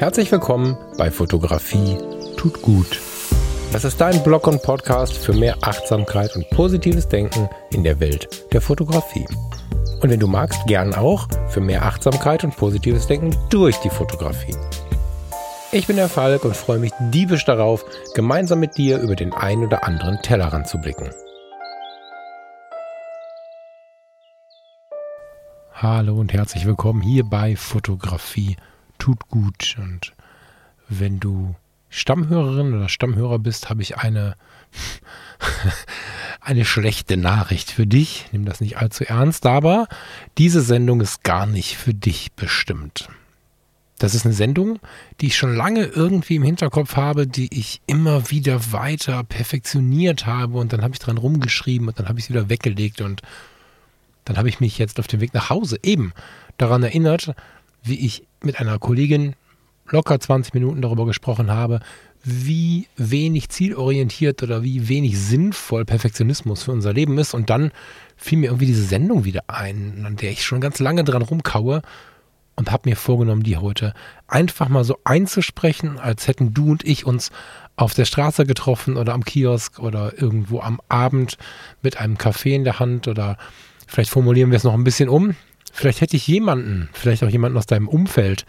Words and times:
Herzlich 0.00 0.32
willkommen 0.32 0.78
bei 0.96 1.10
Fotografie 1.10 1.98
tut 2.38 2.62
gut. 2.62 2.98
Das 3.70 3.84
ist 3.84 4.00
dein 4.00 4.22
Blog 4.22 4.46
und 4.46 4.62
Podcast 4.62 5.12
für 5.12 5.34
mehr 5.34 5.58
Achtsamkeit 5.60 6.34
und 6.36 6.48
positives 6.48 7.06
Denken 7.06 7.50
in 7.70 7.84
der 7.84 8.00
Welt 8.00 8.50
der 8.50 8.62
Fotografie. 8.62 9.26
Und 10.00 10.08
wenn 10.08 10.18
du 10.18 10.26
magst, 10.26 10.66
gern 10.66 10.94
auch 10.94 11.28
für 11.50 11.60
mehr 11.60 11.84
Achtsamkeit 11.84 12.44
und 12.44 12.56
positives 12.56 13.08
Denken 13.08 13.36
durch 13.50 13.76
die 13.80 13.90
Fotografie. 13.90 14.56
Ich 15.70 15.86
bin 15.86 15.96
der 15.96 16.08
Falk 16.08 16.46
und 16.46 16.56
freue 16.56 16.78
mich 16.78 16.92
diebisch 17.12 17.44
darauf, 17.44 17.84
gemeinsam 18.14 18.60
mit 18.60 18.78
dir 18.78 19.00
über 19.00 19.16
den 19.16 19.34
ein 19.34 19.62
oder 19.62 19.84
anderen 19.84 20.22
Tellerrand 20.22 20.66
zu 20.66 20.78
blicken. 20.78 21.10
Hallo 25.74 26.18
und 26.18 26.32
herzlich 26.32 26.64
willkommen 26.64 27.02
hier 27.02 27.24
bei 27.24 27.54
Fotografie 27.54 28.56
tut 29.00 29.28
gut. 29.28 29.76
Und 29.78 30.12
wenn 30.88 31.18
du 31.18 31.56
Stammhörerin 31.88 32.72
oder 32.72 32.88
Stammhörer 32.88 33.40
bist, 33.40 33.68
habe 33.68 33.82
ich 33.82 33.96
eine, 33.96 34.36
eine 36.40 36.64
schlechte 36.64 37.16
Nachricht 37.16 37.72
für 37.72 37.86
dich. 37.86 38.26
Nimm 38.30 38.44
das 38.44 38.60
nicht 38.60 38.76
allzu 38.76 39.04
ernst, 39.04 39.44
aber 39.46 39.88
diese 40.38 40.60
Sendung 40.60 41.00
ist 41.00 41.24
gar 41.24 41.46
nicht 41.46 41.76
für 41.76 41.92
dich 41.92 42.32
bestimmt. 42.32 43.08
Das 43.98 44.14
ist 44.14 44.24
eine 44.24 44.34
Sendung, 44.34 44.78
die 45.20 45.26
ich 45.26 45.36
schon 45.36 45.54
lange 45.54 45.84
irgendwie 45.84 46.36
im 46.36 46.42
Hinterkopf 46.42 46.96
habe, 46.96 47.26
die 47.26 47.50
ich 47.52 47.82
immer 47.86 48.30
wieder 48.30 48.72
weiter 48.72 49.24
perfektioniert 49.24 50.24
habe 50.24 50.56
und 50.56 50.72
dann 50.72 50.80
habe 50.82 50.94
ich 50.94 51.00
dran 51.00 51.18
rumgeschrieben 51.18 51.88
und 51.88 51.98
dann 51.98 52.08
habe 52.08 52.18
ich 52.18 52.24
sie 52.24 52.32
wieder 52.32 52.48
weggelegt 52.48 53.02
und 53.02 53.20
dann 54.24 54.38
habe 54.38 54.48
ich 54.48 54.58
mich 54.58 54.78
jetzt 54.78 54.98
auf 55.00 55.06
dem 55.06 55.20
Weg 55.20 55.34
nach 55.34 55.50
Hause 55.50 55.78
eben 55.82 56.14
daran 56.56 56.82
erinnert, 56.82 57.34
wie 57.82 58.04
ich 58.06 58.26
mit 58.42 58.60
einer 58.60 58.78
Kollegin 58.78 59.34
locker 59.88 60.18
20 60.18 60.54
Minuten 60.54 60.82
darüber 60.82 61.06
gesprochen 61.06 61.50
habe, 61.50 61.80
wie 62.22 62.86
wenig 62.96 63.48
zielorientiert 63.48 64.42
oder 64.42 64.62
wie 64.62 64.88
wenig 64.88 65.18
sinnvoll 65.18 65.84
Perfektionismus 65.84 66.62
für 66.62 66.72
unser 66.72 66.92
Leben 66.92 67.18
ist. 67.18 67.34
Und 67.34 67.50
dann 67.50 67.72
fiel 68.16 68.38
mir 68.38 68.46
irgendwie 68.46 68.66
diese 68.66 68.84
Sendung 68.84 69.24
wieder 69.24 69.44
ein, 69.48 70.04
an 70.06 70.16
der 70.16 70.30
ich 70.30 70.44
schon 70.44 70.60
ganz 70.60 70.78
lange 70.78 71.02
dran 71.02 71.22
rumkaue 71.22 71.82
und 72.56 72.70
habe 72.70 72.88
mir 72.90 72.96
vorgenommen, 72.96 73.42
die 73.42 73.56
heute 73.56 73.94
einfach 74.28 74.68
mal 74.68 74.84
so 74.84 74.98
einzusprechen, 75.04 75.98
als 75.98 76.28
hätten 76.28 76.52
du 76.52 76.72
und 76.72 76.84
ich 76.84 77.06
uns 77.06 77.30
auf 77.76 77.94
der 77.94 78.04
Straße 78.04 78.44
getroffen 78.44 78.98
oder 78.98 79.14
am 79.14 79.24
Kiosk 79.24 79.78
oder 79.78 80.20
irgendwo 80.20 80.60
am 80.60 80.80
Abend 80.88 81.38
mit 81.82 81.96
einem 81.96 82.18
Kaffee 82.18 82.54
in 82.54 82.64
der 82.64 82.78
Hand 82.78 83.08
oder 83.08 83.38
Vielleicht 83.90 84.10
formulieren 84.10 84.50
wir 84.50 84.56
es 84.56 84.62
noch 84.62 84.74
ein 84.74 84.84
bisschen 84.84 85.08
um. 85.08 85.34
Vielleicht 85.72 86.00
hätte 86.00 86.16
ich 86.16 86.26
jemanden, 86.26 86.88
vielleicht 86.92 87.22
auch 87.22 87.28
jemanden 87.28 87.58
aus 87.58 87.66
deinem 87.66 87.88
Umfeld 87.88 88.44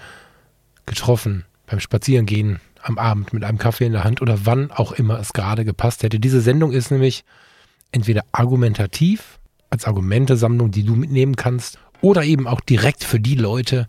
getroffen 0.86 1.46
beim 1.68 1.80
Spazierengehen 1.80 2.60
am 2.84 2.98
Abend 2.98 3.34
mit 3.34 3.44
einem 3.44 3.58
Kaffee 3.58 3.86
in 3.86 3.94
der 3.94 4.04
Hand 4.04 4.22
oder 4.22 4.46
wann 4.46 4.72
auch 4.72 4.92
immer 4.92 5.20
es 5.20 5.34
gerade 5.34 5.66
gepasst 5.66 6.04
hätte. 6.04 6.20
Diese 6.20 6.42
Sendung 6.42 6.72
ist 6.72 6.92
nämlich 6.92 7.24
entweder 7.92 8.24
argumentativ 8.32 9.40
als 9.70 9.86
Argumentesammlung, 9.86 10.72
die 10.72 10.84
du 10.84 10.96
mitnehmen 10.96 11.36
kannst, 11.36 11.80
oder 12.02 12.24
eben 12.24 12.48
auch 12.48 12.62
direkt 12.62 13.04
für 13.04 13.20
die 13.20 13.36
Leute, 13.36 13.88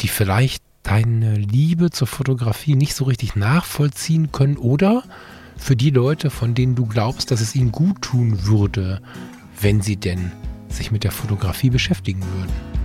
die 0.00 0.08
vielleicht 0.08 0.62
deine 0.84 1.34
Liebe 1.34 1.90
zur 1.90 2.06
Fotografie 2.06 2.76
nicht 2.76 2.94
so 2.94 3.04
richtig 3.04 3.34
nachvollziehen 3.34 4.30
können 4.30 4.56
oder 4.56 5.02
für 5.56 5.74
die 5.74 5.90
Leute, 5.90 6.30
von 6.30 6.54
denen 6.54 6.76
du 6.76 6.86
glaubst, 6.86 7.30
dass 7.30 7.40
es 7.40 7.54
ihnen 7.56 7.72
gut 7.72 8.02
tun 8.02 8.46
würde, 8.46 9.02
wenn 9.60 9.80
sie 9.80 9.96
denn 9.96 10.30
sich 10.68 10.90
mit 10.90 11.04
der 11.04 11.12
Fotografie 11.12 11.70
beschäftigen 11.70 12.22
würden. 12.22 12.76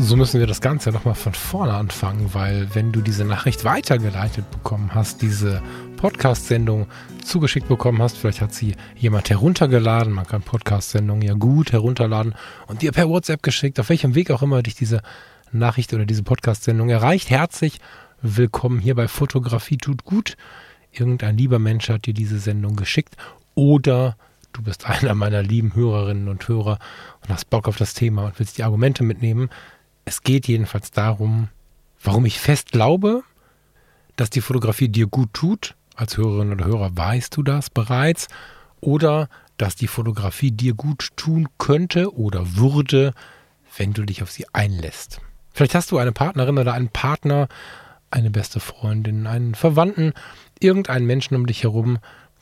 So 0.00 0.16
müssen 0.16 0.40
wir 0.40 0.46
das 0.46 0.62
Ganze 0.62 0.90
nochmal 0.90 1.16
von 1.16 1.34
vorne 1.34 1.74
anfangen, 1.74 2.32
weil 2.32 2.74
wenn 2.74 2.92
du 2.92 3.02
diese 3.02 3.26
Nachricht 3.26 3.64
weitergeleitet 3.64 4.50
bekommen 4.50 4.94
hast, 4.94 5.20
diese 5.20 5.60
Podcast-Sendung 5.98 6.86
zugeschickt 7.22 7.68
bekommen 7.68 8.00
hast, 8.00 8.16
vielleicht 8.16 8.40
hat 8.40 8.54
sie 8.54 8.74
jemand 8.96 9.28
heruntergeladen, 9.28 10.12
man 10.12 10.26
kann 10.26 10.40
Podcast-Sendungen 10.40 11.22
ja 11.22 11.34
gut 11.34 11.72
herunterladen 11.72 12.34
und 12.68 12.80
dir 12.80 12.92
per 12.92 13.08
WhatsApp 13.08 13.42
geschickt, 13.42 13.78
auf 13.80 13.90
welchem 13.90 14.14
Weg 14.14 14.30
auch 14.30 14.40
immer 14.40 14.62
dich 14.62 14.76
diese 14.76 15.02
Nachricht 15.52 15.92
oder 15.92 16.06
diese 16.06 16.22
Podcast-Sendung 16.22 16.88
erreicht. 16.88 17.28
Herzlich 17.28 17.78
willkommen 18.22 18.78
hier 18.78 18.94
bei 18.94 19.08
Fotografie 19.08 19.76
tut 19.76 20.04
gut 20.04 20.36
irgendein 20.92 21.36
lieber 21.36 21.58
Mensch 21.58 21.88
hat 21.88 22.06
dir 22.06 22.14
diese 22.14 22.38
Sendung 22.38 22.76
geschickt 22.76 23.16
oder 23.54 24.16
du 24.52 24.62
bist 24.62 24.86
einer 24.86 25.14
meiner 25.14 25.42
lieben 25.42 25.74
Hörerinnen 25.74 26.28
und 26.28 26.46
Hörer 26.48 26.78
und 27.22 27.28
hast 27.28 27.50
Bock 27.50 27.68
auf 27.68 27.76
das 27.76 27.94
Thema 27.94 28.26
und 28.26 28.38
willst 28.38 28.58
die 28.58 28.64
Argumente 28.64 29.04
mitnehmen. 29.04 29.50
Es 30.04 30.22
geht 30.22 30.48
jedenfalls 30.48 30.90
darum, 30.90 31.48
warum 32.02 32.24
ich 32.26 32.38
fest 32.38 32.72
glaube, 32.72 33.22
dass 34.16 34.30
die 34.30 34.40
Fotografie 34.40 34.88
dir 34.88 35.06
gut 35.06 35.32
tut. 35.32 35.74
Als 35.94 36.16
Hörerin 36.16 36.52
oder 36.52 36.64
Hörer 36.64 36.96
weißt 36.96 37.36
du 37.36 37.42
das 37.42 37.70
bereits. 37.70 38.28
Oder 38.80 39.28
dass 39.56 39.74
die 39.74 39.88
Fotografie 39.88 40.52
dir 40.52 40.74
gut 40.74 41.10
tun 41.16 41.48
könnte 41.58 42.14
oder 42.14 42.56
würde, 42.56 43.12
wenn 43.76 43.92
du 43.92 44.04
dich 44.04 44.22
auf 44.22 44.30
sie 44.30 44.46
einlässt. 44.52 45.20
Vielleicht 45.52 45.74
hast 45.74 45.90
du 45.90 45.98
eine 45.98 46.12
Partnerin 46.12 46.58
oder 46.58 46.72
einen 46.74 46.88
Partner, 46.88 47.48
eine 48.10 48.30
beste 48.30 48.60
Freundin, 48.60 49.26
einen 49.26 49.54
Verwandten, 49.54 50.12
irgendeinen 50.60 51.06
Menschen 51.06 51.34
um 51.34 51.46
dich 51.46 51.62
herum, 51.62 51.98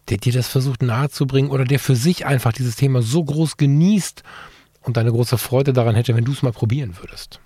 der 0.08 0.18
dir 0.18 0.32
das 0.32 0.48
versucht 0.48 0.82
nahezubringen 0.82 1.50
oder 1.50 1.64
der 1.64 1.78
für 1.78 1.96
sich 1.96 2.26
einfach 2.26 2.52
dieses 2.52 2.76
Thema 2.76 3.02
so 3.02 3.24
groß 3.24 3.56
genießt 3.56 4.22
und 4.82 4.98
eine 4.98 5.10
große 5.10 5.38
Freude 5.38 5.72
daran 5.72 5.96
hätte, 5.96 6.14
wenn 6.14 6.24
du 6.24 6.32
es 6.32 6.42
mal 6.42 6.52
probieren 6.52 6.96
würdest. 6.98 7.40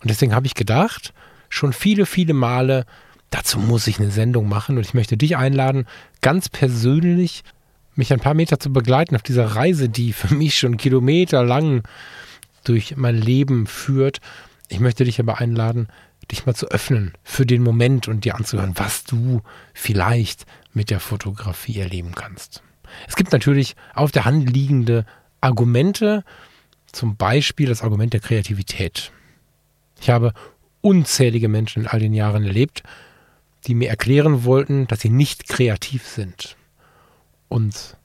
Und 0.00 0.10
deswegen 0.10 0.34
habe 0.34 0.46
ich 0.46 0.54
gedacht, 0.54 1.12
schon 1.48 1.72
viele, 1.72 2.06
viele 2.06 2.34
Male, 2.34 2.86
dazu 3.30 3.58
muss 3.58 3.86
ich 3.86 3.98
eine 3.98 4.10
Sendung 4.10 4.48
machen 4.48 4.76
und 4.76 4.86
ich 4.86 4.94
möchte 4.94 5.16
dich 5.16 5.36
einladen, 5.36 5.86
ganz 6.22 6.48
persönlich 6.48 7.44
mich 7.94 8.12
ein 8.12 8.20
paar 8.20 8.34
Meter 8.34 8.58
zu 8.58 8.72
begleiten 8.72 9.14
auf 9.14 9.22
dieser 9.22 9.46
Reise, 9.46 9.88
die 9.88 10.12
für 10.12 10.34
mich 10.34 10.58
schon 10.58 10.78
kilometerlang 10.78 11.82
durch 12.64 12.96
mein 12.96 13.16
Leben 13.16 13.66
führt. 13.66 14.20
Ich 14.68 14.80
möchte 14.80 15.04
dich 15.04 15.20
aber 15.20 15.38
einladen, 15.38 15.88
dich 16.30 16.46
mal 16.46 16.54
zu 16.54 16.68
öffnen 16.68 17.12
für 17.22 17.46
den 17.46 17.62
Moment 17.62 18.08
und 18.08 18.24
dir 18.24 18.36
anzuhören, 18.36 18.72
was 18.76 19.04
du 19.04 19.42
vielleicht 19.74 20.46
mit 20.72 20.90
der 20.90 21.00
Fotografie 21.00 21.78
erleben 21.80 22.14
kannst. 22.14 22.62
Es 23.08 23.16
gibt 23.16 23.32
natürlich 23.32 23.76
auf 23.94 24.12
der 24.12 24.24
Hand 24.24 24.50
liegende 24.50 25.06
Argumente, 25.40 26.24
zum 26.92 27.16
Beispiel 27.16 27.68
das 27.68 27.82
Argument 27.82 28.12
der 28.12 28.20
Kreativität. 28.20 29.12
Ich 30.00 30.10
habe 30.10 30.32
unzählige 30.80 31.48
Menschen 31.48 31.82
in 31.82 31.88
all 31.88 32.00
den 32.00 32.12
Jahren 32.12 32.44
erlebt, 32.44 32.82
die 33.66 33.74
mir 33.74 33.88
erklären 33.88 34.44
wollten, 34.44 34.86
dass 34.88 35.00
sie 35.00 35.10
nicht 35.10 35.48
kreativ 35.48 36.06
sind. 36.06 36.56
Und 37.48 37.96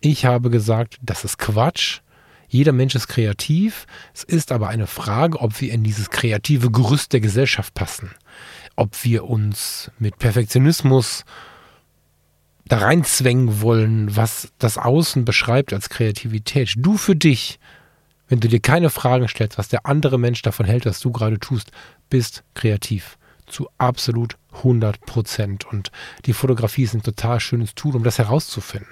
ich 0.00 0.24
habe 0.24 0.50
gesagt, 0.50 0.98
das 1.02 1.24
ist 1.24 1.38
Quatsch. 1.38 2.00
Jeder 2.48 2.72
Mensch 2.72 2.94
ist 2.94 3.08
kreativ. 3.08 3.86
Es 4.14 4.24
ist 4.24 4.52
aber 4.52 4.68
eine 4.68 4.86
Frage, 4.86 5.40
ob 5.40 5.60
wir 5.60 5.72
in 5.72 5.84
dieses 5.84 6.10
kreative 6.10 6.70
Gerüst 6.70 7.12
der 7.12 7.20
Gesellschaft 7.20 7.74
passen. 7.74 8.10
Ob 8.74 9.04
wir 9.04 9.24
uns 9.24 9.90
mit 9.98 10.18
Perfektionismus 10.18 11.24
da 12.66 12.78
reinzwängen 12.78 13.60
wollen, 13.60 14.14
was 14.14 14.52
das 14.58 14.78
Außen 14.78 15.24
beschreibt 15.24 15.72
als 15.72 15.88
Kreativität. 15.88 16.74
Du 16.76 16.96
für 16.96 17.16
dich, 17.16 17.58
wenn 18.28 18.40
du 18.40 18.48
dir 18.48 18.60
keine 18.60 18.90
Fragen 18.90 19.28
stellst, 19.28 19.58
was 19.58 19.68
der 19.68 19.86
andere 19.86 20.18
Mensch 20.18 20.42
davon 20.42 20.66
hält, 20.66 20.86
was 20.86 21.00
du 21.00 21.10
gerade 21.10 21.38
tust, 21.38 21.70
bist 22.10 22.44
kreativ. 22.54 23.18
Zu 23.46 23.68
absolut 23.78 24.36
100 24.52 25.00
Prozent. 25.06 25.64
Und 25.66 25.90
die 26.26 26.34
Fotografie 26.34 26.82
ist 26.82 26.94
ein 26.94 27.02
total 27.02 27.40
schönes 27.40 27.74
Tool, 27.74 27.96
um 27.96 28.04
das 28.04 28.18
herauszufinden. 28.18 28.88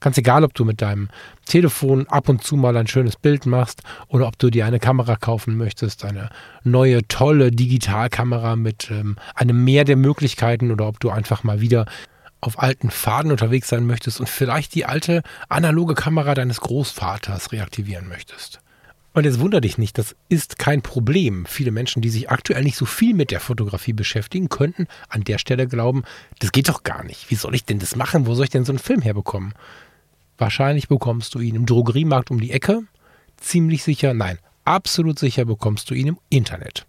Ganz 0.00 0.18
egal, 0.18 0.44
ob 0.44 0.54
du 0.54 0.64
mit 0.64 0.80
deinem 0.80 1.08
Telefon 1.46 2.06
ab 2.08 2.28
und 2.28 2.42
zu 2.42 2.56
mal 2.56 2.76
ein 2.76 2.86
schönes 2.86 3.16
Bild 3.16 3.46
machst 3.46 3.82
oder 4.08 4.28
ob 4.28 4.38
du 4.38 4.50
dir 4.50 4.66
eine 4.66 4.78
Kamera 4.78 5.16
kaufen 5.16 5.56
möchtest, 5.56 6.04
eine 6.04 6.30
neue, 6.64 7.06
tolle 7.08 7.50
Digitalkamera 7.50 8.56
mit 8.56 8.90
ähm, 8.90 9.16
einem 9.34 9.64
Meer 9.64 9.84
der 9.84 9.96
Möglichkeiten 9.96 10.70
oder 10.70 10.86
ob 10.86 11.00
du 11.00 11.10
einfach 11.10 11.44
mal 11.44 11.60
wieder 11.60 11.86
auf 12.40 12.60
alten 12.62 12.90
Faden 12.90 13.32
unterwegs 13.32 13.68
sein 13.68 13.86
möchtest 13.86 14.20
und 14.20 14.28
vielleicht 14.28 14.74
die 14.74 14.84
alte 14.84 15.22
analoge 15.48 15.94
Kamera 15.94 16.34
deines 16.34 16.60
Großvaters 16.60 17.52
reaktivieren 17.52 18.08
möchtest. 18.08 18.60
Und 19.14 19.24
jetzt 19.24 19.40
wundere 19.40 19.62
dich 19.62 19.78
nicht, 19.78 19.98
das 19.98 20.14
ist 20.28 20.60
kein 20.60 20.80
Problem. 20.80 21.44
Viele 21.46 21.72
Menschen, 21.72 22.02
die 22.02 22.10
sich 22.10 22.30
aktuell 22.30 22.62
nicht 22.62 22.76
so 22.76 22.84
viel 22.84 23.14
mit 23.14 23.32
der 23.32 23.40
Fotografie 23.40 23.92
beschäftigen, 23.92 24.48
könnten 24.48 24.86
an 25.08 25.24
der 25.24 25.38
Stelle 25.38 25.66
glauben, 25.66 26.04
das 26.38 26.52
geht 26.52 26.68
doch 26.68 26.84
gar 26.84 27.02
nicht. 27.02 27.28
Wie 27.28 27.34
soll 27.34 27.56
ich 27.56 27.64
denn 27.64 27.80
das 27.80 27.96
machen? 27.96 28.26
Wo 28.26 28.34
soll 28.34 28.44
ich 28.44 28.50
denn 28.50 28.64
so 28.64 28.70
einen 28.70 28.78
Film 28.78 29.02
herbekommen? 29.02 29.54
Wahrscheinlich 30.38 30.88
bekommst 30.88 31.34
du 31.34 31.40
ihn 31.40 31.56
im 31.56 31.66
Drogeriemarkt 31.66 32.30
um 32.30 32.40
die 32.40 32.52
Ecke. 32.52 32.82
Ziemlich 33.36 33.82
sicher, 33.82 34.14
nein, 34.14 34.38
absolut 34.64 35.18
sicher 35.18 35.44
bekommst 35.44 35.90
du 35.90 35.94
ihn 35.94 36.06
im 36.06 36.18
Internet. 36.30 36.86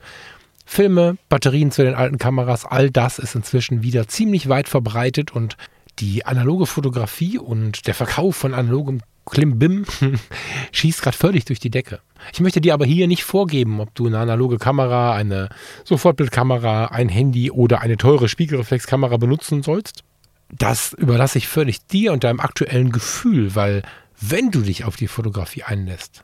Filme, 0.65 1.17
Batterien 1.29 1.71
zu 1.71 1.83
den 1.83 1.95
alten 1.95 2.19
Kameras, 2.19 2.63
all 2.63 2.91
das 2.91 3.17
ist 3.17 3.33
inzwischen 3.33 3.81
wieder 3.81 4.07
ziemlich 4.07 4.49
weit 4.49 4.69
verbreitet 4.69 5.31
und 5.31 5.57
die 5.97 6.25
analoge 6.25 6.67
Fotografie 6.67 7.39
und 7.39 7.87
der 7.87 7.95
Verkauf 7.95 8.35
von 8.35 8.53
analogem 8.53 9.01
Klimbim 9.25 9.85
schießt 10.71 11.01
gerade 11.01 11.17
völlig 11.17 11.45
durch 11.45 11.59
die 11.59 11.69
Decke. 11.69 11.99
Ich 12.33 12.39
möchte 12.39 12.61
dir 12.61 12.73
aber 12.73 12.85
hier 12.85 13.07
nicht 13.07 13.23
vorgeben, 13.23 13.79
ob 13.79 13.93
du 13.95 14.07
eine 14.07 14.19
analoge 14.19 14.57
Kamera, 14.57 15.15
eine 15.15 15.49
Sofortbildkamera, 15.85 16.85
ein 16.85 17.09
Handy 17.09 17.51
oder 17.51 17.81
eine 17.81 17.97
teure 17.97 18.29
Spiegelreflexkamera 18.29 19.17
benutzen 19.17 19.63
sollst. 19.63 20.03
Das 20.51 20.93
überlasse 20.93 21.37
ich 21.37 21.47
völlig 21.47 21.85
dir 21.87 22.11
und 22.11 22.23
deinem 22.23 22.39
aktuellen 22.39 22.91
Gefühl, 22.91 23.55
weil 23.55 23.83
wenn 24.19 24.51
du 24.51 24.61
dich 24.61 24.83
auf 24.83 24.95
die 24.95 25.07
Fotografie 25.07 25.63
einlässt, 25.63 26.23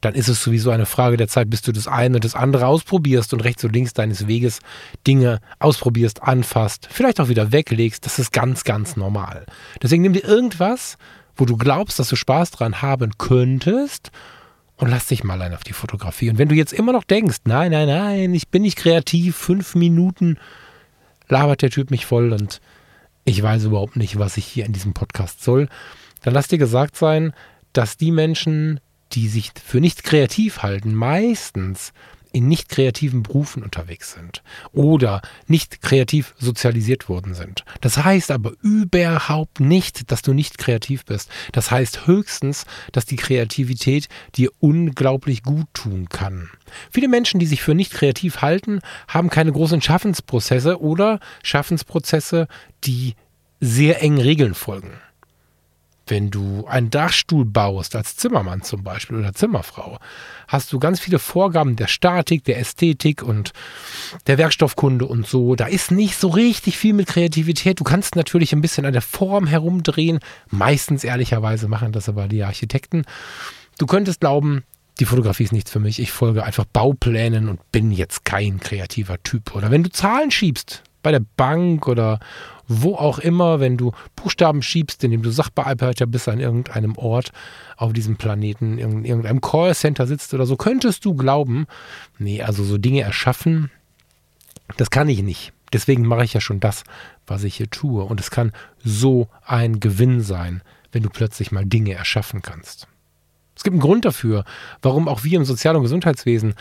dann 0.00 0.14
ist 0.14 0.28
es 0.28 0.42
sowieso 0.42 0.70
eine 0.70 0.86
Frage 0.86 1.16
der 1.16 1.26
Zeit, 1.26 1.50
bis 1.50 1.62
du 1.62 1.72
das 1.72 1.88
eine 1.88 2.16
und 2.16 2.24
das 2.24 2.34
andere 2.34 2.66
ausprobierst 2.66 3.32
und 3.32 3.40
rechts 3.40 3.64
und 3.64 3.72
links 3.72 3.94
deines 3.94 4.26
Weges 4.26 4.60
Dinge 5.06 5.40
ausprobierst, 5.58 6.22
anfasst, 6.22 6.86
vielleicht 6.90 7.18
auch 7.20 7.28
wieder 7.28 7.50
weglegst. 7.50 8.04
Das 8.04 8.18
ist 8.18 8.32
ganz, 8.32 8.64
ganz 8.64 8.96
normal. 8.96 9.46
Deswegen 9.82 10.02
nimm 10.02 10.12
dir 10.12 10.24
irgendwas, 10.24 10.98
wo 11.34 11.44
du 11.44 11.56
glaubst, 11.56 11.98
dass 11.98 12.08
du 12.08 12.16
Spaß 12.16 12.50
dran 12.50 12.82
haben 12.82 13.12
könntest 13.18 14.10
und 14.76 14.88
lass 14.88 15.06
dich 15.06 15.24
mal 15.24 15.40
ein 15.40 15.54
auf 15.54 15.64
die 15.64 15.72
Fotografie. 15.72 16.30
Und 16.30 16.38
wenn 16.38 16.48
du 16.48 16.54
jetzt 16.54 16.72
immer 16.72 16.92
noch 16.92 17.04
denkst, 17.04 17.38
nein, 17.44 17.72
nein, 17.72 17.88
nein, 17.88 18.34
ich 18.34 18.48
bin 18.48 18.62
nicht 18.62 18.76
kreativ, 18.76 19.36
fünf 19.36 19.74
Minuten 19.74 20.38
labert 21.28 21.62
der 21.62 21.70
Typ 21.70 21.90
mich 21.90 22.06
voll 22.06 22.32
und 22.32 22.60
ich 23.26 23.42
weiß 23.42 23.64
überhaupt 23.64 23.96
nicht, 23.96 24.18
was 24.18 24.38
ich 24.38 24.46
hier 24.46 24.64
in 24.64 24.72
diesem 24.72 24.94
Podcast 24.94 25.42
soll, 25.42 25.68
dann 26.22 26.32
lass 26.32 26.48
dir 26.48 26.58
gesagt 26.58 26.96
sein, 26.96 27.34
dass 27.72 27.98
die 27.98 28.12
Menschen, 28.12 28.80
die 29.12 29.28
sich 29.28 29.50
für 29.62 29.80
nicht 29.80 30.04
kreativ 30.04 30.62
halten, 30.62 30.94
meistens 30.94 31.92
in 32.32 32.48
nicht 32.48 32.68
kreativen 32.68 33.22
Berufen 33.22 33.62
unterwegs 33.62 34.12
sind 34.12 34.42
oder 34.72 35.22
nicht 35.46 35.82
kreativ 35.82 36.34
sozialisiert 36.38 37.08
worden 37.08 37.34
sind. 37.34 37.64
Das 37.80 38.04
heißt 38.04 38.30
aber 38.30 38.52
überhaupt 38.62 39.60
nicht, 39.60 40.10
dass 40.10 40.22
du 40.22 40.32
nicht 40.32 40.58
kreativ 40.58 41.04
bist. 41.04 41.30
Das 41.52 41.70
heißt 41.70 42.06
höchstens, 42.06 42.66
dass 42.92 43.06
die 43.06 43.16
Kreativität 43.16 44.08
dir 44.34 44.50
unglaublich 44.60 45.42
gut 45.42 45.66
tun 45.72 46.08
kann. 46.08 46.50
Viele 46.90 47.08
Menschen, 47.08 47.40
die 47.40 47.46
sich 47.46 47.62
für 47.62 47.74
nicht 47.74 47.92
kreativ 47.92 48.42
halten, 48.42 48.80
haben 49.08 49.30
keine 49.30 49.52
großen 49.52 49.80
Schaffensprozesse 49.80 50.80
oder 50.80 51.20
Schaffensprozesse, 51.42 52.48
die 52.84 53.14
sehr 53.60 54.02
engen 54.02 54.20
Regeln 54.20 54.54
folgen. 54.54 54.90
Wenn 56.08 56.30
du 56.30 56.64
einen 56.66 56.90
Dachstuhl 56.90 57.44
baust, 57.44 57.96
als 57.96 58.16
Zimmermann 58.16 58.62
zum 58.62 58.84
Beispiel 58.84 59.18
oder 59.18 59.32
Zimmerfrau, 59.32 59.98
hast 60.46 60.72
du 60.72 60.78
ganz 60.78 61.00
viele 61.00 61.18
Vorgaben 61.18 61.74
der 61.74 61.88
Statik, 61.88 62.44
der 62.44 62.58
Ästhetik 62.58 63.24
und 63.24 63.52
der 64.28 64.38
Werkstoffkunde 64.38 65.04
und 65.04 65.26
so. 65.26 65.56
Da 65.56 65.66
ist 65.66 65.90
nicht 65.90 66.16
so 66.16 66.28
richtig 66.28 66.78
viel 66.78 66.92
mit 66.92 67.08
Kreativität. 67.08 67.80
Du 67.80 67.84
kannst 67.84 68.14
natürlich 68.14 68.52
ein 68.52 68.60
bisschen 68.60 68.86
an 68.86 68.92
der 68.92 69.02
Form 69.02 69.48
herumdrehen. 69.48 70.20
Meistens 70.48 71.02
ehrlicherweise 71.02 71.66
machen 71.66 71.90
das 71.90 72.08
aber 72.08 72.28
die 72.28 72.44
Architekten. 72.44 73.04
Du 73.78 73.86
könntest 73.86 74.20
glauben, 74.20 74.62
die 75.00 75.04
Fotografie 75.04 75.44
ist 75.44 75.52
nichts 75.52 75.70
für 75.72 75.80
mich. 75.80 75.98
Ich 75.98 76.12
folge 76.12 76.44
einfach 76.44 76.64
Bauplänen 76.64 77.48
und 77.48 77.72
bin 77.72 77.90
jetzt 77.90 78.24
kein 78.24 78.60
kreativer 78.60 79.22
Typ. 79.22 79.54
Oder 79.56 79.72
wenn 79.72 79.82
du 79.82 79.90
Zahlen 79.90 80.30
schiebst, 80.30 80.84
bei 81.02 81.12
der 81.12 81.22
Bank 81.36 81.86
oder 81.86 82.18
wo 82.68 82.94
auch 82.94 83.18
immer, 83.18 83.60
wenn 83.60 83.76
du 83.76 83.92
Buchstaben 84.16 84.62
schiebst, 84.62 85.02
indem 85.04 85.22
du 85.22 85.30
Sachbearbeiter 85.30 86.06
bist 86.06 86.28
an 86.28 86.40
irgendeinem 86.40 86.96
Ort 86.96 87.32
auf 87.76 87.92
diesem 87.92 88.16
Planeten, 88.16 88.78
in 88.78 89.04
irgendeinem 89.04 89.40
Callcenter 89.40 90.06
sitzt 90.06 90.34
oder 90.34 90.46
so, 90.46 90.56
könntest 90.56 91.04
du 91.04 91.14
glauben, 91.14 91.66
nee, 92.18 92.42
also 92.42 92.64
so 92.64 92.78
Dinge 92.78 93.02
erschaffen, 93.02 93.70
das 94.76 94.90
kann 94.90 95.08
ich 95.08 95.22
nicht. 95.22 95.52
Deswegen 95.72 96.06
mache 96.06 96.24
ich 96.24 96.32
ja 96.32 96.40
schon 96.40 96.60
das, 96.60 96.84
was 97.26 97.44
ich 97.44 97.56
hier 97.56 97.70
tue. 97.70 98.02
Und 98.04 98.20
es 98.20 98.30
kann 98.30 98.52
so 98.84 99.28
ein 99.44 99.80
Gewinn 99.80 100.20
sein, 100.20 100.62
wenn 100.92 101.02
du 101.02 101.10
plötzlich 101.10 101.52
mal 101.52 101.64
Dinge 101.64 101.94
erschaffen 101.94 102.42
kannst. 102.42 102.86
Es 103.56 103.64
gibt 103.64 103.74
einen 103.74 103.80
Grund 103.80 104.04
dafür, 104.04 104.44
warum 104.82 105.08
auch 105.08 105.24
wir 105.24 105.38
im 105.38 105.44
Sozial- 105.44 105.76
und 105.76 105.82
Gesundheitswesen 105.82 106.54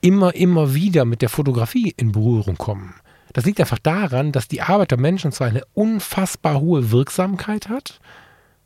immer, 0.00 0.34
immer 0.34 0.74
wieder 0.74 1.04
mit 1.04 1.22
der 1.22 1.28
Fotografie 1.28 1.94
in 1.96 2.12
Berührung 2.12 2.56
kommen. 2.56 2.94
Das 3.32 3.44
liegt 3.44 3.60
einfach 3.60 3.78
daran, 3.78 4.32
dass 4.32 4.48
die 4.48 4.62
Arbeit 4.62 4.90
der 4.90 4.98
Menschen 4.98 5.32
zwar 5.32 5.48
eine 5.48 5.62
unfassbar 5.74 6.60
hohe 6.60 6.90
Wirksamkeit 6.90 7.68
hat, 7.68 8.00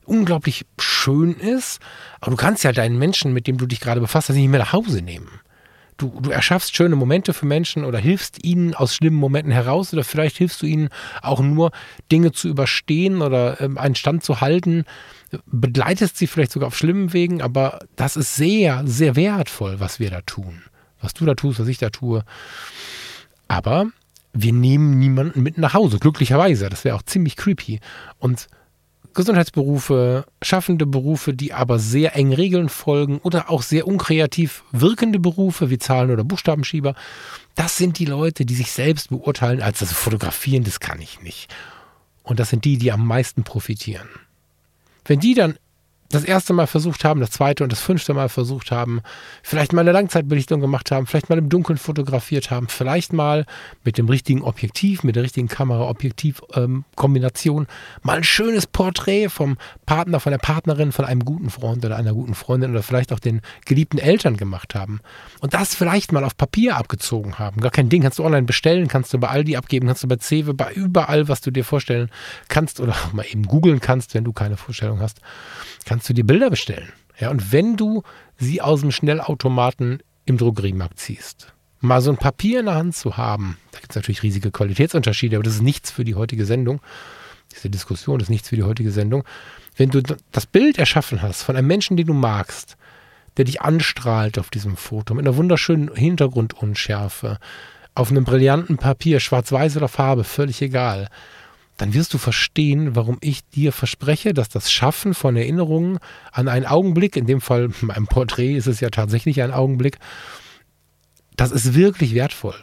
unglaublich 0.04 0.66
schön 0.78 1.34
ist, 1.34 1.80
aber 2.20 2.32
du 2.32 2.36
kannst 2.36 2.64
ja 2.64 2.72
deinen 2.72 2.98
Menschen, 2.98 3.32
mit 3.32 3.46
dem 3.46 3.58
du 3.58 3.66
dich 3.66 3.80
gerade 3.80 4.00
befasst, 4.00 4.30
nicht 4.30 4.48
mehr 4.48 4.60
nach 4.60 4.72
Hause 4.72 5.02
nehmen. 5.02 5.28
Du, 5.98 6.20
du 6.20 6.30
erschaffst 6.30 6.76
schöne 6.76 6.94
Momente 6.94 7.32
für 7.32 7.46
Menschen 7.46 7.84
oder 7.84 7.98
hilfst 7.98 8.44
ihnen 8.44 8.74
aus 8.74 8.94
schlimmen 8.94 9.16
Momenten 9.16 9.50
heraus 9.50 9.94
oder 9.94 10.04
vielleicht 10.04 10.36
hilfst 10.36 10.60
du 10.60 10.66
ihnen 10.66 10.90
auch 11.22 11.40
nur 11.40 11.70
Dinge 12.12 12.32
zu 12.32 12.48
überstehen 12.48 13.22
oder 13.22 13.60
ähm, 13.62 13.78
einen 13.78 13.94
Stand 13.94 14.22
zu 14.22 14.42
halten, 14.42 14.84
begleitest 15.46 16.18
sie 16.18 16.26
vielleicht 16.26 16.52
sogar 16.52 16.66
auf 16.68 16.76
schlimmen 16.76 17.14
Wegen, 17.14 17.40
aber 17.40 17.78
das 17.96 18.16
ist 18.16 18.36
sehr, 18.36 18.82
sehr 18.84 19.16
wertvoll, 19.16 19.80
was 19.80 19.98
wir 19.98 20.10
da 20.10 20.20
tun. 20.20 20.62
Was 21.00 21.14
du 21.14 21.24
da 21.24 21.34
tust, 21.34 21.60
was 21.60 21.68
ich 21.68 21.78
da 21.78 21.88
tue. 21.88 22.24
Aber 23.48 23.86
wir 24.42 24.52
nehmen 24.52 24.98
niemanden 24.98 25.42
mit 25.42 25.58
nach 25.58 25.74
Hause, 25.74 25.98
glücklicherweise. 25.98 26.68
Das 26.68 26.84
wäre 26.84 26.96
auch 26.96 27.02
ziemlich 27.02 27.36
creepy. 27.36 27.80
Und 28.18 28.48
Gesundheitsberufe, 29.14 30.26
schaffende 30.42 30.84
Berufe, 30.84 31.32
die 31.32 31.54
aber 31.54 31.78
sehr 31.78 32.14
eng 32.16 32.34
Regeln 32.34 32.68
folgen 32.68 33.18
oder 33.18 33.50
auch 33.50 33.62
sehr 33.62 33.86
unkreativ 33.86 34.62
wirkende 34.72 35.18
Berufe 35.18 35.70
wie 35.70 35.78
Zahlen- 35.78 36.10
oder 36.10 36.22
Buchstabenschieber, 36.22 36.94
das 37.54 37.78
sind 37.78 37.98
die 37.98 38.04
Leute, 38.04 38.44
die 38.44 38.54
sich 38.54 38.70
selbst 38.70 39.08
beurteilen 39.08 39.62
als 39.62 39.78
das 39.78 39.92
Fotografieren, 39.92 40.64
das 40.64 40.80
kann 40.80 41.00
ich 41.00 41.22
nicht. 41.22 41.52
Und 42.22 42.40
das 42.40 42.50
sind 42.50 42.66
die, 42.66 42.76
die 42.76 42.92
am 42.92 43.06
meisten 43.06 43.42
profitieren. 43.42 44.08
Wenn 45.06 45.20
die 45.20 45.32
dann 45.34 45.56
das 46.10 46.24
erste 46.24 46.52
Mal 46.52 46.66
versucht 46.66 47.04
haben, 47.04 47.20
das 47.20 47.30
zweite 47.30 47.64
und 47.64 47.72
das 47.72 47.80
fünfte 47.80 48.12
Mal 48.14 48.28
versucht 48.28 48.70
haben, 48.70 49.00
vielleicht 49.42 49.72
mal 49.72 49.80
eine 49.80 49.92
Langzeitbelichtung 49.92 50.60
gemacht 50.60 50.90
haben, 50.90 51.06
vielleicht 51.06 51.30
mal 51.30 51.38
im 51.38 51.48
Dunkeln 51.48 51.78
fotografiert 51.78 52.50
haben, 52.50 52.68
vielleicht 52.68 53.12
mal 53.12 53.46
mit 53.84 53.98
dem 53.98 54.08
richtigen 54.08 54.42
Objektiv, 54.42 55.04
mit 55.04 55.16
der 55.16 55.22
richtigen 55.22 55.48
Kamera-Objektiv-Kombination 55.48 57.62
ähm, 57.62 57.68
mal 58.02 58.18
ein 58.18 58.24
schönes 58.24 58.66
Porträt 58.66 59.28
vom 59.28 59.56
Partner, 59.86 60.20
von 60.20 60.32
der 60.32 60.38
Partnerin, 60.38 60.92
von 60.92 61.04
einem 61.04 61.24
guten 61.24 61.50
Freund 61.50 61.84
oder 61.84 61.96
einer 61.96 62.12
guten 62.12 62.34
Freundin 62.34 62.70
oder 62.70 62.82
vielleicht 62.82 63.12
auch 63.12 63.20
den 63.20 63.40
geliebten 63.64 63.98
Eltern 63.98 64.36
gemacht 64.36 64.74
haben 64.74 65.00
und 65.40 65.54
das 65.54 65.74
vielleicht 65.74 66.12
mal 66.12 66.24
auf 66.24 66.36
Papier 66.36 66.76
abgezogen 66.76 67.38
haben. 67.38 67.60
Gar 67.60 67.70
kein 67.70 67.88
Ding, 67.88 68.02
kannst 68.02 68.18
du 68.18 68.24
online 68.24 68.46
bestellen, 68.46 68.88
kannst 68.88 69.12
du 69.12 69.18
bei 69.18 69.28
Aldi 69.28 69.56
abgeben, 69.56 69.86
kannst 69.86 70.02
du 70.02 70.08
bei 70.08 70.16
Cewe, 70.18 70.54
bei 70.54 70.72
überall, 70.72 71.28
was 71.28 71.40
du 71.40 71.50
dir 71.50 71.64
vorstellen 71.64 72.10
kannst 72.48 72.80
oder 72.80 72.92
auch 72.92 73.12
mal 73.12 73.26
eben 73.26 73.44
googeln 73.44 73.80
kannst, 73.80 74.14
wenn 74.14 74.24
du 74.24 74.32
keine 74.32 74.56
Vorstellung 74.56 75.00
hast 75.00 75.20
kannst 75.86 75.95
du 76.04 76.12
dir 76.12 76.24
Bilder 76.24 76.50
bestellen. 76.50 76.92
Ja, 77.18 77.30
und 77.30 77.52
wenn 77.52 77.76
du 77.76 78.02
sie 78.36 78.60
aus 78.60 78.80
dem 78.80 78.92
Schnellautomaten 78.92 80.02
im 80.26 80.36
Drogeriemarkt 80.36 80.98
ziehst, 80.98 81.54
mal 81.80 82.00
so 82.00 82.10
ein 82.10 82.18
Papier 82.18 82.60
in 82.60 82.66
der 82.66 82.74
Hand 82.74 82.96
zu 82.96 83.16
haben, 83.16 83.56
da 83.72 83.78
gibt 83.78 83.92
es 83.92 83.96
natürlich 83.96 84.22
riesige 84.22 84.50
Qualitätsunterschiede, 84.50 85.36
aber 85.36 85.44
das 85.44 85.54
ist 85.54 85.62
nichts 85.62 85.90
für 85.90 86.04
die 86.04 86.14
heutige 86.14 86.44
Sendung. 86.44 86.80
Diese 87.54 87.70
Diskussion 87.70 88.20
ist 88.20 88.28
nichts 88.28 88.48
für 88.48 88.56
die 88.56 88.64
heutige 88.64 88.90
Sendung. 88.90 89.24
Wenn 89.76 89.90
du 89.90 90.02
das 90.32 90.46
Bild 90.46 90.78
erschaffen 90.78 91.22
hast 91.22 91.42
von 91.42 91.56
einem 91.56 91.68
Menschen, 91.68 91.96
den 91.96 92.06
du 92.06 92.14
magst, 92.14 92.76
der 93.36 93.44
dich 93.44 93.60
anstrahlt 93.62 94.38
auf 94.38 94.50
diesem 94.50 94.76
Foto, 94.76 95.14
mit 95.14 95.26
einer 95.26 95.36
wunderschönen 95.36 95.94
Hintergrundunschärfe, 95.94 97.38
auf 97.94 98.10
einem 98.10 98.24
brillanten 98.24 98.76
Papier, 98.76 99.20
schwarz-weiß 99.20 99.76
oder 99.76 99.88
Farbe, 99.88 100.24
völlig 100.24 100.60
egal, 100.60 101.08
dann 101.76 101.94
wirst 101.94 102.14
du 102.14 102.18
verstehen, 102.18 102.96
warum 102.96 103.18
ich 103.20 103.46
dir 103.48 103.72
verspreche, 103.72 104.34
dass 104.34 104.48
das 104.48 104.70
Schaffen 104.70 105.14
von 105.14 105.36
Erinnerungen 105.36 105.98
an 106.32 106.48
einen 106.48 106.66
Augenblick, 106.66 107.16
in 107.16 107.26
dem 107.26 107.40
Fall 107.40 107.68
beim 107.82 108.06
Porträt 108.06 108.56
ist 108.56 108.66
es 108.66 108.80
ja 108.80 108.90
tatsächlich 108.90 109.42
ein 109.42 109.52
Augenblick, 109.52 109.98
das 111.36 111.52
ist 111.52 111.74
wirklich 111.74 112.14
wertvoll. 112.14 112.56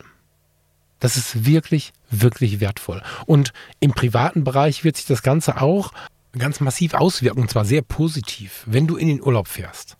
Das 0.99 1.17
ist 1.17 1.45
wirklich, 1.45 1.91
wirklich 2.09 2.59
wertvoll. 2.59 3.03
Und 3.25 3.51
im 3.79 3.91
privaten 3.91 4.43
Bereich 4.43 4.83
wird 4.83 4.95
sich 4.95 5.05
das 5.05 5.21
Ganze 5.21 5.61
auch 5.61 5.91
ganz 6.37 6.59
massiv 6.59 6.93
auswirken, 6.93 7.41
und 7.41 7.51
zwar 7.51 7.65
sehr 7.65 7.81
positiv, 7.81 8.63
wenn 8.65 8.87
du 8.87 8.95
in 8.95 9.07
den 9.07 9.21
Urlaub 9.21 9.47
fährst 9.47 9.97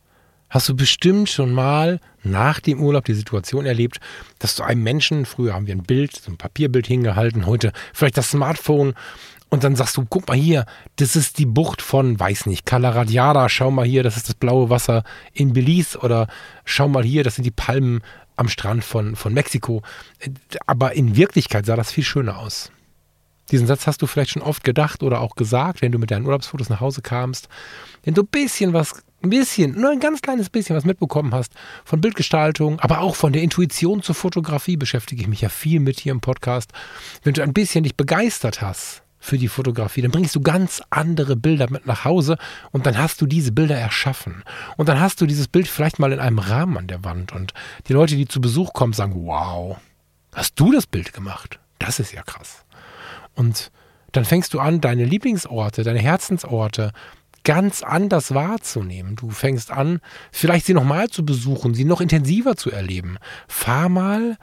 hast 0.54 0.70
du 0.70 0.76
bestimmt 0.76 1.30
schon 1.30 1.52
mal 1.52 2.00
nach 2.22 2.60
dem 2.60 2.80
Urlaub 2.80 3.06
die 3.06 3.16
Situation 3.16 3.66
erlebt, 3.66 4.00
dass 4.38 4.56
du 4.56 4.62
einem 4.62 4.84
Menschen, 4.84 5.26
früher 5.26 5.56
haben 5.56 5.66
wir 5.66 5.74
ein 5.74 5.82
Bild, 5.82 6.16
so 6.16 6.32
ein 6.32 6.38
Papierbild 6.38 6.86
hingehalten, 6.86 7.48
heute 7.48 7.74
vielleicht 7.92 8.18
das 8.18 8.30
Smartphone 8.30 8.94
und 9.50 9.64
dann 9.64 9.76
sagst 9.76 9.98
du, 9.98 10.06
guck 10.08 10.28
mal 10.28 10.38
hier, 10.38 10.66
das 10.98 11.16
ist 11.16 11.40
die 11.40 11.48
Bucht 11.48 11.82
von, 11.82 12.20
weiß 12.20 12.46
nicht, 12.46 12.68
Calaradiada, 12.68 13.50
schau 13.50 13.72
mal 13.72 13.86
hier, 13.86 14.04
das 14.04 14.16
ist 14.16 14.30
das 14.30 14.36
blaue 14.36 14.70
Wasser 14.70 15.04
in 15.34 15.54
Belize 15.54 15.98
oder 15.98 16.28
schau 16.66 16.88
mal 16.88 17.04
hier, 17.04 17.24
das 17.24 17.36
sind 17.36 17.46
die 17.46 17.52
Palmen 17.52 18.02
am 18.36 18.48
Strand 18.48 18.84
von, 18.84 19.16
von 19.16 19.34
Mexiko. 19.34 19.82
Aber 20.68 20.94
in 20.94 21.16
Wirklichkeit 21.16 21.66
sah 21.66 21.76
das 21.76 21.92
viel 21.92 22.04
schöner 22.04 22.38
aus. 22.38 22.72
Diesen 23.52 23.68
Satz 23.68 23.88
hast 23.88 24.02
du 24.02 24.08
vielleicht 24.08 24.32
schon 24.32 24.42
oft 24.42 24.64
gedacht 24.64 25.04
oder 25.04 25.20
auch 25.20 25.36
gesagt, 25.36 25.82
wenn 25.82 25.92
du 25.92 26.00
mit 26.00 26.12
deinen 26.12 26.26
Urlaubsfotos 26.26 26.70
nach 26.70 26.80
Hause 26.80 27.02
kamst. 27.02 27.50
Wenn 28.04 28.14
du 28.14 28.22
ein 28.22 28.28
bisschen 28.28 28.74
was 28.74 29.04
ein 29.24 29.30
bisschen, 29.30 29.80
nur 29.80 29.92
ein 29.92 30.00
ganz 30.00 30.22
kleines 30.22 30.50
bisschen 30.50 30.76
was 30.76 30.84
mitbekommen 30.84 31.34
hast 31.34 31.54
von 31.86 32.02
Bildgestaltung, 32.02 32.80
aber 32.80 33.00
auch 33.00 33.16
von 33.16 33.34
der 33.34 33.42
Intuition 33.42 34.04
zur 34.04 34.16
Fotografie 34.16 34.78
beschäftige 34.78 35.22
ich 35.22 35.28
mich 35.28 35.42
ja 35.42 35.50
viel 35.50 35.80
mit 35.80 36.00
hier 36.00 36.12
im 36.12 36.22
Podcast. 36.22 36.72
Wenn 37.24 37.34
du 37.34 37.42
ein 37.42 37.54
bisschen 37.54 37.84
dich 37.84 37.96
begeistert 37.96 38.62
hast 38.62 39.04
für 39.24 39.38
die 39.38 39.48
Fotografie. 39.48 40.02
Dann 40.02 40.12
bringst 40.12 40.36
du 40.36 40.42
ganz 40.42 40.84
andere 40.90 41.38
Bilder 41.38 41.72
mit 41.72 41.88
nach 41.88 42.04
Hause 42.04 42.38
und 42.72 42.86
dann 42.86 42.98
hast 42.98 43.22
du 43.22 43.26
diese 43.26 43.54
Bilder 43.54 43.78
erschaffen. 43.78 44.44
Und 44.76 44.90
dann 44.90 45.00
hast 45.00 45.22
du 45.22 45.26
dieses 45.26 45.48
Bild 45.48 45.70
vielleicht 45.70 45.98
mal 45.98 46.12
in 46.12 46.20
einem 46.20 46.40
Rahmen 46.40 46.78
an 46.78 46.88
der 46.88 47.06
Wand 47.06 47.32
und 47.32 47.54
die 47.88 47.94
Leute, 47.94 48.18
die 48.18 48.28
zu 48.28 48.42
Besuch 48.42 48.74
kommen, 48.74 48.92
sagen, 48.92 49.26
wow, 49.26 49.78
hast 50.34 50.60
du 50.60 50.74
das 50.74 50.88
Bild 50.88 51.14
gemacht? 51.14 51.60
Das 51.80 52.02
ist 52.02 52.12
ja 52.12 52.22
krass. 52.22 52.66
Und 53.34 53.72
dann 54.12 54.26
fängst 54.26 54.54
du 54.54 54.60
an, 54.60 54.82
deine 54.82 55.06
Lieblingsorte, 55.06 55.84
deine 55.84 56.00
Herzensorte 56.00 56.92
ganz 57.44 57.84
anders 57.84 58.34
wahrzunehmen. 58.34 59.16
Du 59.16 59.30
fängst 59.30 59.72
an, 59.72 60.00
vielleicht 60.32 60.66
sie 60.66 60.74
nochmal 60.74 61.10
zu 61.10 61.26
besuchen, 61.26 61.74
sie 61.74 61.86
noch 61.86 62.02
intensiver 62.02 62.56
zu 62.56 62.72
erleben. 62.72 63.18
Fahr 63.48 63.90
mal 63.90 64.38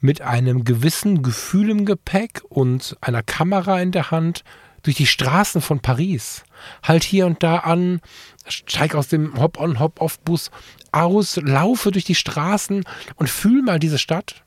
mit 0.00 0.20
einem 0.20 0.64
gewissen 0.64 1.22
Gefühl 1.22 1.70
im 1.70 1.84
Gepäck 1.84 2.42
und 2.48 2.96
einer 3.00 3.22
Kamera 3.22 3.80
in 3.80 3.92
der 3.92 4.10
Hand 4.10 4.44
durch 4.82 4.96
die 4.96 5.06
Straßen 5.06 5.60
von 5.60 5.80
Paris. 5.80 6.44
Halt 6.82 7.02
hier 7.02 7.26
und 7.26 7.42
da 7.42 7.58
an, 7.58 8.00
steig 8.46 8.94
aus 8.94 9.08
dem 9.08 9.38
Hop-on, 9.40 9.80
Hop-off-Bus 9.80 10.50
aus, 10.92 11.36
laufe 11.36 11.90
durch 11.90 12.04
die 12.04 12.14
Straßen 12.14 12.84
und 13.16 13.28
fühl 13.28 13.62
mal 13.62 13.78
diese 13.78 13.98
Stadt. 13.98 14.44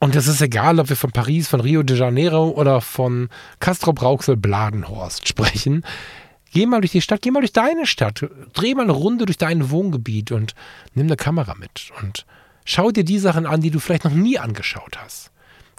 Und 0.00 0.16
es 0.16 0.26
ist 0.26 0.42
egal, 0.42 0.80
ob 0.80 0.88
wir 0.88 0.96
von 0.96 1.12
Paris, 1.12 1.48
von 1.48 1.60
Rio 1.60 1.82
de 1.82 1.96
Janeiro 1.96 2.48
oder 2.48 2.80
von 2.80 3.28
Castro 3.60 3.92
Brauxel 3.92 4.36
Bladenhorst 4.36 5.28
sprechen. 5.28 5.84
Geh 6.52 6.66
mal 6.66 6.80
durch 6.80 6.92
die 6.92 7.00
Stadt, 7.00 7.22
geh 7.22 7.30
mal 7.30 7.40
durch 7.40 7.52
deine 7.52 7.86
Stadt, 7.86 8.24
dreh 8.52 8.74
mal 8.74 8.82
eine 8.82 8.92
Runde 8.92 9.26
durch 9.26 9.38
dein 9.38 9.70
Wohngebiet 9.70 10.32
und 10.32 10.54
nimm 10.94 11.06
eine 11.06 11.16
Kamera 11.16 11.54
mit 11.54 11.90
und 12.00 12.26
Schau 12.64 12.90
dir 12.90 13.04
die 13.04 13.18
Sachen 13.18 13.46
an, 13.46 13.60
die 13.60 13.70
du 13.70 13.80
vielleicht 13.80 14.04
noch 14.04 14.12
nie 14.12 14.38
angeschaut 14.38 14.98
hast. 14.98 15.30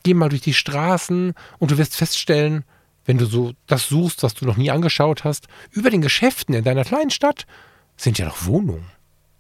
Geh 0.04 0.14
mal 0.14 0.30
durch 0.30 0.42
die 0.42 0.54
Straßen 0.54 1.34
und 1.60 1.72
du 1.72 1.78
wirst 1.78 1.96
feststellen, 1.96 2.66
wenn 3.06 3.18
du 3.18 3.26
so 3.26 3.54
das 3.68 3.88
suchst, 3.88 4.24
was 4.24 4.34
du 4.34 4.46
noch 4.46 4.58
nie 4.58 4.72
angeschaut 4.72 5.24
hast, 5.24 5.48
über 5.72 5.90
den 5.90 6.02
Geschäften 6.02 6.54
in 6.54 6.64
deiner 6.64 6.84
kleinen 6.84 7.10
Stadt 7.10 7.46
sind 7.96 8.18
ja 8.18 8.26
noch 8.26 8.46
Wohnungen. 8.46 8.86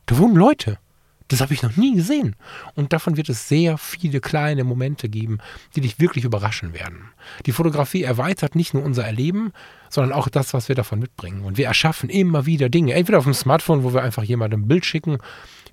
Da 0.05 0.17
wohnen 0.17 0.35
Leute. 0.35 0.77
Das 1.27 1.41
habe 1.41 1.53
ich 1.53 1.63
noch 1.63 1.77
nie 1.77 1.95
gesehen. 1.95 2.35
Und 2.75 2.93
davon 2.93 3.17
wird 3.17 3.29
es 3.29 3.47
sehr 3.47 3.77
viele 3.77 4.19
kleine 4.19 4.63
Momente 4.63 5.09
geben, 5.09 5.39
die 5.75 5.81
dich 5.81 5.99
wirklich 5.99 6.25
überraschen 6.25 6.73
werden. 6.73 7.09
Die 7.45 7.51
Fotografie 7.51 8.03
erweitert 8.03 8.55
nicht 8.55 8.73
nur 8.73 8.83
unser 8.83 9.05
Erleben, 9.05 9.51
sondern 9.89 10.13
auch 10.13 10.27
das, 10.27 10.53
was 10.53 10.67
wir 10.67 10.75
davon 10.75 10.99
mitbringen. 10.99 11.41
Und 11.41 11.57
wir 11.57 11.67
erschaffen 11.67 12.09
immer 12.09 12.45
wieder 12.45 12.69
Dinge. 12.69 12.93
Entweder 12.93 13.19
auf 13.19 13.23
dem 13.23 13.33
Smartphone, 13.33 13.83
wo 13.83 13.93
wir 13.93 14.03
einfach 14.03 14.23
jemandem 14.23 14.61
ein 14.61 14.67
Bild 14.67 14.85
schicken 14.85 15.17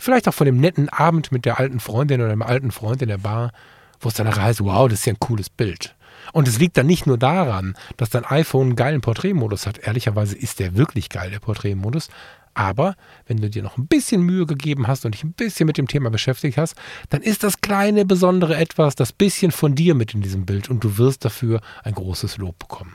Vielleicht 0.00 0.26
auch 0.28 0.34
von 0.34 0.46
dem 0.46 0.56
netten 0.56 0.88
Abend 0.88 1.30
mit 1.30 1.44
der 1.44 1.60
alten 1.60 1.78
Freundin 1.78 2.22
oder 2.22 2.30
dem 2.30 2.40
alten 2.40 2.70
Freund 2.70 3.02
in 3.02 3.08
der 3.08 3.18
Bar, 3.18 3.52
wo 4.00 4.08
es 4.08 4.14
dann 4.14 4.26
nachher 4.26 4.44
heißt, 4.44 4.64
wow, 4.64 4.88
das 4.88 5.00
ist 5.00 5.04
ja 5.04 5.12
ein 5.12 5.20
cooles 5.20 5.50
Bild. 5.50 5.94
Und 6.32 6.48
es 6.48 6.58
liegt 6.58 6.78
dann 6.78 6.86
nicht 6.86 7.06
nur 7.06 7.18
daran, 7.18 7.74
dass 7.98 8.08
dein 8.08 8.24
iPhone 8.24 8.68
einen 8.68 8.76
geilen 8.76 9.02
Porträtmodus 9.02 9.66
hat. 9.66 9.76
Ehrlicherweise 9.76 10.38
ist 10.38 10.58
der 10.58 10.74
wirklich 10.74 11.10
geil, 11.10 11.30
der 11.30 11.40
Porträtmodus. 11.40 12.08
Aber 12.54 12.96
wenn 13.26 13.38
du 13.38 13.48
dir 13.48 13.62
noch 13.62 13.78
ein 13.78 13.86
bisschen 13.86 14.22
Mühe 14.22 14.44
gegeben 14.44 14.86
hast 14.86 15.04
und 15.04 15.14
dich 15.14 15.24
ein 15.24 15.32
bisschen 15.32 15.66
mit 15.66 15.78
dem 15.78 15.86
Thema 15.86 16.10
beschäftigt 16.10 16.58
hast, 16.58 16.74
dann 17.08 17.22
ist 17.22 17.44
das 17.44 17.60
kleine 17.60 18.04
besondere 18.04 18.56
etwas, 18.56 18.96
das 18.96 19.12
bisschen 19.12 19.52
von 19.52 19.74
dir 19.74 19.94
mit 19.94 20.14
in 20.14 20.20
diesem 20.20 20.46
Bild 20.46 20.68
und 20.68 20.82
du 20.82 20.98
wirst 20.98 21.24
dafür 21.24 21.60
ein 21.84 21.94
großes 21.94 22.38
Lob 22.38 22.58
bekommen. 22.58 22.94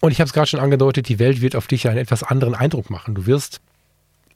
Und 0.00 0.12
ich 0.12 0.20
habe 0.20 0.26
es 0.26 0.34
gerade 0.34 0.46
schon 0.46 0.60
angedeutet, 0.60 1.08
die 1.08 1.18
Welt 1.18 1.40
wird 1.40 1.56
auf 1.56 1.66
dich 1.66 1.88
einen 1.88 1.98
etwas 1.98 2.22
anderen 2.22 2.54
Eindruck 2.54 2.90
machen. 2.90 3.14
Du 3.14 3.26
wirst 3.26 3.60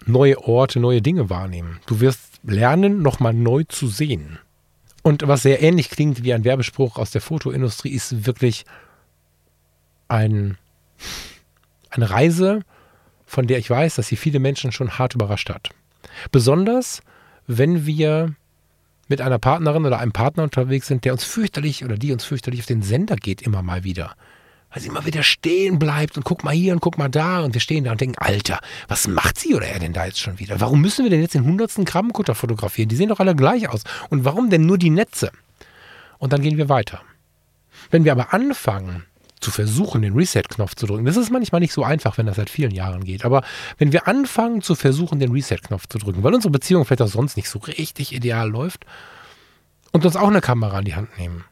neue 0.06 0.42
Orte, 0.42 0.80
neue 0.80 1.02
Dinge 1.02 1.30
wahrnehmen. 1.30 1.80
Du 1.86 2.00
wirst 2.00 2.40
lernen, 2.42 3.02
nochmal 3.02 3.34
neu 3.34 3.64
zu 3.64 3.86
sehen. 3.86 4.38
Und 5.02 5.26
was 5.26 5.42
sehr 5.42 5.62
ähnlich 5.62 5.90
klingt 5.90 6.24
wie 6.24 6.34
ein 6.34 6.44
Werbespruch 6.44 6.96
aus 6.96 7.10
der 7.10 7.20
Fotoindustrie, 7.20 7.90
ist 7.90 8.26
wirklich 8.26 8.64
ein, 10.08 10.58
eine 11.90 12.10
Reise, 12.10 12.62
von 13.30 13.46
der 13.46 13.58
ich 13.58 13.70
weiß, 13.70 13.94
dass 13.94 14.08
sie 14.08 14.16
viele 14.16 14.40
Menschen 14.40 14.72
schon 14.72 14.98
hart 14.98 15.14
überrascht 15.14 15.50
hat. 15.50 15.70
Besonders, 16.32 17.00
wenn 17.46 17.86
wir 17.86 18.34
mit 19.06 19.20
einer 19.20 19.38
Partnerin 19.38 19.86
oder 19.86 20.00
einem 20.00 20.12
Partner 20.12 20.42
unterwegs 20.42 20.88
sind, 20.88 21.04
der 21.04 21.12
uns 21.12 21.22
fürchterlich 21.22 21.84
oder 21.84 21.96
die 21.96 22.12
uns 22.12 22.24
fürchterlich 22.24 22.60
auf 22.60 22.66
den 22.66 22.82
Sender 22.82 23.14
geht, 23.14 23.42
immer 23.42 23.62
mal 23.62 23.84
wieder 23.84 24.16
weil 24.72 24.82
sie 24.82 24.88
immer 24.88 25.04
wieder 25.04 25.24
stehen 25.24 25.80
bleibt 25.80 26.16
und 26.16 26.22
guck 26.22 26.44
mal 26.44 26.54
hier 26.54 26.72
und 26.72 26.80
guck 26.80 26.96
mal 26.96 27.08
da 27.08 27.40
und 27.40 27.54
wir 27.54 27.60
stehen 27.60 27.82
da 27.82 27.90
und 27.90 28.00
denken, 28.00 28.18
Alter, 28.18 28.60
was 28.86 29.08
macht 29.08 29.36
sie 29.36 29.54
oder 29.56 29.66
er 29.66 29.80
denn 29.80 29.92
da 29.92 30.06
jetzt 30.06 30.20
schon 30.20 30.38
wieder? 30.38 30.60
Warum 30.60 30.80
müssen 30.80 31.04
wir 31.04 31.10
denn 31.10 31.20
jetzt 31.20 31.34
den 31.34 31.44
hundertsten 31.44 31.84
Krabbenkutter 31.84 32.36
fotografieren? 32.36 32.88
Die 32.88 32.94
sehen 32.94 33.08
doch 33.08 33.18
alle 33.18 33.34
gleich 33.34 33.68
aus. 33.68 33.82
Und 34.10 34.24
warum 34.24 34.48
denn 34.48 34.66
nur 34.66 34.78
die 34.78 34.90
Netze? 34.90 35.32
Und 36.18 36.32
dann 36.32 36.40
gehen 36.42 36.56
wir 36.56 36.68
weiter. 36.68 37.00
Wenn 37.90 38.04
wir 38.04 38.12
aber 38.12 38.32
anfangen, 38.32 39.06
zu 39.40 39.50
versuchen, 39.50 40.02
den 40.02 40.14
Reset-Knopf 40.14 40.74
zu 40.74 40.86
drücken. 40.86 41.04
Das 41.04 41.16
ist 41.16 41.30
manchmal 41.30 41.60
nicht 41.60 41.72
so 41.72 41.82
einfach, 41.82 42.18
wenn 42.18 42.26
das 42.26 42.36
seit 42.36 42.50
vielen 42.50 42.72
Jahren 42.72 43.04
geht. 43.04 43.24
Aber 43.24 43.42
wenn 43.78 43.92
wir 43.92 44.06
anfangen 44.06 44.62
zu 44.62 44.74
versuchen, 44.74 45.18
den 45.18 45.32
Reset-Knopf 45.32 45.86
zu 45.88 45.98
drücken, 45.98 46.22
weil 46.22 46.34
unsere 46.34 46.52
Beziehung 46.52 46.84
vielleicht 46.84 47.02
auch 47.02 47.08
sonst 47.08 47.36
nicht 47.36 47.48
so 47.48 47.58
richtig 47.58 48.14
ideal 48.14 48.48
läuft 48.50 48.84
und 49.92 50.04
uns 50.04 50.16
auch 50.16 50.28
eine 50.28 50.40
Kamera 50.40 50.78
in 50.78 50.84
die 50.84 50.94
Hand 50.94 51.18
nehmen 51.18 51.44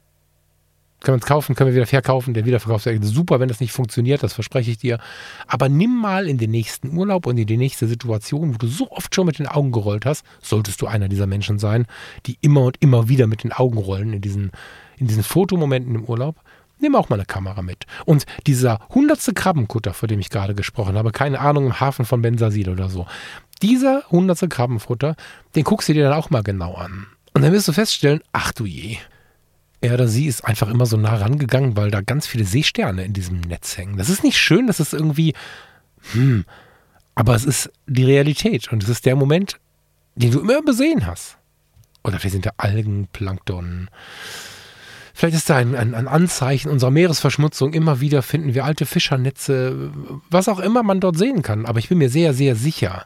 können 1.01 1.19
wir 1.19 1.23
es 1.23 1.29
kaufen, 1.29 1.55
können 1.55 1.71
wir 1.71 1.77
wieder 1.77 1.87
verkaufen. 1.87 2.35
Der 2.35 2.45
Wiederverkaufswert 2.45 3.03
ist 3.03 3.15
super, 3.15 3.39
wenn 3.39 3.49
das 3.49 3.61
nicht 3.61 3.73
funktioniert, 3.73 4.23
das 4.23 4.33
verspreche 4.33 4.71
ich 4.73 4.79
dir. 4.79 4.99
Aber 5.47 5.69
nimm 5.69 5.97
mal 5.97 6.29
in 6.29 6.39
den 6.39 6.51
nächsten 6.51 6.97
Urlaub 6.97 7.27
und 7.27 7.39
in 7.39 7.47
die 7.47 7.57
nächste 7.57 7.87
Situation, 7.87 8.55
wo 8.55 8.59
du 8.59 8.67
so 8.67 8.91
oft 8.91 9.15
schon 9.15 9.27
mit 9.27 9.39
den 9.39 9.47
Augen 9.47 9.71
gerollt 9.71 10.07
hast, 10.07 10.25
solltest 10.43 10.83
du 10.83 10.87
einer 10.87 11.09
dieser 11.09 11.27
Menschen 11.27 11.59
sein, 11.59 11.87
die 12.27 12.37
immer 12.41 12.63
und 12.63 12.77
immer 12.81 13.09
wieder 13.09 13.27
mit 13.27 13.45
den 13.45 13.53
Augen 13.53 13.79
rollen 13.79 14.13
in 14.13 14.21
diesen, 14.21 14.51
in 14.97 15.07
diesen 15.07 15.23
Fotomomenten 15.23 15.95
im 15.95 16.05
Urlaub. 16.05 16.37
Nimm 16.81 16.95
auch 16.95 17.09
mal 17.09 17.17
eine 17.17 17.25
Kamera 17.25 17.63
mit. 17.63 17.87
Und 18.05 18.27
dieser 18.47 18.81
hundertste 18.91 19.33
Krabbenkutter, 19.33 19.95
von 19.95 20.09
dem 20.09 20.21
ich 20.21 20.31
gerade 20.31 20.55
gesprochen 20.55 20.97
habe, 20.97 21.13
keine 21.13 21.41
Ahnung, 21.41 21.67
im 21.67 21.81
Hafen 21.81 22.05
von 22.05 22.23
Bensasil 22.23 22.69
oder 22.69 22.89
so. 22.89 23.07
Dieser 23.63 24.05
hundertste 24.11 24.49
Krabbenfutter, 24.49 25.17
den 25.57 25.65
guckst 25.65 25.89
du 25.89 25.93
dir 25.93 26.05
dann 26.05 26.13
auch 26.13 26.31
mal 26.31 26.43
genau 26.43 26.75
an. 26.75 27.07
Und 27.35 27.43
dann 27.43 27.53
wirst 27.53 27.69
du 27.69 27.73
feststellen, 27.73 28.21
ach 28.33 28.53
du 28.53 28.67
je, 28.67 28.99
er 29.81 29.95
oder 29.95 30.09
sie 30.09 30.27
ist 30.27 30.45
einfach 30.45 30.69
immer 30.69 30.87
so 30.87 30.97
nah 30.97 31.17
rangegangen, 31.17 31.77
weil 31.77 31.91
da 31.91 32.01
ganz 32.01 32.27
viele 32.27 32.45
Seesterne 32.45 33.05
in 33.05 33.13
diesem 33.13 33.41
Netz 33.41 33.77
hängen. 33.77 33.97
Das 33.97 34.09
ist 34.09 34.25
nicht 34.25 34.39
schön, 34.39 34.67
das 34.67 34.81
ist 34.81 34.93
irgendwie, 34.93 35.35
hm, 36.13 36.45
aber 37.15 37.35
es 37.35 37.45
ist 37.45 37.71
die 37.87 38.05
Realität 38.05 38.73
und 38.73 38.83
es 38.83 38.89
ist 38.89 39.07
der 39.07 39.17
Moment, 39.17 39.59
den 40.15 40.33
du 40.33 40.41
immer 40.41 40.59
übersehen 40.59 41.07
hast. 41.07 41.37
Oder 42.03 42.19
vielleicht 42.19 42.33
sind 42.33 42.47
da 42.47 42.53
Algen, 42.57 43.09
Plankton. 43.13 43.89
Vielleicht 45.19 45.35
ist 45.35 45.51
da 45.51 45.57
ein, 45.57 45.75
ein, 45.75 45.97
ein, 45.97 46.07
Anzeichen 46.07 46.71
unserer 46.71 46.93
Meeresverschmutzung. 46.93 47.73
Immer 47.73 48.01
wieder 48.01 48.23
finden 48.23 48.55
wir 48.55 48.65
alte 48.65 48.87
Fischernetze, 48.87 49.91
was 50.31 50.49
auch 50.49 50.61
immer 50.61 50.85
man 50.85 51.01
dort 51.01 51.19
sehen 51.19 51.43
kann. 51.43 51.67
Aber 51.67 51.81
ich 51.81 51.89
bin 51.89 51.99
mir 51.99 52.09
sehr, 52.09 52.35
sehr 52.35 52.55
sicher, 52.55 53.05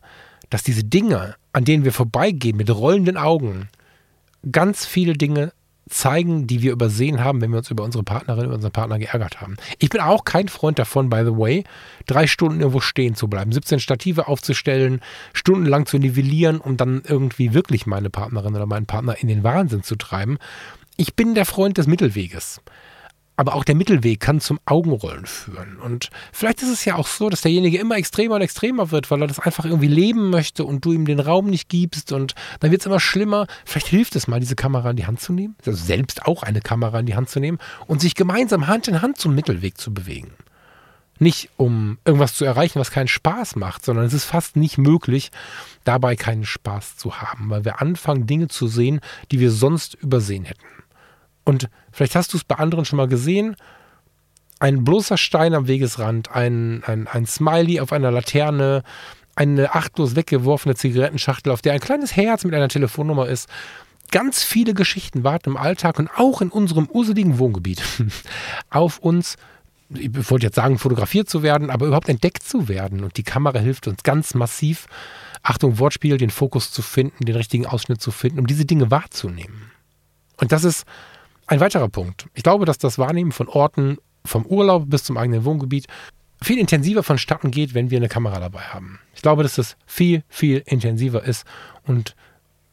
dass 0.51 0.63
diese 0.63 0.85
Dinge, 0.85 1.37
an 1.55 1.65
denen 1.65 1.87
wir 1.87 1.93
vorbeigehen 1.95 2.59
mit 2.59 2.69
rollenden 2.69 3.17
Augen, 3.17 3.71
ganz 4.53 4.85
viele 4.85 5.15
Dinge 5.15 5.53
zeigen, 5.89 6.47
die 6.47 6.61
wir 6.61 6.73
übersehen 6.73 7.25
haben, 7.25 7.41
wenn 7.41 7.51
wir 7.51 7.57
uns 7.57 7.71
über 7.71 7.83
unsere 7.83 8.05
Partnerin, 8.05 8.45
über 8.45 8.57
unseren 8.57 8.73
Partner 8.73 8.99
geärgert 8.99 9.41
haben. 9.41 9.57
Ich 9.79 9.89
bin 9.89 10.03
auch 10.03 10.25
kein 10.25 10.49
Freund 10.49 10.79
davon, 10.79 11.09
by 11.09 11.23
the 11.25 11.39
way, 11.39 11.65
drei 12.07 12.27
Stunden 12.27 12.61
irgendwo 12.61 12.81
stehen 12.81 13.15
zu 13.15 13.27
bleiben, 13.27 13.53
17 13.53 13.81
Stative 13.81 14.29
aufzustellen, 14.29 15.01
stundenlang 15.33 15.87
zu 15.87 15.97
nivellieren, 15.97 16.61
um 16.61 16.77
dann 16.77 17.01
irgendwie 17.09 17.55
wirklich 17.55 17.87
meine 17.87 18.11
Partnerin 18.11 18.55
oder 18.55 18.67
meinen 18.67 18.85
Partner 18.85 19.17
in 19.19 19.29
den 19.29 19.43
Wahnsinn 19.45 19.83
zu 19.83 19.97
treiben. 19.97 20.37
Ich 21.03 21.17
bin 21.17 21.35
der 21.35 21.47
Freund 21.47 21.79
des 21.79 21.89
Mittelweges. 21.89 22.61
Aber 23.35 23.57
auch 23.57 23.65
der 23.65 23.75
Mittelweg 23.75 24.21
kann 24.21 24.41
zum 24.41 24.61
Augenrollen 24.67 25.27
führen. 25.27 25.81
Und 25.81 26.11
vielleicht 26.33 26.63
ist 26.63 26.69
es 26.69 26.85
ja 26.85 26.95
auch 26.95 27.09
so, 27.09 27.29
dass 27.29 27.41
derjenige 27.41 27.79
immer 27.79 27.97
extremer 27.97 28.37
und 28.37 28.43
extremer 28.43 28.93
wird, 28.93 29.11
weil 29.11 29.21
er 29.21 29.27
das 29.27 29.41
einfach 29.41 29.65
irgendwie 29.65 29.89
leben 29.89 30.31
möchte 30.31 30.65
und 30.65 30.85
du 30.85 30.93
ihm 30.93 31.05
den 31.05 31.19
Raum 31.19 31.51
nicht 31.51 31.69
gibst 31.69 32.13
und 32.13 32.37
dann 32.61 32.71
wird 32.71 32.83
es 32.83 32.87
immer 32.87 33.01
schlimmer. 33.01 33.49
Vielleicht 33.65 33.89
hilft 33.89 34.15
es 34.15 34.29
mal, 34.29 34.39
diese 34.39 34.55
Kamera 34.55 34.91
in 34.91 34.97
die 34.97 35.07
Hand 35.07 35.21
zu 35.21 35.33
nehmen, 35.33 35.57
also 35.67 35.85
selbst 35.85 36.25
auch 36.25 36.45
eine 36.45 36.61
Kamera 36.61 37.01
in 37.01 37.07
die 37.07 37.17
Hand 37.17 37.31
zu 37.31 37.41
nehmen 37.41 37.59
und 37.89 38.01
sich 38.01 38.15
gemeinsam 38.15 38.69
Hand 38.69 38.87
in 38.87 39.03
Hand 39.03 39.19
zum 39.19 39.35
Mittelweg 39.35 39.79
zu 39.79 39.93
bewegen. 39.93 40.31
Nicht 41.19 41.51
um 41.57 41.99
irgendwas 42.05 42.35
zu 42.35 42.45
erreichen, 42.45 42.79
was 42.79 42.93
keinen 42.93 43.09
Spaß 43.09 43.57
macht, 43.57 43.85
sondern 43.85 44.05
es 44.05 44.13
ist 44.13 44.25
fast 44.25 44.55
nicht 44.55 44.79
möglich, 44.79 45.33
dabei 45.83 46.15
keinen 46.15 46.45
Spaß 46.45 46.97
zu 46.97 47.21
haben, 47.21 47.51
weil 47.51 47.65
wir 47.65 47.81
anfangen, 47.81 48.29
Dinge 48.29 48.47
zu 48.47 48.69
sehen, 48.69 49.01
die 49.33 49.41
wir 49.41 49.51
sonst 49.51 49.95
übersehen 49.95 50.45
hätten. 50.45 50.63
Und 51.45 51.69
vielleicht 51.91 52.15
hast 52.15 52.33
du 52.33 52.37
es 52.37 52.45
bei 52.45 52.57
anderen 52.57 52.85
schon 52.85 52.97
mal 52.97 53.09
gesehen. 53.09 53.57
Ein 54.61 54.85
bloßer 54.85 55.19
Stein 55.19 55.55
am 55.55 55.67
Wegesrand, 55.67 56.31
ein, 56.31 56.85
ein, 56.87 57.09
ein 57.09 57.27
Smiley 57.27 57.81
auf 57.81 57.93
einer 57.93 58.13
Laterne, 58.13 58.85
eine 59.35 59.75
achtlos 59.75 60.15
weggeworfene 60.15 60.75
Zigarettenschachtel, 60.75 61.53
auf 61.53 61.63
der 61.63 61.73
ein 61.73 61.81
kleines 61.81 62.17
Herz 62.17 62.45
mit 62.45 62.55
einer 62.55 62.69
Telefonnummer 62.69 63.27
ist. 63.27 63.49
Ganz 64.11 64.45
viele 64.45 64.75
Geschichten 64.75 65.25
warten 65.25 65.51
im 65.51 65.57
Alltag 65.57 65.99
und 65.99 66.11
auch 66.17 66.43
in 66.43 66.51
unserem 66.51 66.89
useligen 66.93 67.39
Wohngebiet 67.39 67.83
auf 68.71 68.99
uns, 68.99 69.37
ich 69.89 70.11
wollte 70.31 70.47
jetzt 70.47 70.57
sagen, 70.57 70.79
fotografiert 70.79 71.29
zu 71.31 71.43
werden, 71.43 71.71
aber 71.71 71.87
überhaupt 71.87 72.09
entdeckt 72.09 72.43
zu 72.43 72.69
werden. 72.69 73.05
Und 73.05 73.17
die 73.17 73.23
Kamera 73.23 73.59
hilft 73.59 73.89
uns 73.89 74.03
ganz 74.03 74.35
massiv, 74.35 74.87
Achtung, 75.43 75.79
Wortspiel, 75.79 76.19
den 76.19 76.31
Fokus 76.31 76.71
zu 76.71 76.83
finden, 76.83 77.25
den 77.25 77.35
richtigen 77.35 77.67
Ausschnitt 77.67 78.01
zu 78.01 78.11
finden, 78.11 78.39
um 78.39 78.47
diese 78.47 78.65
Dinge 78.65 78.91
wahrzunehmen. 78.91 79.71
Und 80.37 80.53
das 80.53 80.65
ist 80.65 80.85
ein 81.53 81.61
weiterer 81.61 81.91
Punkt. 81.91 82.29
Ich 82.33 82.43
glaube, 82.43 82.65
dass 82.65 82.79
das 82.79 82.99
Wahrnehmen 82.99 83.31
von 83.31 83.47
Orten 83.47 83.99
vom 84.25 84.47
Urlaub 84.47 84.89
bis 84.89 85.05
zum 85.05 85.19
eigenen 85.19 85.45
Wohngebiet 85.45 85.87
viel 86.41 86.59
intensiver 86.59 87.03
vonstatten 87.03 87.51
geht, 87.51 87.75
wenn 87.75 87.91
wir 87.91 87.99
eine 87.99 88.09
Kamera 88.09 88.41
dabei 88.41 88.63
haben. 88.63 88.99
Ich 89.15 89.21
glaube, 89.21 89.43
dass 89.43 89.57
das 89.57 89.77
viel, 89.85 90.25
viel 90.29 90.63
intensiver 90.65 91.23
ist 91.23 91.45
und 91.87 92.17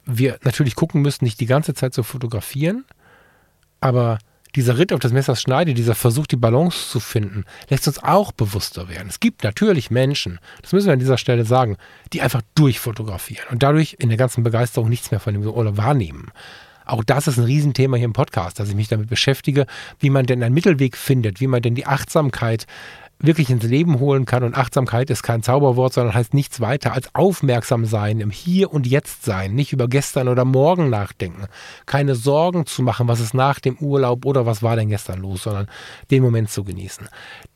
wir 0.06 0.40
natürlich 0.44 0.76
gucken 0.76 1.02
müssen, 1.02 1.26
nicht 1.26 1.42
die 1.42 1.46
ganze 1.46 1.74
Zeit 1.74 1.94
zu 1.94 2.04
fotografieren, 2.04 2.86
aber 3.82 4.18
dieser 4.56 4.78
Ritt 4.78 4.94
auf 4.94 5.02
das 5.02 5.12
Messers 5.12 5.42
Schneide, 5.42 5.74
dieser 5.74 5.94
Versuch, 5.94 6.26
die 6.26 6.38
Balance 6.38 6.90
zu 6.90 7.02
finden, 7.02 7.44
lässt 7.68 7.86
uns 7.86 8.02
auch 8.02 8.32
bewusster 8.32 8.88
werden. 8.88 9.10
Es 9.10 9.20
gibt 9.20 9.44
natürlich 9.44 9.92
Menschen, 9.92 10.40
das 10.62 10.72
müssen 10.72 10.88
wir 10.88 10.94
an 10.94 11.00
dieser 11.00 11.18
Stelle 11.18 11.44
sagen, 11.44 11.76
die 12.14 12.22
einfach 12.22 12.42
durchfotografieren 12.56 13.50
und 13.52 13.62
dadurch 13.62 13.98
in 14.00 14.08
der 14.08 14.18
ganzen 14.18 14.42
Begeisterung 14.42 14.88
nichts 14.88 15.12
mehr 15.12 15.20
von 15.20 15.34
dem 15.34 15.46
Urlaub 15.46 15.76
wahrnehmen. 15.76 16.32
Auch 16.90 17.04
das 17.04 17.28
ist 17.28 17.38
ein 17.38 17.46
Riesenthema 17.46 17.98
hier 17.98 18.06
im 18.06 18.14
Podcast, 18.14 18.60
dass 18.60 18.70
ich 18.70 18.76
mich 18.76 18.88
damit 18.88 19.10
beschäftige, 19.10 19.68
wie 20.00 20.10
man 20.10 20.26
denn 20.26 20.42
einen 20.42 20.56
Mittelweg 20.56 20.98
findet, 20.98 21.40
wie 21.40 21.48
man 21.48 21.62
denn 21.62 21.76
die 21.76 21.86
Achtsamkeit 21.86 22.66
wirklich 23.20 23.50
ins 23.50 23.64
Leben 23.64 24.00
holen 24.00 24.26
kann. 24.26 24.44
Und 24.44 24.56
Achtsamkeit 24.56 25.10
ist 25.10 25.24
kein 25.24 25.44
Zauberwort, 25.44 25.94
sondern 25.94 26.16
heißt 26.16 26.34
nichts 26.34 26.62
weiter 26.62 26.94
als 26.94 27.14
aufmerksam 27.14 27.86
sein, 27.86 28.22
im 28.22 28.32
Hier 28.32 28.74
und 28.74 28.88
Jetzt 28.88 29.24
sein, 29.24 29.54
nicht 29.54 29.74
über 29.74 29.88
gestern 29.88 30.30
oder 30.30 30.46
morgen 30.46 30.90
nachdenken, 30.90 31.46
keine 31.86 32.16
Sorgen 32.16 32.66
zu 32.66 32.82
machen, 32.82 33.08
was 33.08 33.20
ist 33.20 33.34
nach 33.34 33.60
dem 33.60 33.78
Urlaub 33.78 34.26
oder 34.26 34.46
was 34.46 34.64
war 34.64 34.76
denn 34.76 34.90
gestern 34.90 35.20
los, 35.20 35.44
sondern 35.44 35.68
den 36.12 36.24
Moment 36.24 36.50
zu 36.50 36.64
genießen. 36.64 37.08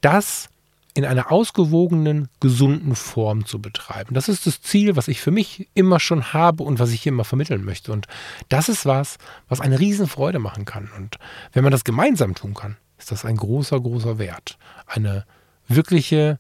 Das 0.02 0.50
in 0.94 1.06
einer 1.06 1.32
ausgewogenen, 1.32 2.30
gesunden 2.40 2.96
Form 2.96 3.46
zu 3.46 3.60
betreiben. 3.60 4.14
Das 4.14 4.30
ist 4.30 4.46
das 4.46 4.62
Ziel, 4.62 4.96
was 4.96 5.08
ich 5.08 5.22
für 5.22 5.32
mich 5.32 5.68
immer 5.74 6.00
schon 6.00 6.34
habe 6.34 6.64
und 6.64 6.80
was 6.80 6.92
ich 6.92 7.08
immer 7.08 7.24
vermitteln 7.24 7.66
möchte. 7.66 7.92
Und 7.92 8.08
das 8.50 8.70
ist 8.70 8.86
was, 8.86 9.18
was 9.48 9.60
eine 9.60 9.80
Riesenfreude 9.80 10.40
machen 10.40 10.66
kann. 10.66 10.90
Und 10.96 11.18
wenn 11.52 11.64
man 11.64 11.72
das 11.72 11.84
gemeinsam 11.84 12.36
tun 12.36 12.54
kann, 12.54 12.78
ist 13.00 13.12
das 13.12 13.26
ein 13.26 13.38
großer, 13.38 13.80
großer 13.80 14.20
Wert. 14.20 14.58
Eine 14.86 15.26
wirkliche 15.68 16.40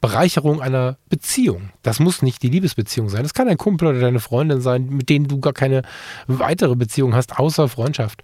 Bereicherung 0.00 0.60
einer 0.60 0.98
Beziehung. 1.08 1.70
Das 1.82 2.00
muss 2.00 2.22
nicht 2.22 2.42
die 2.42 2.48
Liebesbeziehung 2.48 3.08
sein. 3.08 3.22
Das 3.22 3.34
kann 3.34 3.48
ein 3.48 3.58
Kumpel 3.58 3.88
oder 3.88 4.00
deine 4.00 4.20
Freundin 4.20 4.60
sein, 4.60 4.88
mit 4.88 5.08
denen 5.08 5.28
du 5.28 5.40
gar 5.40 5.52
keine 5.52 5.82
weitere 6.26 6.76
Beziehung 6.76 7.14
hast, 7.14 7.38
außer 7.38 7.68
Freundschaft. 7.68 8.22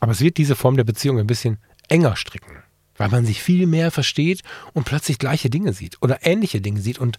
Aber 0.00 0.12
es 0.12 0.20
wird 0.20 0.36
diese 0.36 0.56
Form 0.56 0.76
der 0.76 0.84
Beziehung 0.84 1.18
ein 1.18 1.26
bisschen 1.26 1.58
enger 1.88 2.16
stricken, 2.16 2.61
weil 3.02 3.10
man 3.10 3.26
sich 3.26 3.42
viel 3.42 3.66
mehr 3.66 3.90
versteht 3.90 4.42
und 4.72 4.84
plötzlich 4.84 5.18
gleiche 5.18 5.50
Dinge 5.50 5.72
sieht 5.72 6.00
oder 6.00 6.24
ähnliche 6.24 6.60
Dinge 6.60 6.80
sieht. 6.80 6.98
Und 6.98 7.18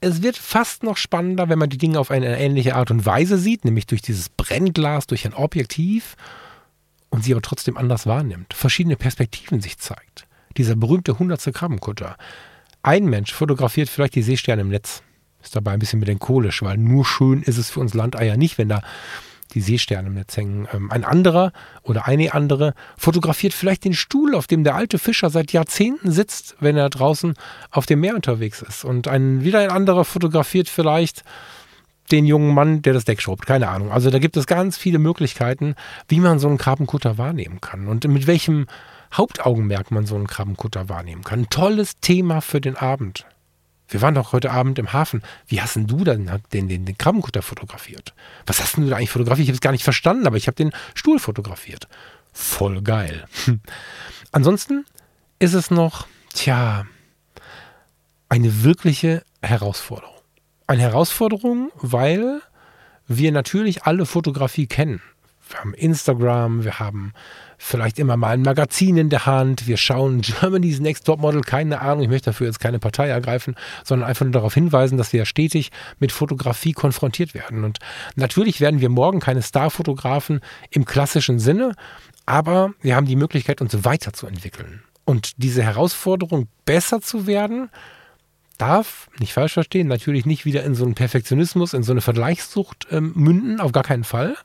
es 0.00 0.22
wird 0.22 0.36
fast 0.36 0.82
noch 0.82 0.96
spannender, 0.96 1.48
wenn 1.48 1.58
man 1.58 1.70
die 1.70 1.78
Dinge 1.78 1.98
auf 1.98 2.10
eine 2.10 2.38
ähnliche 2.38 2.74
Art 2.74 2.90
und 2.90 3.06
Weise 3.06 3.38
sieht, 3.38 3.64
nämlich 3.64 3.86
durch 3.86 4.02
dieses 4.02 4.28
Brennglas, 4.28 5.06
durch 5.06 5.24
ein 5.24 5.34
Objektiv 5.34 6.16
und 7.08 7.24
sie 7.24 7.32
aber 7.32 7.42
trotzdem 7.42 7.76
anders 7.76 8.06
wahrnimmt, 8.06 8.52
verschiedene 8.52 8.96
Perspektiven 8.96 9.60
sich 9.60 9.78
zeigt 9.78 10.26
dieser 10.56 10.76
berühmte 10.76 11.18
hundertste 11.18 11.52
Krabbenkutter. 11.52 12.16
Ein 12.82 13.06
Mensch 13.06 13.32
fotografiert 13.32 13.88
vielleicht 13.88 14.14
die 14.14 14.22
Seesterne 14.22 14.62
im 14.62 14.68
Netz. 14.68 15.02
Ist 15.42 15.54
dabei 15.54 15.72
ein 15.72 15.78
bisschen 15.78 16.00
melancholisch, 16.00 16.62
weil 16.62 16.76
nur 16.76 17.04
schön 17.04 17.42
ist 17.42 17.58
es 17.58 17.70
für 17.70 17.80
uns 17.80 17.94
Landeier 17.94 18.36
nicht, 18.36 18.58
wenn 18.58 18.68
da 18.68 18.82
die 19.54 19.60
Seesterne 19.60 20.08
im 20.08 20.14
Netz 20.14 20.36
hängen. 20.36 20.66
Ein 20.90 21.04
anderer 21.04 21.52
oder 21.82 22.06
eine 22.06 22.34
andere 22.34 22.74
fotografiert 22.96 23.54
vielleicht 23.54 23.84
den 23.84 23.94
Stuhl, 23.94 24.34
auf 24.34 24.46
dem 24.46 24.64
der 24.64 24.74
alte 24.74 24.98
Fischer 24.98 25.30
seit 25.30 25.52
Jahrzehnten 25.52 26.10
sitzt, 26.10 26.56
wenn 26.60 26.76
er 26.76 26.90
draußen 26.90 27.34
auf 27.70 27.86
dem 27.86 28.00
Meer 28.00 28.14
unterwegs 28.14 28.62
ist. 28.62 28.84
Und 28.84 29.08
ein, 29.08 29.44
wieder 29.44 29.60
ein 29.60 29.70
anderer 29.70 30.04
fotografiert 30.04 30.68
vielleicht 30.68 31.24
den 32.10 32.24
jungen 32.24 32.54
Mann, 32.54 32.82
der 32.82 32.92
das 32.92 33.04
Deck 33.04 33.20
schrubbt. 33.20 33.46
Keine 33.46 33.68
Ahnung. 33.68 33.90
Also 33.90 34.10
da 34.10 34.18
gibt 34.18 34.36
es 34.36 34.46
ganz 34.46 34.76
viele 34.76 34.98
Möglichkeiten, 34.98 35.74
wie 36.08 36.20
man 36.20 36.38
so 36.38 36.48
einen 36.48 36.58
Krabbenkutter 36.58 37.18
wahrnehmen 37.18 37.60
kann 37.60 37.88
und 37.88 38.06
mit 38.06 38.26
welchem 38.26 38.66
Hauptaugenmerk 39.12 39.90
man 39.90 40.06
so 40.06 40.14
einen 40.14 40.26
Krabbenkutter 40.26 40.88
wahrnehmen 40.88 41.24
kann. 41.24 41.40
Ein 41.40 41.50
tolles 41.50 41.98
Thema 42.00 42.40
für 42.40 42.60
den 42.60 42.76
Abend. 42.76 43.26
Wir 43.88 44.02
waren 44.02 44.14
doch 44.14 44.32
heute 44.32 44.50
Abend 44.50 44.78
im 44.78 44.92
Hafen. 44.92 45.22
Wie 45.46 45.60
hast 45.60 45.76
denn 45.76 45.86
du 45.86 46.04
dann 46.04 46.42
den, 46.52 46.68
den, 46.68 46.84
den 46.84 46.98
Krabbenkutter 46.98 47.42
fotografiert? 47.42 48.14
Was 48.46 48.60
hast 48.60 48.76
denn 48.76 48.84
du 48.84 48.90
da 48.90 48.96
eigentlich 48.96 49.10
fotografiert? 49.10 49.44
Ich 49.44 49.50
habe 49.50 49.56
es 49.56 49.60
gar 49.60 49.72
nicht 49.72 49.84
verstanden, 49.84 50.26
aber 50.26 50.36
ich 50.36 50.46
habe 50.46 50.56
den 50.56 50.72
Stuhl 50.94 51.18
fotografiert. 51.18 51.88
Voll 52.32 52.82
geil. 52.82 53.26
Ansonsten 54.32 54.84
ist 55.38 55.54
es 55.54 55.70
noch, 55.70 56.06
tja, 56.34 56.86
eine 58.28 58.64
wirkliche 58.64 59.22
Herausforderung. 59.42 60.14
Eine 60.66 60.82
Herausforderung, 60.82 61.70
weil 61.76 62.40
wir 63.06 63.30
natürlich 63.30 63.84
alle 63.84 64.04
Fotografie 64.04 64.66
kennen. 64.66 65.00
Wir 65.48 65.60
haben 65.60 65.74
Instagram, 65.74 66.64
wir 66.64 66.80
haben 66.80 67.12
vielleicht 67.58 67.98
immer 67.98 68.16
mal 68.16 68.30
ein 68.30 68.42
Magazin 68.42 68.96
in 68.96 69.08
der 69.08 69.26
Hand. 69.26 69.66
Wir 69.66 69.76
schauen 69.76 70.20
Germany's 70.40 70.80
Next 70.80 71.06
Top 71.06 71.20
Model, 71.20 71.40
keine 71.42 71.80
Ahnung, 71.80 72.02
ich 72.02 72.08
möchte 72.08 72.30
dafür 72.30 72.46
jetzt 72.46 72.60
keine 72.60 72.78
Partei 72.78 73.08
ergreifen, 73.08 73.56
sondern 73.84 74.08
einfach 74.08 74.24
nur 74.24 74.32
darauf 74.32 74.54
hinweisen, 74.54 74.98
dass 74.98 75.12
wir 75.12 75.24
stetig 75.24 75.70
mit 75.98 76.12
Fotografie 76.12 76.72
konfrontiert 76.72 77.34
werden. 77.34 77.64
Und 77.64 77.78
natürlich 78.14 78.60
werden 78.60 78.80
wir 78.80 78.88
morgen 78.88 79.20
keine 79.20 79.42
Starfotografen 79.42 80.40
im 80.70 80.84
klassischen 80.84 81.38
Sinne, 81.38 81.74
aber 82.26 82.72
wir 82.82 82.96
haben 82.96 83.06
die 83.06 83.16
Möglichkeit, 83.16 83.60
uns 83.60 83.84
weiterzuentwickeln. 83.84 84.82
Und 85.04 85.32
diese 85.36 85.62
Herausforderung, 85.62 86.48
besser 86.64 87.00
zu 87.00 87.28
werden, 87.28 87.70
darf, 88.58 89.08
nicht 89.18 89.32
falsch 89.32 89.52
verstehen, 89.52 89.86
natürlich 89.86 90.26
nicht 90.26 90.44
wieder 90.44 90.64
in 90.64 90.74
so 90.74 90.84
einen 90.84 90.94
Perfektionismus, 90.94 91.74
in 91.74 91.82
so 91.82 91.92
eine 91.92 92.00
Vergleichssucht 92.00 92.88
ähm, 92.90 93.12
münden, 93.14 93.60
auf 93.60 93.72
gar 93.72 93.82
keinen 93.82 94.04
Fall, 94.04 94.36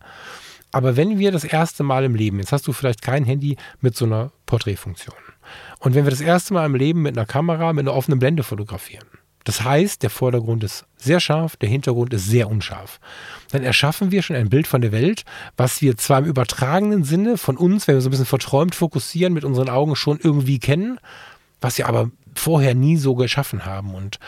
aber 0.72 0.96
wenn 0.96 1.20
wir 1.20 1.32
das 1.32 1.44
erste 1.44 1.84
Mal 1.84 2.04
im 2.06 2.16
Leben, 2.16 2.40
jetzt 2.40 2.52
hast 2.52 2.68
du 2.68 2.74
vielleicht 2.74 3.02
kein 3.02 3.26
Handy 3.26 3.58
mit 3.80 3.96
so 3.96 4.06
einer 4.06 4.32
Porträtfunktion. 4.46 5.16
Und 5.80 5.96
wenn 5.96 6.06
wir 6.06 6.12
das 6.12 6.22
erste 6.22 6.54
Mal 6.54 6.66
im 6.66 6.76
Leben 6.76 7.02
mit 7.02 7.18
einer 7.18 7.26
Kamera, 7.26 7.74
mit 7.74 7.88
einer 7.88 7.96
offenen 7.96 8.20
Blende 8.20 8.44
fotografieren, 8.44 9.06
das 9.44 9.64
heißt, 9.64 10.04
der 10.04 10.12
Vordergrund 10.12 10.64
ist 10.64 10.86
sehr 10.98 11.20
scharf, 11.20 11.56
der 11.56 11.70
Hintergrund 11.70 12.14
ist 12.14 12.28
sehr 12.28 12.50
unscharf. 12.50 13.00
Dann 13.50 13.64
erschaffen 13.64 14.12
wir 14.12 14.22
schon 14.22 14.36
ein 14.36 14.50
Bild 14.50 14.68
von 14.68 14.82
der 14.82 14.92
Welt, 14.92 15.24
was 15.58 15.82
wir 15.82 15.98
zwar 15.98 16.20
im 16.20 16.26
übertragenen 16.26 17.04
Sinne 17.04 17.38
von 17.38 17.58
uns, 17.58 17.88
wenn 17.88 17.96
wir 17.96 18.02
so 18.02 18.10
ein 18.10 18.12
bisschen 18.12 18.26
verträumt 18.26 18.76
fokussieren, 18.76 19.34
mit 19.34 19.44
unseren 19.44 19.70
Augen 19.70 19.96
schon 19.96 20.20
irgendwie 20.22 20.60
kennen, 20.60 21.00
was 21.60 21.78
wir 21.78 21.88
aber 21.88 22.12
vorher 22.36 22.76
nie 22.76 22.98
so 22.98 23.16
geschaffen 23.16 23.66
haben. 23.66 23.96
Und 23.96 24.20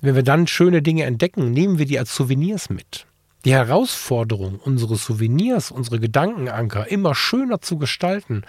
wenn 0.00 0.14
wir 0.14 0.22
dann 0.22 0.46
schöne 0.46 0.80
Dinge 0.80 1.04
entdecken, 1.04 1.50
nehmen 1.50 1.78
wir 1.78 1.86
die 1.86 1.98
als 1.98 2.14
Souvenirs 2.14 2.70
mit. 2.70 3.06
Die 3.44 3.52
Herausforderung, 3.52 4.58
unsere 4.58 4.96
Souvenirs, 4.96 5.70
unsere 5.70 6.00
Gedankenanker 6.00 6.90
immer 6.90 7.14
schöner 7.14 7.60
zu 7.60 7.76
gestalten, 7.76 8.42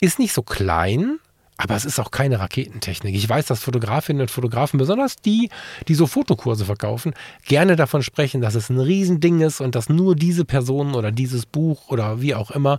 ist 0.00 0.18
nicht 0.18 0.32
so 0.32 0.42
klein, 0.42 1.18
aber 1.58 1.76
es 1.76 1.84
ist 1.84 2.00
auch 2.00 2.10
keine 2.10 2.40
Raketentechnik. 2.40 3.14
Ich 3.14 3.28
weiß, 3.28 3.46
dass 3.46 3.62
Fotografinnen 3.62 4.22
und 4.22 4.30
Fotografen, 4.30 4.78
besonders 4.78 5.16
die, 5.16 5.50
die 5.86 5.94
so 5.94 6.06
Fotokurse 6.06 6.64
verkaufen, 6.64 7.12
gerne 7.44 7.76
davon 7.76 8.02
sprechen, 8.02 8.40
dass 8.40 8.54
es 8.54 8.70
ein 8.70 8.80
Riesending 8.80 9.42
ist 9.42 9.60
und 9.60 9.74
dass 9.74 9.90
nur 9.90 10.16
diese 10.16 10.46
Person 10.46 10.94
oder 10.94 11.12
dieses 11.12 11.44
Buch 11.44 11.88
oder 11.88 12.22
wie 12.22 12.34
auch 12.34 12.50
immer 12.50 12.78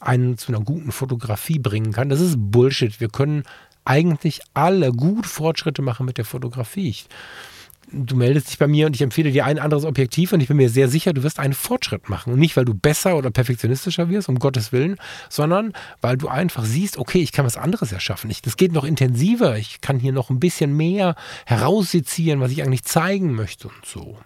einen 0.00 0.36
zu 0.36 0.52
einer 0.52 0.62
guten 0.62 0.92
Fotografie 0.92 1.58
bringen 1.58 1.92
kann. 1.92 2.10
Das 2.10 2.20
ist 2.20 2.36
Bullshit. 2.38 3.00
Wir 3.00 3.08
können 3.08 3.44
eigentlich 3.86 4.42
alle 4.52 4.92
gut 4.92 5.26
Fortschritte 5.26 5.80
machen 5.80 6.04
mit 6.04 6.18
der 6.18 6.26
Fotografie. 6.26 6.90
Ich 6.90 7.06
du 7.92 8.16
meldest 8.16 8.48
dich 8.48 8.58
bei 8.58 8.66
mir 8.66 8.86
und 8.86 8.94
ich 8.94 9.02
empfehle 9.02 9.30
dir 9.30 9.44
ein 9.44 9.58
anderes 9.58 9.84
Objektiv 9.84 10.32
und 10.32 10.40
ich 10.40 10.48
bin 10.48 10.56
mir 10.56 10.70
sehr 10.70 10.88
sicher, 10.88 11.12
du 11.12 11.22
wirst 11.22 11.38
einen 11.38 11.54
Fortschritt 11.54 12.08
machen. 12.08 12.32
Und 12.32 12.38
nicht, 12.38 12.56
weil 12.56 12.64
du 12.64 12.74
besser 12.74 13.16
oder 13.16 13.30
perfektionistischer 13.30 14.08
wirst, 14.08 14.28
um 14.28 14.38
Gottes 14.38 14.72
Willen, 14.72 14.96
sondern 15.28 15.72
weil 16.00 16.16
du 16.16 16.28
einfach 16.28 16.64
siehst, 16.64 16.98
okay, 16.98 17.20
ich 17.20 17.32
kann 17.32 17.44
was 17.44 17.56
anderes 17.56 17.92
erschaffen. 17.92 18.30
Ich, 18.30 18.42
das 18.42 18.56
geht 18.56 18.72
noch 18.72 18.84
intensiver. 18.84 19.56
Ich 19.56 19.80
kann 19.80 19.98
hier 19.98 20.12
noch 20.12 20.30
ein 20.30 20.40
bisschen 20.40 20.76
mehr 20.76 21.14
heraussezieren, 21.46 22.40
was 22.40 22.52
ich 22.52 22.62
eigentlich 22.62 22.84
zeigen 22.84 23.34
möchte 23.34 23.68
und 23.68 23.84
so. 23.84 24.18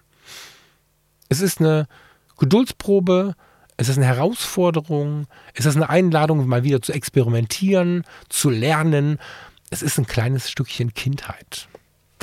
Es 1.29 1.41
ist 1.41 1.61
eine 1.61 1.87
Geduldsprobe, 2.39 3.35
es 3.77 3.89
ist 3.89 3.97
eine 3.97 4.07
Herausforderung, 4.07 5.27
es 5.55 5.67
ist 5.67 5.77
eine 5.77 5.89
Einladung, 5.89 6.47
mal 6.47 6.63
wieder 6.63 6.81
zu 6.81 6.93
experimentieren, 6.93 8.05
zu 8.29 8.51
lernen. 8.51 9.19
Es 9.71 9.83
ist 9.83 9.99
ein 9.99 10.07
kleines 10.07 10.51
Stückchen 10.51 10.95
Kindheit. 10.95 11.69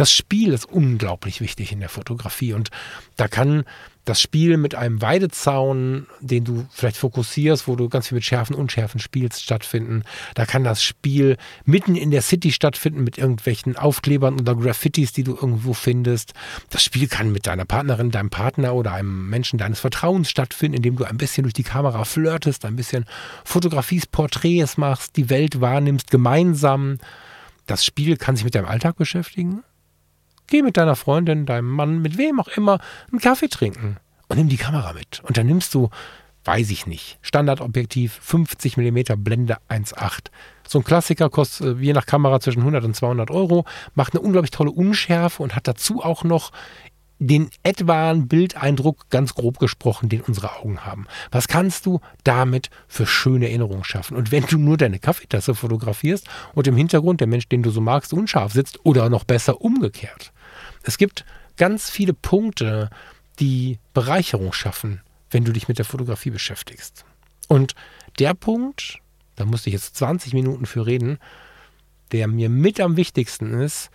Das 0.01 0.11
Spiel 0.11 0.51
ist 0.51 0.65
unglaublich 0.65 1.41
wichtig 1.41 1.71
in 1.71 1.79
der 1.79 1.87
Fotografie 1.87 2.53
und 2.53 2.71
da 3.17 3.27
kann 3.27 3.65
das 4.03 4.19
Spiel 4.19 4.57
mit 4.57 4.73
einem 4.73 4.99
Weidezaun, 4.99 6.07
den 6.21 6.43
du 6.43 6.65
vielleicht 6.71 6.97
fokussierst, 6.97 7.67
wo 7.67 7.75
du 7.75 7.87
ganz 7.87 8.07
viel 8.07 8.15
mit 8.15 8.25
Schärfen 8.25 8.55
und 8.55 8.61
Unschärfen 8.61 8.99
spielst, 8.99 9.43
stattfinden. 9.43 10.01
Da 10.33 10.47
kann 10.47 10.63
das 10.63 10.81
Spiel 10.81 11.37
mitten 11.65 11.95
in 11.95 12.09
der 12.09 12.23
City 12.23 12.51
stattfinden 12.51 13.03
mit 13.03 13.19
irgendwelchen 13.19 13.77
Aufklebern 13.77 14.39
oder 14.39 14.55
Graffitis, 14.55 15.13
die 15.13 15.21
du 15.21 15.35
irgendwo 15.35 15.75
findest. 15.75 16.33
Das 16.71 16.83
Spiel 16.83 17.07
kann 17.07 17.31
mit 17.31 17.45
deiner 17.45 17.65
Partnerin, 17.65 18.09
deinem 18.09 18.31
Partner 18.31 18.73
oder 18.73 18.93
einem 18.93 19.29
Menschen 19.29 19.59
deines 19.59 19.81
Vertrauens 19.81 20.31
stattfinden, 20.31 20.77
indem 20.77 20.95
du 20.95 21.03
ein 21.03 21.17
bisschen 21.17 21.43
durch 21.43 21.53
die 21.53 21.61
Kamera 21.61 22.05
flirtest, 22.05 22.65
ein 22.65 22.75
bisschen 22.75 23.05
Fotografies, 23.45 24.07
Porträts 24.07 24.77
machst, 24.77 25.15
die 25.15 25.29
Welt 25.29 25.61
wahrnimmst, 25.61 26.09
gemeinsam. 26.09 26.97
Das 27.67 27.85
Spiel 27.85 28.17
kann 28.17 28.35
sich 28.35 28.45
mit 28.45 28.55
deinem 28.55 28.65
Alltag 28.65 28.95
beschäftigen. 28.95 29.61
Geh 30.51 30.63
mit 30.63 30.75
deiner 30.75 30.97
Freundin, 30.97 31.45
deinem 31.45 31.69
Mann, 31.69 32.01
mit 32.01 32.17
wem 32.17 32.41
auch 32.41 32.49
immer, 32.49 32.79
einen 33.09 33.21
Kaffee 33.21 33.47
trinken 33.47 33.95
und 34.27 34.35
nimm 34.35 34.49
die 34.49 34.57
Kamera 34.57 34.91
mit. 34.91 35.21
Und 35.23 35.37
dann 35.37 35.47
nimmst 35.47 35.73
du, 35.73 35.89
weiß 36.43 36.71
ich 36.71 36.87
nicht, 36.87 37.19
Standardobjektiv 37.21 38.19
50 38.21 38.75
mm 38.75 38.99
Blende 39.23 39.59
1.8. 39.69 40.25
So 40.67 40.79
ein 40.79 40.83
Klassiker 40.83 41.29
kostet 41.29 41.77
äh, 41.77 41.81
je 41.81 41.93
nach 41.93 42.05
Kamera 42.05 42.41
zwischen 42.41 42.59
100 42.59 42.83
und 42.83 42.97
200 42.97 43.31
Euro, 43.31 43.63
macht 43.95 44.13
eine 44.13 44.19
unglaublich 44.19 44.51
tolle 44.51 44.71
Unschärfe 44.71 45.41
und 45.41 45.55
hat 45.55 45.69
dazu 45.69 46.03
auch 46.03 46.25
noch 46.25 46.51
den 47.17 47.49
etwaen 47.63 48.27
Bildeindruck, 48.27 49.09
ganz 49.09 49.35
grob 49.35 49.57
gesprochen, 49.57 50.09
den 50.09 50.19
unsere 50.19 50.57
Augen 50.57 50.85
haben. 50.85 51.05
Was 51.31 51.47
kannst 51.47 51.85
du 51.85 52.01
damit 52.25 52.71
für 52.89 53.05
schöne 53.05 53.47
Erinnerungen 53.47 53.85
schaffen? 53.85 54.17
Und 54.17 54.33
wenn 54.33 54.43
du 54.47 54.57
nur 54.57 54.75
deine 54.75 54.99
Kaffeetasse 54.99 55.55
fotografierst 55.55 56.27
und 56.55 56.67
im 56.67 56.75
Hintergrund 56.75 57.21
der 57.21 57.27
Mensch, 57.27 57.47
den 57.47 57.63
du 57.63 57.69
so 57.69 57.79
magst, 57.79 58.11
unscharf 58.11 58.51
sitzt 58.51 58.85
oder 58.85 59.09
noch 59.09 59.23
besser 59.23 59.61
umgekehrt. 59.61 60.33
Es 60.83 60.97
gibt 60.97 61.25
ganz 61.57 61.89
viele 61.89 62.13
Punkte, 62.13 62.89
die 63.39 63.79
Bereicherung 63.93 64.53
schaffen, 64.53 65.01
wenn 65.29 65.45
du 65.45 65.51
dich 65.51 65.67
mit 65.67 65.77
der 65.77 65.85
Fotografie 65.85 66.29
beschäftigst. 66.29 67.05
Und 67.47 67.75
der 68.19 68.33
Punkt, 68.33 68.99
da 69.35 69.45
musste 69.45 69.69
ich 69.69 69.73
jetzt 69.73 69.95
20 69.97 70.33
Minuten 70.33 70.65
für 70.65 70.85
reden, 70.85 71.19
der 72.11 72.27
mir 72.27 72.49
mit 72.49 72.79
am 72.79 72.97
wichtigsten 72.97 73.53
ist, 73.53 73.89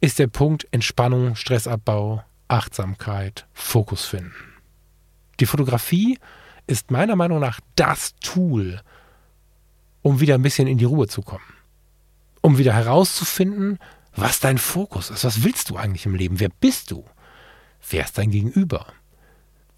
ist 0.00 0.18
der 0.18 0.26
Punkt 0.26 0.66
Entspannung, 0.70 1.36
Stressabbau, 1.36 2.24
Achtsamkeit, 2.48 3.46
Fokus 3.52 4.04
finden. 4.04 4.34
Die 5.40 5.46
Fotografie 5.46 6.18
ist 6.66 6.90
meiner 6.90 7.16
Meinung 7.16 7.40
nach 7.40 7.60
das 7.76 8.14
Tool, 8.16 8.80
um 10.02 10.20
wieder 10.20 10.34
ein 10.34 10.42
bisschen 10.42 10.68
in 10.68 10.78
die 10.78 10.84
Ruhe 10.84 11.08
zu 11.08 11.22
kommen. 11.22 11.44
Um 12.40 12.58
wieder 12.58 12.74
herauszufinden, 12.74 13.78
was 14.14 14.40
dein 14.40 14.58
Fokus 14.58 15.10
ist. 15.10 15.24
Was 15.24 15.44
willst 15.44 15.70
du 15.70 15.76
eigentlich 15.76 16.06
im 16.06 16.14
Leben? 16.14 16.40
Wer 16.40 16.50
bist 16.50 16.90
du? 16.90 17.04
Wer 17.88 18.04
ist 18.04 18.18
dein 18.18 18.30
Gegenüber? 18.30 18.86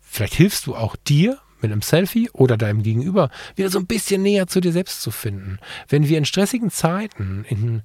Vielleicht 0.01 0.35
hilfst 0.35 0.67
du 0.67 0.77
auch 0.77 0.97
dir 0.97 1.39
mit 1.61 1.73
einem 1.73 1.83
Selfie 1.83 2.29
oder 2.33 2.57
deinem 2.57 2.83
Gegenüber 2.83 3.31
wieder 3.57 3.71
so 3.71 3.79
ein 3.79 3.87
bisschen 3.87 4.23
näher 4.23 4.47
zu 4.47 4.61
dir 4.61 4.73
selbst 4.73 5.01
zu 5.01 5.11
finden. 5.11 5.59
Wenn 5.89 6.09
wir 6.09 6.19
in 6.19 6.25
stressigen 6.25 6.71
Zeiten, 6.71 7.45
in 7.49 7.83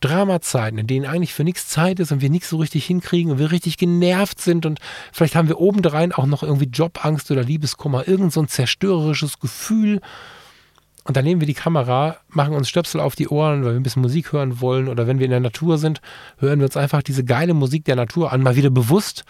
Dramazeiten, 0.00 0.78
in 0.78 0.86
denen 0.86 1.06
eigentlich 1.06 1.34
für 1.34 1.44
nichts 1.44 1.68
Zeit 1.68 2.00
ist 2.00 2.10
und 2.10 2.22
wir 2.22 2.30
nichts 2.30 2.48
so 2.48 2.56
richtig 2.56 2.86
hinkriegen 2.86 3.32
und 3.32 3.38
wir 3.38 3.52
richtig 3.52 3.76
genervt 3.76 4.40
sind 4.40 4.66
und 4.66 4.80
vielleicht 5.12 5.36
haben 5.36 5.48
wir 5.48 5.60
obendrein 5.60 6.12
auch 6.12 6.26
noch 6.26 6.42
irgendwie 6.42 6.68
Jobangst 6.68 7.30
oder 7.30 7.44
Liebeskummer, 7.44 8.08
irgend 8.08 8.32
so 8.32 8.40
ein 8.40 8.48
zerstörerisches 8.48 9.38
Gefühl. 9.38 10.00
Und 11.04 11.16
dann 11.16 11.24
nehmen 11.24 11.40
wir 11.40 11.46
die 11.46 11.54
Kamera, 11.54 12.18
machen 12.28 12.54
uns 12.54 12.68
Stöpsel 12.68 13.00
auf 13.00 13.16
die 13.16 13.28
Ohren, 13.28 13.64
weil 13.64 13.72
wir 13.72 13.80
ein 13.80 13.82
bisschen 13.82 14.02
Musik 14.02 14.32
hören 14.32 14.60
wollen 14.60 14.88
oder 14.88 15.06
wenn 15.06 15.18
wir 15.18 15.24
in 15.24 15.30
der 15.30 15.40
Natur 15.40 15.78
sind, 15.78 16.00
hören 16.38 16.60
wir 16.60 16.66
uns 16.66 16.76
einfach 16.76 17.02
diese 17.02 17.24
geile 17.24 17.54
Musik 17.54 17.84
der 17.86 17.96
Natur 17.96 18.32
an, 18.32 18.42
mal 18.42 18.56
wieder 18.56 18.70
bewusst 18.70 19.24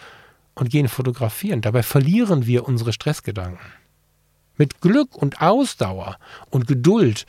und 0.53 0.69
gehen 0.69 0.89
fotografieren. 0.89 1.61
Dabei 1.61 1.81
verlieren 1.81 2.45
wir 2.45 2.67
unsere 2.67 2.91
Stressgedanken. 2.91 3.65
Mit 4.57 4.81
Glück 4.81 5.15
und 5.15 5.41
Ausdauer 5.41 6.17
und 6.49 6.67
Geduld 6.67 7.25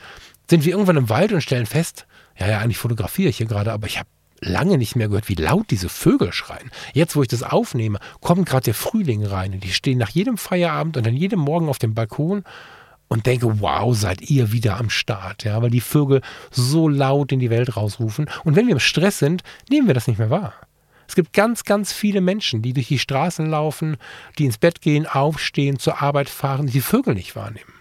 sind 0.49 0.65
wir 0.65 0.73
irgendwann 0.73 0.97
im 0.97 1.09
Wald 1.09 1.31
und 1.31 1.41
stellen 1.41 1.65
fest, 1.65 2.05
ja, 2.37 2.47
ja, 2.47 2.59
eigentlich 2.59 2.77
fotografiere 2.77 3.29
ich 3.29 3.37
hier 3.37 3.45
gerade, 3.45 3.71
aber 3.71 3.87
ich 3.87 3.97
habe 3.97 4.09
lange 4.41 4.77
nicht 4.77 4.95
mehr 4.95 5.07
gehört, 5.07 5.29
wie 5.29 5.35
laut 5.35 5.71
diese 5.71 5.89
Vögel 5.89 6.33
schreien. 6.33 6.69
Jetzt, 6.93 7.15
wo 7.15 7.21
ich 7.21 7.27
das 7.27 7.43
aufnehme, 7.43 7.99
kommt 8.19 8.47
gerade 8.47 8.65
der 8.65 8.73
Frühling 8.73 9.25
rein 9.25 9.53
und 9.53 9.63
die 9.63 9.71
stehen 9.71 9.97
nach 9.97 10.09
jedem 10.09 10.37
Feierabend 10.37 10.97
und 10.97 11.05
dann 11.05 11.15
jedem 11.15 11.39
Morgen 11.39 11.69
auf 11.69 11.79
dem 11.79 11.93
Balkon 11.93 12.43
und 13.13 13.27
denke, 13.27 13.61
wow, 13.61 13.95
seid 13.95 14.31
ihr 14.31 14.51
wieder 14.51 14.79
am 14.79 14.89
Start, 14.89 15.43
ja, 15.43 15.61
weil 15.61 15.69
die 15.69 15.81
Vögel 15.81 16.21
so 16.49 16.89
laut 16.89 17.31
in 17.31 17.39
die 17.39 17.51
Welt 17.51 17.77
rausrufen. 17.77 18.27
Und 18.43 18.55
wenn 18.55 18.65
wir 18.65 18.73
im 18.73 18.79
Stress 18.79 19.19
sind, 19.19 19.43
nehmen 19.69 19.85
wir 19.85 19.93
das 19.93 20.07
nicht 20.07 20.17
mehr 20.17 20.31
wahr. 20.31 20.55
Es 21.07 21.13
gibt 21.13 21.31
ganz, 21.31 21.63
ganz 21.63 21.93
viele 21.93 22.21
Menschen, 22.21 22.63
die 22.63 22.73
durch 22.73 22.87
die 22.87 22.97
Straßen 22.97 23.45
laufen, 23.45 23.97
die 24.39 24.45
ins 24.45 24.57
Bett 24.57 24.81
gehen, 24.81 25.05
aufstehen, 25.05 25.77
zur 25.77 26.01
Arbeit 26.01 26.27
fahren, 26.27 26.65
die 26.65 26.73
die 26.73 26.81
Vögel 26.81 27.13
nicht 27.13 27.35
wahrnehmen. 27.35 27.71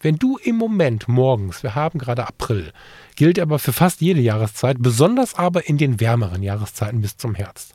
Wenn 0.00 0.16
du 0.16 0.38
im 0.38 0.56
Moment 0.56 1.06
morgens, 1.06 1.62
wir 1.62 1.74
haben 1.74 1.98
gerade 1.98 2.26
April, 2.26 2.72
gilt 3.14 3.38
aber 3.38 3.58
für 3.58 3.74
fast 3.74 4.00
jede 4.00 4.22
Jahreszeit, 4.22 4.78
besonders 4.80 5.34
aber 5.34 5.68
in 5.68 5.76
den 5.76 6.00
wärmeren 6.00 6.42
Jahreszeiten 6.42 7.02
bis 7.02 7.18
zum 7.18 7.34
Herbst. 7.34 7.74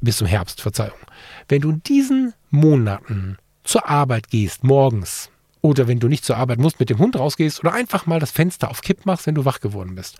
Bis 0.00 0.18
zum 0.18 0.28
Herbst, 0.28 0.60
Verzeihung. 0.60 1.00
Wenn 1.48 1.62
du 1.62 1.70
in 1.70 1.82
diesen 1.82 2.32
Monaten 2.50 3.38
zur 3.64 3.88
Arbeit 3.88 4.28
gehst, 4.28 4.62
morgens, 4.62 5.30
oder 5.62 5.88
wenn 5.88 6.00
du 6.00 6.08
nicht 6.08 6.24
zur 6.24 6.36
Arbeit 6.36 6.58
musst, 6.58 6.80
mit 6.80 6.90
dem 6.90 6.98
Hund 6.98 7.16
rausgehst 7.16 7.60
oder 7.60 7.72
einfach 7.72 8.06
mal 8.06 8.20
das 8.20 8.30
Fenster 8.30 8.70
auf 8.70 8.82
Kipp 8.82 9.06
machst, 9.06 9.26
wenn 9.26 9.34
du 9.34 9.44
wach 9.44 9.60
geworden 9.60 9.94
bist 9.94 10.16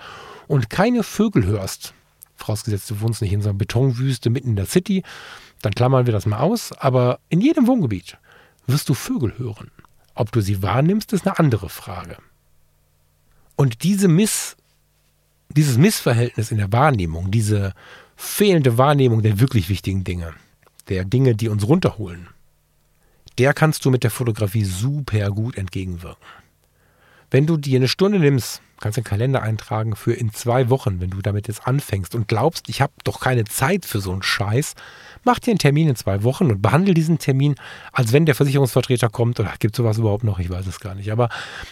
und 0.48 0.70
keine 0.70 1.02
Vögel 1.02 1.46
hörst, 1.46 1.94
vorausgesetzt 2.36 2.90
du 2.90 3.00
wohnst 3.00 3.22
nicht 3.22 3.32
in 3.32 3.42
so 3.42 3.48
einer 3.48 3.58
Betonwüste 3.58 4.30
mitten 4.30 4.50
in 4.50 4.56
der 4.56 4.66
City, 4.66 5.02
dann 5.62 5.72
klammern 5.74 6.06
wir 6.06 6.12
das 6.12 6.26
mal 6.26 6.40
aus, 6.40 6.72
aber 6.72 7.20
in 7.28 7.40
jedem 7.40 7.66
Wohngebiet 7.66 8.18
wirst 8.66 8.88
du 8.88 8.94
Vögel 8.94 9.38
hören. 9.38 9.70
Ob 10.14 10.32
du 10.32 10.40
sie 10.40 10.62
wahrnimmst, 10.62 11.12
ist 11.12 11.26
eine 11.26 11.38
andere 11.38 11.68
Frage. 11.68 12.16
Und 13.56 13.82
diese 13.82 14.08
Miss, 14.08 14.56
dieses 15.48 15.76
Missverhältnis 15.78 16.50
in 16.50 16.58
der 16.58 16.72
Wahrnehmung, 16.72 17.30
diese 17.30 17.74
fehlende 18.16 18.78
Wahrnehmung 18.78 19.22
der 19.22 19.40
wirklich 19.40 19.68
wichtigen 19.68 20.04
Dinge, 20.04 20.34
der 20.88 21.04
Dinge, 21.04 21.34
die 21.34 21.48
uns 21.48 21.66
runterholen, 21.66 22.28
der 23.40 23.54
kannst 23.54 23.86
du 23.86 23.90
mit 23.90 24.04
der 24.04 24.10
Fotografie 24.10 24.64
super 24.64 25.30
gut 25.30 25.56
entgegenwirken. 25.56 26.22
Wenn 27.30 27.46
du 27.46 27.56
dir 27.56 27.78
eine 27.78 27.88
Stunde 27.88 28.18
nimmst, 28.18 28.60
kannst 28.80 28.98
du 28.98 29.00
einen 29.00 29.06
Kalender 29.06 29.40
eintragen 29.40 29.96
für 29.96 30.12
in 30.12 30.30
zwei 30.30 30.68
Wochen, 30.68 31.00
wenn 31.00 31.08
du 31.08 31.22
damit 31.22 31.48
jetzt 31.48 31.66
anfängst 31.66 32.14
und 32.14 32.28
glaubst, 32.28 32.68
ich 32.68 32.82
habe 32.82 32.92
doch 33.02 33.18
keine 33.18 33.44
Zeit 33.44 33.86
für 33.86 34.02
so 34.02 34.12
einen 34.12 34.22
Scheiß, 34.22 34.74
mach 35.24 35.38
dir 35.38 35.52
einen 35.52 35.58
Termin 35.58 35.88
in 35.88 35.96
zwei 35.96 36.22
Wochen 36.22 36.50
und 36.50 36.60
behandle 36.60 36.92
diesen 36.92 37.16
Termin, 37.16 37.54
als 37.92 38.12
wenn 38.12 38.26
der 38.26 38.34
Versicherungsvertreter 38.34 39.08
kommt. 39.08 39.40
Oder 39.40 39.54
gibt 39.58 39.74
es 39.74 39.78
sowas 39.78 39.96
überhaupt 39.96 40.24
noch? 40.24 40.38
Ich 40.38 40.50
weiß 40.50 40.66
es 40.66 40.78
gar 40.78 40.94
nicht. 40.94 41.10
Aber 41.10 41.30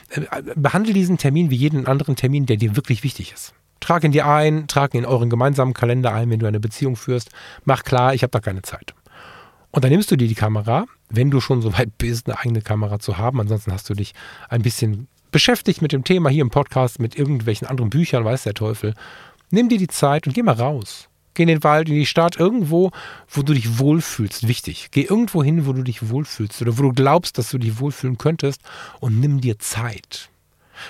äh, 0.08 0.22
behandle 0.56 0.94
diesen 0.94 1.18
Termin 1.18 1.50
wie 1.50 1.56
jeden 1.56 1.86
anderen 1.86 2.16
Termin, 2.16 2.46
der 2.46 2.56
dir 2.56 2.76
wirklich 2.76 3.02
wichtig 3.02 3.32
ist. 3.32 3.52
Trag 3.80 4.04
ihn 4.04 4.12
dir 4.12 4.26
ein, 4.26 4.68
trag 4.68 4.94
ihn 4.94 5.00
in 5.00 5.06
euren 5.06 5.28
gemeinsamen 5.28 5.74
Kalender 5.74 6.14
ein, 6.14 6.30
wenn 6.30 6.40
du 6.40 6.46
eine 6.46 6.60
Beziehung 6.60 6.96
führst. 6.96 7.30
Mach 7.66 7.84
klar, 7.84 8.14
ich 8.14 8.22
habe 8.22 8.30
da 8.30 8.40
keine 8.40 8.62
Zeit. 8.62 8.94
Und 9.78 9.84
dann 9.84 9.92
nimmst 9.92 10.10
du 10.10 10.16
dir 10.16 10.26
die 10.26 10.34
Kamera, 10.34 10.86
wenn 11.08 11.30
du 11.30 11.40
schon 11.40 11.62
so 11.62 11.72
weit 11.78 11.98
bist, 11.98 12.26
eine 12.26 12.36
eigene 12.36 12.62
Kamera 12.62 12.98
zu 12.98 13.16
haben. 13.16 13.40
Ansonsten 13.40 13.72
hast 13.72 13.88
du 13.88 13.94
dich 13.94 14.12
ein 14.48 14.62
bisschen 14.62 15.06
beschäftigt 15.30 15.82
mit 15.82 15.92
dem 15.92 16.02
Thema 16.02 16.30
hier 16.30 16.42
im 16.42 16.50
Podcast, 16.50 16.98
mit 16.98 17.16
irgendwelchen 17.16 17.68
anderen 17.68 17.88
Büchern, 17.88 18.24
weiß 18.24 18.42
der 18.42 18.54
Teufel. 18.54 18.94
Nimm 19.52 19.68
dir 19.68 19.78
die 19.78 19.86
Zeit 19.86 20.26
und 20.26 20.32
geh 20.32 20.42
mal 20.42 20.56
raus. 20.56 21.08
Geh 21.34 21.44
in 21.44 21.48
den 21.48 21.62
Wald, 21.62 21.88
in 21.88 21.94
die 21.94 22.06
Stadt, 22.06 22.40
irgendwo, 22.40 22.90
wo 23.28 23.42
du 23.42 23.54
dich 23.54 23.78
wohlfühlst. 23.78 24.48
Wichtig. 24.48 24.88
Geh 24.90 25.02
irgendwo 25.02 25.44
hin, 25.44 25.64
wo 25.64 25.72
du 25.72 25.84
dich 25.84 26.10
wohlfühlst 26.10 26.60
oder 26.60 26.76
wo 26.76 26.82
du 26.82 26.92
glaubst, 26.92 27.38
dass 27.38 27.48
du 27.52 27.58
dich 27.58 27.78
wohlfühlen 27.78 28.18
könntest 28.18 28.62
und 28.98 29.20
nimm 29.20 29.40
dir 29.40 29.60
Zeit. 29.60 30.28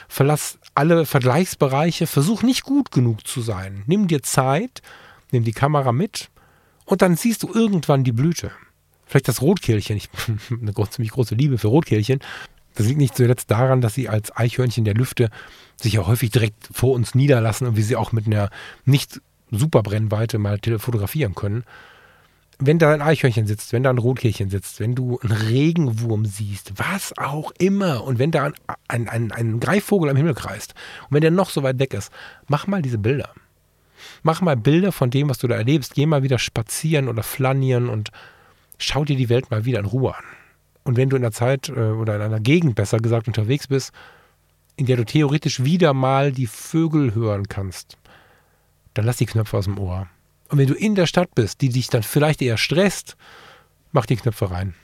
Verlass 0.09 0.59
alle 0.75 1.05
Vergleichsbereiche, 1.05 2.07
versuch 2.07 2.43
nicht 2.43 2.63
gut 2.63 2.91
genug 2.91 3.27
zu 3.27 3.43
sein. 3.43 3.83
Nimm 3.85 4.09
dir 4.09 4.23
Zeit, 4.23 4.81
nimm 5.31 5.45
die 5.45 5.53
Kamera 5.53 5.93
mit 5.93 6.31
und 6.87 7.03
dann 7.03 7.17
siehst 7.17 7.43
du 7.43 7.53
irgendwann 7.53 8.03
die 8.03 8.13
Blüte. 8.13 8.51
Vielleicht 9.09 9.27
das 9.27 9.41
Rotkehlchen, 9.41 9.97
ich 9.97 10.11
eine 10.51 10.73
ziemlich 10.91 11.13
große 11.13 11.35
Liebe 11.35 11.59
für 11.59 11.69
Rotkehlchen. 11.69 12.21
Das 12.75 12.87
liegt 12.87 12.99
nicht 12.99 13.17
zuletzt 13.17 13.51
daran, 13.51 13.81
dass 13.81 13.95
sie 13.95 14.09
als 14.09 14.37
Eichhörnchen 14.37 14.85
der 14.85 14.95
Lüfte 14.95 15.31
sich 15.81 15.95
ja 15.95 16.07
häufig 16.07 16.31
direkt 16.31 16.69
vor 16.71 16.93
uns 16.93 17.15
niederlassen 17.15 17.67
und 17.67 17.77
wir 17.77 17.83
sie 17.83 17.97
auch 17.97 18.13
mit 18.13 18.27
einer 18.27 18.51
nicht 18.85 19.21
super 19.51 19.83
Brennweite 19.83 20.39
mal 20.39 20.61
fotografieren 20.79 21.35
können. 21.35 21.65
Wenn 22.61 22.79
da 22.79 22.93
ein 22.93 23.03
Eichhörnchen 23.03 23.47
sitzt, 23.47 23.73
wenn 23.73 23.83
da 23.83 23.91
ein 23.91 23.99
Rotkehlchen 23.99 24.51
sitzt, 24.51 24.79
wenn 24.81 24.95
du 24.95 25.19
einen 25.21 25.33
Regenwurm 25.33 26.27
siehst, 26.27 26.73
was 26.77 27.17
auch 27.17 27.53
immer, 27.59 28.05
und 28.05 28.19
wenn 28.19 28.31
da 28.31 28.45
ein, 28.45 28.53
ein, 28.89 29.09
ein, 29.09 29.33
ein 29.33 29.61
Greifvogel 29.61 30.11
am 30.11 30.17
Himmel 30.17 30.35
kreist 30.35 30.75
und 31.05 31.15
wenn 31.15 31.21
der 31.23 31.31
noch 31.31 31.51
so 31.51 31.63
weit 31.63 31.79
weg 31.79 31.95
ist, 31.95 32.13
mach 32.47 32.67
mal 32.67 32.83
diese 32.83 32.99
Bilder. 32.99 33.33
Mach 34.23 34.41
mal 34.41 34.57
Bilder 34.57 34.93
von 34.93 35.11
dem, 35.11 35.29
was 35.29 35.39
du 35.39 35.49
da 35.49 35.57
erlebst. 35.57 35.95
Geh 35.95 36.07
mal 36.07 36.23
wieder 36.23 36.39
spazieren 36.39 37.09
oder 37.09 37.23
flanieren 37.23 37.89
und 37.89 38.11
schau 38.79 39.05
dir 39.05 39.17
die 39.17 39.29
Welt 39.29 39.51
mal 39.51 39.65
wieder 39.65 39.81
in 39.81 39.85
Ruhe 39.85 40.17
an. 40.17 40.25
Und 40.85 40.97
wenn 40.97 41.11
du 41.11 41.17
in 41.17 41.23
einer 41.23 41.33
Zeit 41.33 41.69
äh, 41.69 41.73
oder 41.73 42.17
in 42.17 42.23
einer 42.23 42.41
Gegend, 42.41 42.75
besser 42.75 42.99
gesagt, 42.99 43.27
unterwegs 43.27 43.67
bist, 43.67 43.93
in 44.77 44.87
der 44.87 44.97
du 44.97 45.05
theoretisch 45.05 45.63
wieder 45.65 45.93
mal 45.93 46.33
die 46.33 46.47
Vögel 46.47 47.15
hören 47.15 47.49
kannst, 47.49 47.99
dann 48.95 49.05
lass 49.05 49.19
die 49.19 49.27
Knöpfe 49.27 49.57
aus 49.57 49.65
dem 49.65 49.79
Ohr. 49.79 50.09
Und 50.49 50.59
wenn 50.59 50.69
du 50.69 50.75
in 50.75 50.95
der 50.95 51.07
Stadt 51.07 51.35
bist, 51.35 51.61
die 51.61 51.69
dich 51.69 51.89
dann 51.89 52.03
vielleicht 52.03 52.41
eher 52.41 52.57
stresst, 52.57 53.17
mach 53.93 54.07
die 54.07 54.17
Knöpfe 54.17 54.51
rein. 54.51 54.75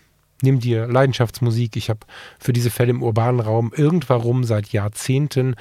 Nimm 0.42 0.60
dir 0.60 0.86
Leidenschaftsmusik. 0.86 1.76
Ich 1.76 1.88
habe 1.88 2.00
für 2.38 2.52
diese 2.52 2.70
Fälle 2.70 2.90
im 2.90 3.02
urbanen 3.02 3.40
Raum 3.40 3.72
irgendwann 3.74 4.44
seit 4.44 4.72
Jahrzehnten 4.72 5.54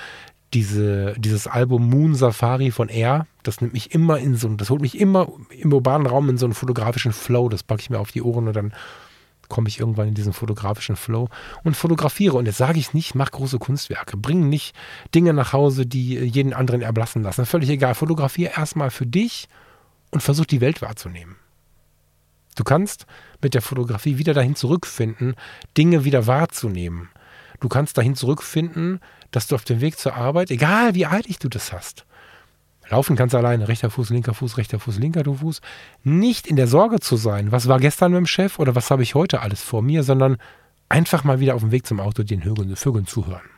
diese, 0.54 1.16
dieses 1.18 1.48
Album 1.48 1.90
Moon 1.90 2.16
Safari 2.16 2.72
von 2.72 2.90
Air, 2.90 3.28
das 3.44 3.62
nimmt 3.62 3.74
mich 3.74 3.94
immer 3.94 4.20
in 4.20 4.36
so, 4.36 4.48
das 4.50 4.70
holt 4.70 4.82
mich 4.82 5.00
immer 5.00 5.28
im 5.50 5.74
urbanen 5.74 6.08
Raum 6.08 6.30
in 6.30 6.38
so 6.38 6.46
einen 6.46 6.54
fotografischen 6.54 7.14
Flow. 7.14 7.50
Das 7.50 7.64
packe 7.64 7.82
ich 7.82 7.90
mir 7.90 8.00
auf 8.00 8.12
die 8.12 8.22
Ohren 8.22 8.48
und 8.48 8.56
dann 8.56 8.74
komme 9.50 9.68
ich 9.68 9.80
irgendwann 9.80 10.08
in 10.08 10.14
diesen 10.14 10.34
fotografischen 10.34 10.96
Flow 10.96 11.30
und 11.64 11.76
fotografiere. 11.76 12.38
Und 12.38 12.46
jetzt 12.46 12.58
sage 12.58 12.80
ich 12.80 12.94
nicht, 12.94 13.16
mach 13.16 13.32
große 13.32 13.60
Kunstwerke, 13.60 14.18
bring 14.18 14.50
nicht 14.50 14.76
Dinge 15.14 15.34
nach 15.34 15.54
Hause, 15.54 15.86
die 15.86 16.16
jeden 16.18 16.54
anderen 16.54 16.82
erblassen 16.82 17.24
lassen. 17.24 17.46
Völlig 17.46 17.70
egal. 17.70 17.96
Fotografiere 17.96 18.54
erstmal 18.56 18.90
für 18.90 19.06
dich 19.06 19.48
und 20.12 20.22
versuch 20.22 20.46
die 20.46 20.62
Welt 20.62 20.82
wahrzunehmen. 20.82 21.36
Du 22.56 22.64
kannst 22.64 23.06
mit 23.42 23.54
der 23.54 23.62
Fotografie 23.62 24.18
wieder 24.18 24.34
dahin 24.34 24.56
zurückfinden, 24.56 25.36
Dinge 25.76 26.04
wieder 26.04 26.28
wahrzunehmen. 26.28 27.10
Du 27.64 27.70
kannst 27.70 27.98
dahin 27.98 28.14
zurückfinden, 28.14 29.00
dass 29.32 29.48
du 29.48 29.56
auf 29.56 29.64
dem 29.64 29.80
Weg 29.80 29.98
zur 29.98 30.16
Arbeit, 30.16 30.52
egal 30.52 30.96
wie 30.96 31.06
eilig 31.06 31.40
du 31.40 31.48
das 31.48 31.72
hast, 31.72 32.06
laufen 32.90 33.16
kannst 33.16 33.34
alleine, 33.36 33.70
rechter 33.70 33.90
Fuß, 33.90 34.10
linker 34.10 34.34
Fuß, 34.34 34.58
rechter 34.58 34.82
Fuß, 34.82 35.00
linker 35.00 35.24
Fuß, 35.24 35.62
nicht 36.04 36.46
in 36.46 36.58
der 36.58 36.68
Sorge 36.68 37.00
zu 37.00 37.16
sein, 37.16 37.54
was 37.54 37.70
war 37.70 37.80
gestern 37.80 38.12
mit 38.12 38.18
dem 38.18 38.26
Chef 38.26 38.60
oder 38.60 38.76
was 38.76 38.92
habe 38.92 39.02
ich 39.02 39.16
heute 39.16 39.40
alles 39.40 39.64
vor 39.64 39.82
mir, 39.82 40.04
sondern 40.04 40.36
einfach 40.90 41.24
mal 41.24 41.40
wieder 41.40 41.56
auf 41.56 41.62
dem 41.62 41.72
Weg 41.72 41.88
zum 41.88 42.02
Auto 42.02 42.24
den 42.24 42.42
Vögeln 42.76 43.08
zuhören. 43.08 43.50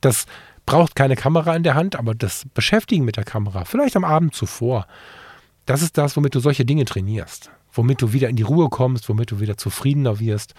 Das 0.00 0.26
braucht 0.66 0.96
keine 0.96 1.14
Kamera 1.14 1.54
in 1.54 1.62
der 1.62 1.76
Hand, 1.76 1.94
aber 1.94 2.16
das 2.16 2.46
Beschäftigen 2.52 3.04
mit 3.04 3.16
der 3.16 3.22
Kamera, 3.22 3.64
vielleicht 3.64 3.94
am 3.94 4.04
Abend 4.04 4.34
zuvor, 4.34 4.88
das 5.66 5.82
ist 5.82 5.96
das, 5.96 6.16
womit 6.16 6.34
du 6.34 6.40
solche 6.40 6.64
Dinge 6.64 6.84
trainierst, 6.84 7.52
womit 7.72 8.02
du 8.02 8.12
wieder 8.12 8.28
in 8.28 8.34
die 8.34 8.42
Ruhe 8.42 8.70
kommst, 8.70 9.08
womit 9.08 9.30
du 9.30 9.38
wieder 9.38 9.56
zufriedener 9.56 10.18
wirst. 10.18 10.54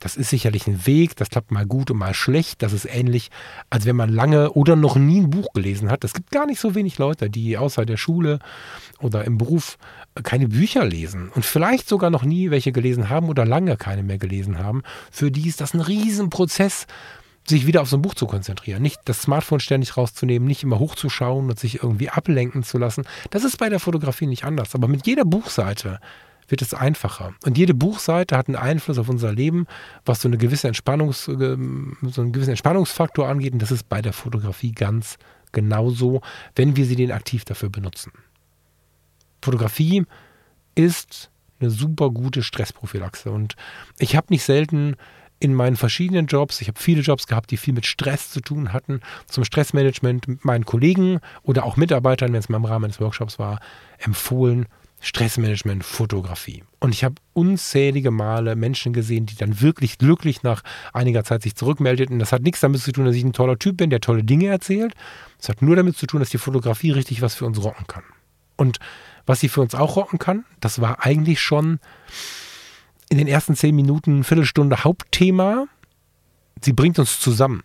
Das 0.00 0.16
ist 0.16 0.30
sicherlich 0.30 0.66
ein 0.66 0.86
Weg, 0.86 1.16
das 1.16 1.28
klappt 1.28 1.50
mal 1.50 1.66
gut 1.66 1.90
und 1.90 1.98
mal 1.98 2.14
schlecht. 2.14 2.62
Das 2.62 2.72
ist 2.72 2.84
ähnlich, 2.84 3.30
als 3.70 3.84
wenn 3.84 3.96
man 3.96 4.10
lange 4.10 4.52
oder 4.52 4.76
noch 4.76 4.96
nie 4.96 5.20
ein 5.20 5.30
Buch 5.30 5.52
gelesen 5.54 5.90
hat. 5.90 6.04
Es 6.04 6.14
gibt 6.14 6.30
gar 6.30 6.46
nicht 6.46 6.60
so 6.60 6.74
wenig 6.74 6.98
Leute, 6.98 7.30
die 7.30 7.56
außer 7.58 7.84
der 7.84 7.96
Schule 7.96 8.38
oder 9.00 9.24
im 9.24 9.38
Beruf 9.38 9.78
keine 10.22 10.48
Bücher 10.48 10.84
lesen 10.84 11.30
und 11.34 11.44
vielleicht 11.44 11.88
sogar 11.88 12.10
noch 12.10 12.24
nie 12.24 12.50
welche 12.50 12.72
gelesen 12.72 13.08
haben 13.08 13.28
oder 13.28 13.44
lange 13.44 13.76
keine 13.76 14.02
mehr 14.02 14.18
gelesen 14.18 14.58
haben. 14.58 14.82
Für 15.10 15.30
die 15.30 15.48
ist 15.48 15.60
das 15.60 15.74
ein 15.74 15.80
Riesenprozess, 15.80 16.86
sich 17.48 17.66
wieder 17.66 17.82
auf 17.82 17.88
so 17.88 17.96
ein 17.96 18.02
Buch 18.02 18.14
zu 18.14 18.26
konzentrieren. 18.26 18.82
Nicht 18.82 19.00
das 19.06 19.22
Smartphone 19.22 19.60
ständig 19.60 19.96
rauszunehmen, 19.96 20.46
nicht 20.46 20.62
immer 20.62 20.78
hochzuschauen 20.78 21.48
und 21.48 21.58
sich 21.58 21.82
irgendwie 21.82 22.10
ablenken 22.10 22.62
zu 22.62 22.78
lassen. 22.78 23.04
Das 23.30 23.44
ist 23.44 23.56
bei 23.56 23.68
der 23.68 23.80
Fotografie 23.80 24.26
nicht 24.26 24.44
anders. 24.44 24.74
Aber 24.74 24.88
mit 24.88 25.06
jeder 25.06 25.24
Buchseite 25.24 25.98
wird 26.48 26.62
es 26.62 26.74
einfacher. 26.74 27.34
Und 27.44 27.56
jede 27.56 27.74
Buchseite 27.74 28.36
hat 28.36 28.48
einen 28.48 28.56
Einfluss 28.56 28.98
auf 28.98 29.08
unser 29.08 29.32
Leben, 29.32 29.66
was 30.04 30.22
so, 30.22 30.28
eine 30.28 30.38
gewisse 30.38 30.66
Entspannungs, 30.66 31.28
ähm, 31.28 31.96
so 32.02 32.22
einen 32.22 32.32
gewissen 32.32 32.50
Entspannungsfaktor 32.50 33.28
angeht. 33.28 33.52
Und 33.52 33.60
das 33.60 33.70
ist 33.70 33.88
bei 33.88 34.02
der 34.02 34.12
Fotografie 34.12 34.72
ganz 34.72 35.18
genauso, 35.52 36.20
wenn 36.56 36.76
wir 36.76 36.84
sie 36.84 36.96
den 36.96 37.12
aktiv 37.12 37.44
dafür 37.44 37.70
benutzen. 37.70 38.12
Fotografie 39.42 40.04
ist 40.74 41.30
eine 41.60 41.70
super 41.70 42.10
gute 42.10 42.42
Stressprophylaxe. 42.42 43.30
Und 43.30 43.54
ich 43.98 44.16
habe 44.16 44.28
nicht 44.30 44.44
selten 44.44 44.96
in 45.40 45.54
meinen 45.54 45.76
verschiedenen 45.76 46.26
Jobs, 46.26 46.60
ich 46.60 46.68
habe 46.68 46.80
viele 46.80 47.02
Jobs 47.02 47.26
gehabt, 47.26 47.50
die 47.50 47.56
viel 47.56 47.74
mit 47.74 47.86
Stress 47.86 48.30
zu 48.30 48.40
tun 48.40 48.72
hatten, 48.72 49.00
zum 49.28 49.44
Stressmanagement 49.44 50.26
mit 50.26 50.44
meinen 50.44 50.64
Kollegen 50.64 51.20
oder 51.42 51.64
auch 51.64 51.76
Mitarbeitern, 51.76 52.32
wenn 52.32 52.40
es 52.40 52.48
mal 52.48 52.56
im 52.56 52.64
Rahmen 52.64 52.86
eines 52.86 53.00
Workshops 53.00 53.38
war, 53.38 53.60
empfohlen, 53.98 54.66
Stressmanagement, 55.00 55.84
Fotografie. 55.84 56.64
Und 56.80 56.92
ich 56.92 57.04
habe 57.04 57.16
unzählige 57.32 58.10
Male 58.10 58.56
Menschen 58.56 58.92
gesehen, 58.92 59.26
die 59.26 59.36
dann 59.36 59.60
wirklich 59.60 59.98
glücklich 59.98 60.42
nach 60.42 60.62
einiger 60.92 61.24
Zeit 61.24 61.42
sich 61.42 61.54
zurückmeldeten. 61.54 62.18
Das 62.18 62.32
hat 62.32 62.42
nichts 62.42 62.60
damit 62.60 62.80
zu 62.80 62.92
tun, 62.92 63.04
dass 63.04 63.14
ich 63.14 63.24
ein 63.24 63.32
toller 63.32 63.58
Typ 63.58 63.76
bin, 63.76 63.90
der 63.90 64.00
tolle 64.00 64.24
Dinge 64.24 64.46
erzählt. 64.46 64.94
Es 65.40 65.48
hat 65.48 65.62
nur 65.62 65.76
damit 65.76 65.96
zu 65.96 66.06
tun, 66.06 66.20
dass 66.20 66.30
die 66.30 66.38
Fotografie 66.38 66.90
richtig 66.90 67.22
was 67.22 67.34
für 67.34 67.46
uns 67.46 67.62
rocken 67.62 67.86
kann. 67.86 68.02
Und 68.56 68.78
was 69.24 69.40
sie 69.40 69.48
für 69.48 69.60
uns 69.60 69.74
auch 69.74 69.96
rocken 69.96 70.18
kann, 70.18 70.44
das 70.60 70.80
war 70.80 71.04
eigentlich 71.04 71.40
schon 71.40 71.78
in 73.08 73.18
den 73.18 73.28
ersten 73.28 73.54
zehn 73.54 73.76
Minuten, 73.76 74.24
Viertelstunde 74.24 74.84
Hauptthema. 74.84 75.66
Sie 76.60 76.72
bringt 76.72 76.98
uns 76.98 77.20
zusammen. 77.20 77.62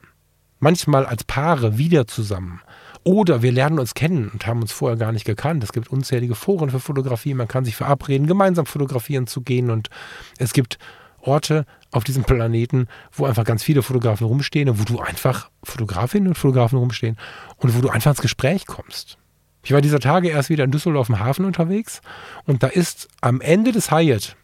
Manchmal 0.60 1.06
als 1.06 1.24
Paare 1.24 1.78
wieder 1.78 2.06
zusammen. 2.06 2.62
Oder 3.04 3.42
wir 3.42 3.52
lernen 3.52 3.80
uns 3.80 3.94
kennen 3.94 4.30
und 4.30 4.48
haben 4.48 4.62
uns 4.62 4.72
vorher 4.72 4.98
gar 4.98 5.12
nicht 5.12 5.26
gekannt. 5.26 5.64
Es 5.64 5.74
gibt 5.74 5.90
unzählige 5.90 6.36
Foren 6.36 6.70
für 6.70 6.80
Fotografie. 6.80 7.34
Man 7.34 7.48
kann 7.48 7.66
sich 7.66 7.76
verabreden, 7.76 8.28
gemeinsam 8.28 8.66
fotografieren 8.66 9.28
zu 9.28 9.42
gehen. 9.42 9.70
Und 9.70 9.90
es 10.38 10.54
gibt 10.54 10.80
Orte 11.20 11.66
auf 11.92 12.04
diesem 12.04 12.24
Planeten, 12.24 12.88
wo 13.12 13.26
einfach 13.26 13.44
ganz 13.44 13.64
viele 13.64 13.82
Fotografen 13.82 14.26
rumstehen 14.26 14.70
und 14.70 14.80
wo 14.80 14.84
du 14.84 15.00
einfach 15.00 15.50
Fotografinnen 15.64 16.30
und 16.30 16.38
Fotografen 16.38 16.78
rumstehen 16.78 17.18
und 17.58 17.76
wo 17.76 17.82
du 17.82 17.90
einfach 17.90 18.12
ins 18.12 18.22
Gespräch 18.22 18.66
kommst. 18.66 19.18
Ich 19.64 19.72
war 19.72 19.82
dieser 19.82 20.00
Tage 20.00 20.30
erst 20.30 20.50
wieder 20.50 20.66
in 20.66 20.72
Düsseldorf 20.72 21.10
im 21.10 21.20
Hafen 21.20 21.46
unterwegs 21.46 22.02
und 22.46 22.64
da 22.64 22.68
ist 22.68 23.08
am 23.22 23.40
Ende 23.40 23.72
des 23.72 23.92
Hyatt, 23.92 24.36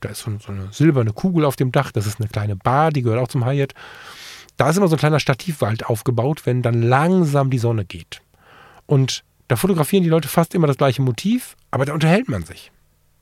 da 0.00 0.10
ist 0.10 0.20
so 0.20 0.30
eine 0.30 0.68
silberne 0.72 1.12
Kugel 1.12 1.44
auf 1.44 1.56
dem 1.56 1.72
Dach, 1.72 1.90
das 1.90 2.06
ist 2.06 2.20
eine 2.20 2.28
kleine 2.28 2.56
Bar, 2.56 2.90
die 2.90 3.02
gehört 3.02 3.20
auch 3.20 3.28
zum 3.28 3.46
Hyatt. 3.46 3.72
Da 4.58 4.68
ist 4.68 4.76
immer 4.76 4.88
so 4.88 4.96
ein 4.96 4.98
kleiner 4.98 5.20
Stativwald 5.20 5.86
aufgebaut, 5.86 6.44
wenn 6.44 6.62
dann 6.62 6.82
langsam 6.82 7.48
die 7.48 7.58
Sonne 7.58 7.84
geht. 7.84 8.20
Und 8.86 9.24
da 9.46 9.56
fotografieren 9.56 10.02
die 10.02 10.10
Leute 10.10 10.28
fast 10.28 10.54
immer 10.54 10.66
das 10.66 10.76
gleiche 10.76 11.00
Motiv, 11.00 11.56
aber 11.70 11.86
da 11.86 11.94
unterhält 11.94 12.28
man 12.28 12.42
sich. 12.42 12.70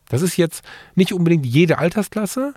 Das 0.09 0.23
ist 0.23 0.37
jetzt 0.37 0.65
nicht 0.95 1.13
unbedingt 1.13 1.45
jede 1.45 1.79
Altersklasse, 1.79 2.55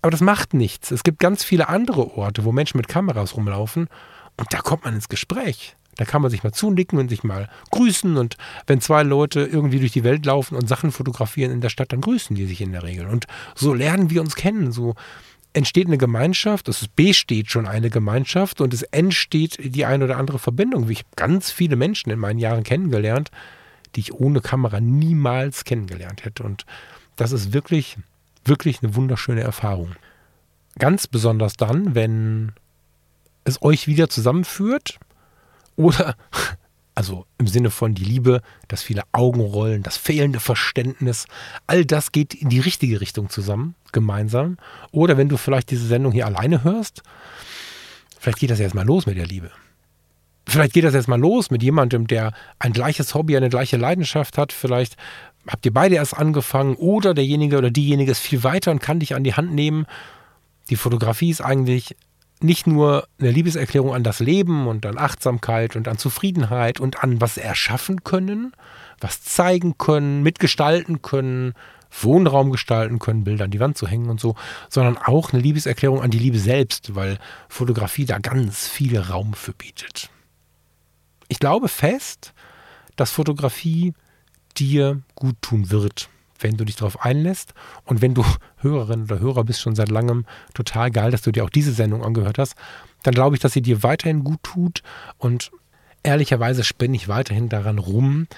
aber 0.00 0.10
das 0.10 0.20
macht 0.20 0.54
nichts. 0.54 0.90
Es 0.90 1.04
gibt 1.04 1.18
ganz 1.18 1.44
viele 1.44 1.68
andere 1.68 2.16
Orte, 2.16 2.44
wo 2.44 2.52
Menschen 2.52 2.78
mit 2.78 2.88
Kameras 2.88 3.36
rumlaufen 3.36 3.88
und 4.36 4.52
da 4.52 4.58
kommt 4.58 4.84
man 4.84 4.94
ins 4.94 5.08
Gespräch. 5.08 5.76
Da 5.96 6.04
kann 6.04 6.22
man 6.22 6.30
sich 6.30 6.42
mal 6.42 6.52
zunicken 6.52 6.98
und 6.98 7.08
sich 7.08 7.22
mal 7.22 7.48
grüßen. 7.70 8.16
Und 8.16 8.36
wenn 8.66 8.80
zwei 8.80 9.02
Leute 9.02 9.42
irgendwie 9.42 9.78
durch 9.78 9.92
die 9.92 10.02
Welt 10.02 10.26
laufen 10.26 10.56
und 10.56 10.68
Sachen 10.68 10.90
fotografieren 10.90 11.52
in 11.52 11.60
der 11.60 11.68
Stadt, 11.68 11.92
dann 11.92 12.00
grüßen 12.00 12.34
die 12.34 12.46
sich 12.46 12.60
in 12.60 12.72
der 12.72 12.82
Regel. 12.82 13.06
Und 13.06 13.26
so 13.54 13.74
lernen 13.74 14.10
wir 14.10 14.20
uns 14.20 14.34
kennen. 14.34 14.72
So 14.72 14.94
entsteht 15.54 15.86
eine 15.86 15.98
Gemeinschaft, 15.98 16.68
es 16.68 16.88
besteht 16.88 17.50
schon 17.50 17.66
eine 17.66 17.88
Gemeinschaft 17.88 18.60
und 18.60 18.74
es 18.74 18.82
entsteht 18.82 19.74
die 19.74 19.84
eine 19.84 20.04
oder 20.04 20.18
andere 20.18 20.38
Verbindung. 20.38 20.90
Ich 20.90 20.98
habe 20.98 21.08
ganz 21.16 21.50
viele 21.50 21.76
Menschen 21.76 22.10
in 22.10 22.18
meinen 22.18 22.38
Jahren 22.38 22.64
kennengelernt, 22.64 23.30
die 23.94 24.00
ich 24.00 24.12
ohne 24.12 24.40
Kamera 24.40 24.80
niemals 24.80 25.64
kennengelernt 25.64 26.24
hätte. 26.24 26.42
Und 26.42 26.66
das 27.16 27.32
ist 27.32 27.52
wirklich, 27.52 27.96
wirklich 28.44 28.82
eine 28.82 28.96
wunderschöne 28.96 29.40
Erfahrung. 29.40 29.94
Ganz 30.78 31.06
besonders 31.06 31.54
dann, 31.54 31.94
wenn 31.94 32.52
es 33.44 33.62
euch 33.62 33.86
wieder 33.86 34.08
zusammenführt 34.08 34.98
oder 35.76 36.16
also 36.94 37.26
im 37.38 37.46
Sinne 37.46 37.70
von 37.70 37.94
die 37.94 38.04
Liebe, 38.04 38.40
das 38.68 38.82
viele 38.82 39.02
Augenrollen, 39.12 39.82
das 39.82 39.96
fehlende 39.96 40.40
Verständnis, 40.40 41.26
all 41.66 41.84
das 41.84 42.12
geht 42.12 42.34
in 42.34 42.48
die 42.48 42.60
richtige 42.60 43.00
Richtung 43.00 43.30
zusammen, 43.30 43.74
gemeinsam. 43.92 44.58
Oder 44.92 45.16
wenn 45.16 45.28
du 45.28 45.36
vielleicht 45.36 45.70
diese 45.70 45.86
Sendung 45.86 46.12
hier 46.12 46.26
alleine 46.26 46.62
hörst, 46.62 47.02
vielleicht 48.18 48.38
geht 48.38 48.50
das 48.50 48.60
jetzt 48.60 48.74
mal 48.74 48.86
los 48.86 49.06
mit 49.06 49.16
der 49.16 49.26
Liebe. 49.26 49.50
Vielleicht 50.46 50.74
geht 50.74 50.84
das 50.84 50.94
jetzt 50.94 51.08
mal 51.08 51.18
los 51.18 51.50
mit 51.50 51.62
jemandem, 51.62 52.06
der 52.06 52.32
ein 52.58 52.72
gleiches 52.72 53.14
Hobby, 53.14 53.36
eine 53.36 53.48
gleiche 53.48 53.76
Leidenschaft 53.76 54.38
hat. 54.38 54.52
Vielleicht 54.52 54.96
habt 55.48 55.64
ihr 55.64 55.72
beide 55.72 55.96
erst 55.96 56.16
angefangen 56.16 56.76
oder 56.76 57.14
derjenige 57.14 57.58
oder 57.58 57.70
diejenige 57.70 58.12
ist 58.12 58.20
viel 58.20 58.44
weiter 58.44 58.70
und 58.70 58.80
kann 58.80 59.00
dich 59.00 59.14
an 59.14 59.24
die 59.24 59.34
Hand 59.34 59.52
nehmen. 59.52 59.86
Die 60.70 60.76
Fotografie 60.76 61.30
ist 61.30 61.40
eigentlich 61.40 61.96
nicht 62.44 62.66
nur 62.66 63.08
eine 63.18 63.30
Liebeserklärung 63.30 63.94
an 63.94 64.04
das 64.04 64.20
Leben 64.20 64.66
und 64.66 64.84
an 64.84 64.98
Achtsamkeit 64.98 65.76
und 65.76 65.88
an 65.88 65.96
Zufriedenheit 65.98 66.78
und 66.78 67.02
an 67.02 67.20
was 67.20 67.38
erschaffen 67.38 68.04
können, 68.04 68.52
was 69.00 69.22
zeigen 69.22 69.78
können, 69.78 70.22
mitgestalten 70.22 71.00
können, 71.00 71.54
Wohnraum 71.90 72.50
gestalten 72.50 72.98
können, 72.98 73.24
Bilder 73.24 73.44
an 73.44 73.50
die 73.50 73.60
Wand 73.60 73.78
zu 73.78 73.86
hängen 73.86 74.10
und 74.10 74.20
so, 74.20 74.34
sondern 74.68 74.98
auch 74.98 75.32
eine 75.32 75.40
Liebeserklärung 75.40 76.02
an 76.02 76.10
die 76.10 76.18
Liebe 76.18 76.38
selbst, 76.38 76.94
weil 76.94 77.18
Fotografie 77.48 78.04
da 78.04 78.18
ganz 78.18 78.68
viel 78.68 78.98
Raum 78.98 79.32
für 79.32 79.52
bietet. 79.52 80.10
Ich 81.28 81.38
glaube 81.38 81.68
fest, 81.68 82.34
dass 82.96 83.10
Fotografie 83.10 83.94
dir 84.56 85.00
gut 85.14 85.36
tun 85.40 85.70
wird 85.70 86.10
wenn 86.44 86.56
du 86.56 86.64
dich 86.64 86.76
darauf 86.76 87.02
einlässt. 87.02 87.54
Und 87.84 88.02
wenn 88.02 88.14
du 88.14 88.24
Hörerin 88.58 89.04
oder 89.04 89.18
Hörer 89.18 89.42
bist 89.42 89.60
schon 89.60 89.74
seit 89.74 89.90
langem, 89.90 90.26
total 90.52 90.92
geil, 90.92 91.10
dass 91.10 91.22
du 91.22 91.32
dir 91.32 91.42
auch 91.42 91.50
diese 91.50 91.72
Sendung 91.72 92.04
angehört 92.04 92.38
hast, 92.38 92.54
dann 93.02 93.14
glaube 93.14 93.34
ich, 93.34 93.42
dass 93.42 93.52
sie 93.52 93.62
dir 93.62 93.82
weiterhin 93.82 94.22
gut 94.22 94.42
tut. 94.44 94.82
Und 95.18 95.50
ehrlicherweise 96.04 96.62
spinne 96.62 96.94
ich 96.94 97.08
weiterhin 97.08 97.48
daran 97.48 97.78
rum, 97.78 98.28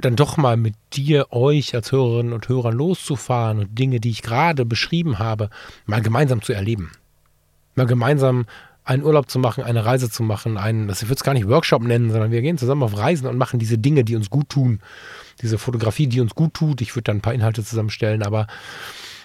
dann 0.00 0.16
doch 0.16 0.36
mal 0.36 0.56
mit 0.56 0.74
dir, 0.94 1.28
euch 1.30 1.74
als 1.76 1.92
Hörerinnen 1.92 2.32
und 2.32 2.48
Hörern 2.48 2.74
loszufahren 2.74 3.60
und 3.60 3.78
Dinge, 3.78 4.00
die 4.00 4.10
ich 4.10 4.22
gerade 4.22 4.64
beschrieben 4.64 5.20
habe, 5.20 5.48
mal 5.86 6.02
gemeinsam 6.02 6.42
zu 6.42 6.52
erleben. 6.52 6.90
Mal 7.76 7.86
gemeinsam 7.86 8.46
einen 8.84 9.04
Urlaub 9.04 9.30
zu 9.30 9.38
machen, 9.38 9.62
eine 9.62 9.84
Reise 9.84 10.10
zu 10.10 10.22
machen, 10.22 10.56
einen, 10.56 10.88
das 10.88 11.08
wird 11.08 11.18
es 11.18 11.24
gar 11.24 11.34
nicht 11.34 11.48
Workshop 11.48 11.82
nennen, 11.82 12.10
sondern 12.10 12.30
wir 12.30 12.42
gehen 12.42 12.58
zusammen 12.58 12.82
auf 12.82 12.96
Reisen 12.96 13.26
und 13.26 13.38
machen 13.38 13.58
diese 13.58 13.78
Dinge, 13.78 14.04
die 14.04 14.16
uns 14.16 14.28
gut 14.30 14.48
tun 14.48 14.80
diese 15.40 15.58
Fotografie, 15.58 16.06
die 16.06 16.20
uns 16.20 16.34
gut 16.34 16.54
tut. 16.54 16.80
Ich 16.80 16.94
würde 16.94 17.04
dann 17.04 17.18
ein 17.18 17.22
paar 17.22 17.34
Inhalte 17.34 17.64
zusammenstellen, 17.64 18.22
aber 18.22 18.46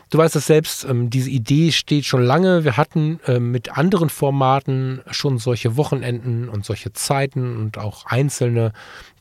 du 0.10 0.17
weißt 0.17 0.36
es 0.36 0.48
selbst, 0.48 0.86
ähm, 0.86 1.10
diese 1.10 1.30
Idee 1.30 1.72
steht 1.72 2.06
schon 2.06 2.24
lange. 2.24 2.63
Wir 2.63 2.78
hatten 2.78 3.20
ähm, 3.28 3.52
mit 3.52 3.78
anderen 3.78 4.10
Formaten 4.10 5.02
schon 5.12 5.38
solche 5.38 5.78
Wochenenden 5.78 6.50
und 6.50 6.65
solche 6.65 6.93
Zeiten 6.93 7.58
und 7.58 7.78
auch 7.78 8.06
einzelne 8.06 8.74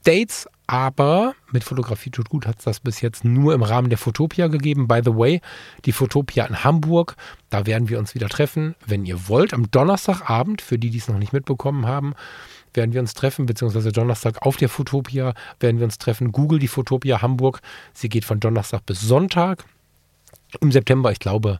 Dates, 0.04 0.46
aber 0.66 1.34
mit 1.52 1.64
Fotografie 1.64 2.10
tut 2.10 2.28
gut 2.28 2.46
hat 2.46 2.58
es 2.58 2.64
das 2.64 2.80
bis 2.80 3.00
jetzt 3.00 3.24
nur 3.24 3.54
im 3.54 3.62
Rahmen 3.62 3.88
der 3.88 3.98
Fotopia 3.98 4.48
gegeben. 4.48 4.88
By 4.88 5.00
the 5.04 5.14
way, 5.14 5.40
die 5.84 5.92
Fotopia 5.92 6.44
in 6.46 6.64
Hamburg, 6.64 7.16
da 7.50 7.66
werden 7.66 7.88
wir 7.88 7.98
uns 7.98 8.14
wieder 8.14 8.28
treffen, 8.28 8.74
wenn 8.86 9.06
ihr 9.06 9.28
wollt, 9.28 9.54
am 9.54 9.70
Donnerstagabend, 9.70 10.62
für 10.62 10.78
die, 10.78 10.90
die 10.90 10.98
es 10.98 11.08
noch 11.08 11.18
nicht 11.18 11.32
mitbekommen 11.32 11.86
haben 11.86 12.14
werden 12.76 12.92
wir 12.92 13.00
uns 13.00 13.14
treffen, 13.14 13.46
beziehungsweise 13.46 13.90
Donnerstag 13.90 14.42
auf 14.42 14.58
der 14.58 14.68
Fotopia 14.68 15.32
werden 15.60 15.78
wir 15.78 15.84
uns 15.84 15.96
treffen. 15.96 16.30
Google 16.30 16.58
die 16.58 16.68
Fotopia 16.68 17.22
Hamburg. 17.22 17.60
Sie 17.94 18.10
geht 18.10 18.26
von 18.26 18.38
Donnerstag 18.38 18.84
bis 18.84 19.00
Sonntag. 19.00 19.64
Im 20.60 20.70
September, 20.70 21.10
ich 21.10 21.18
glaube, 21.18 21.58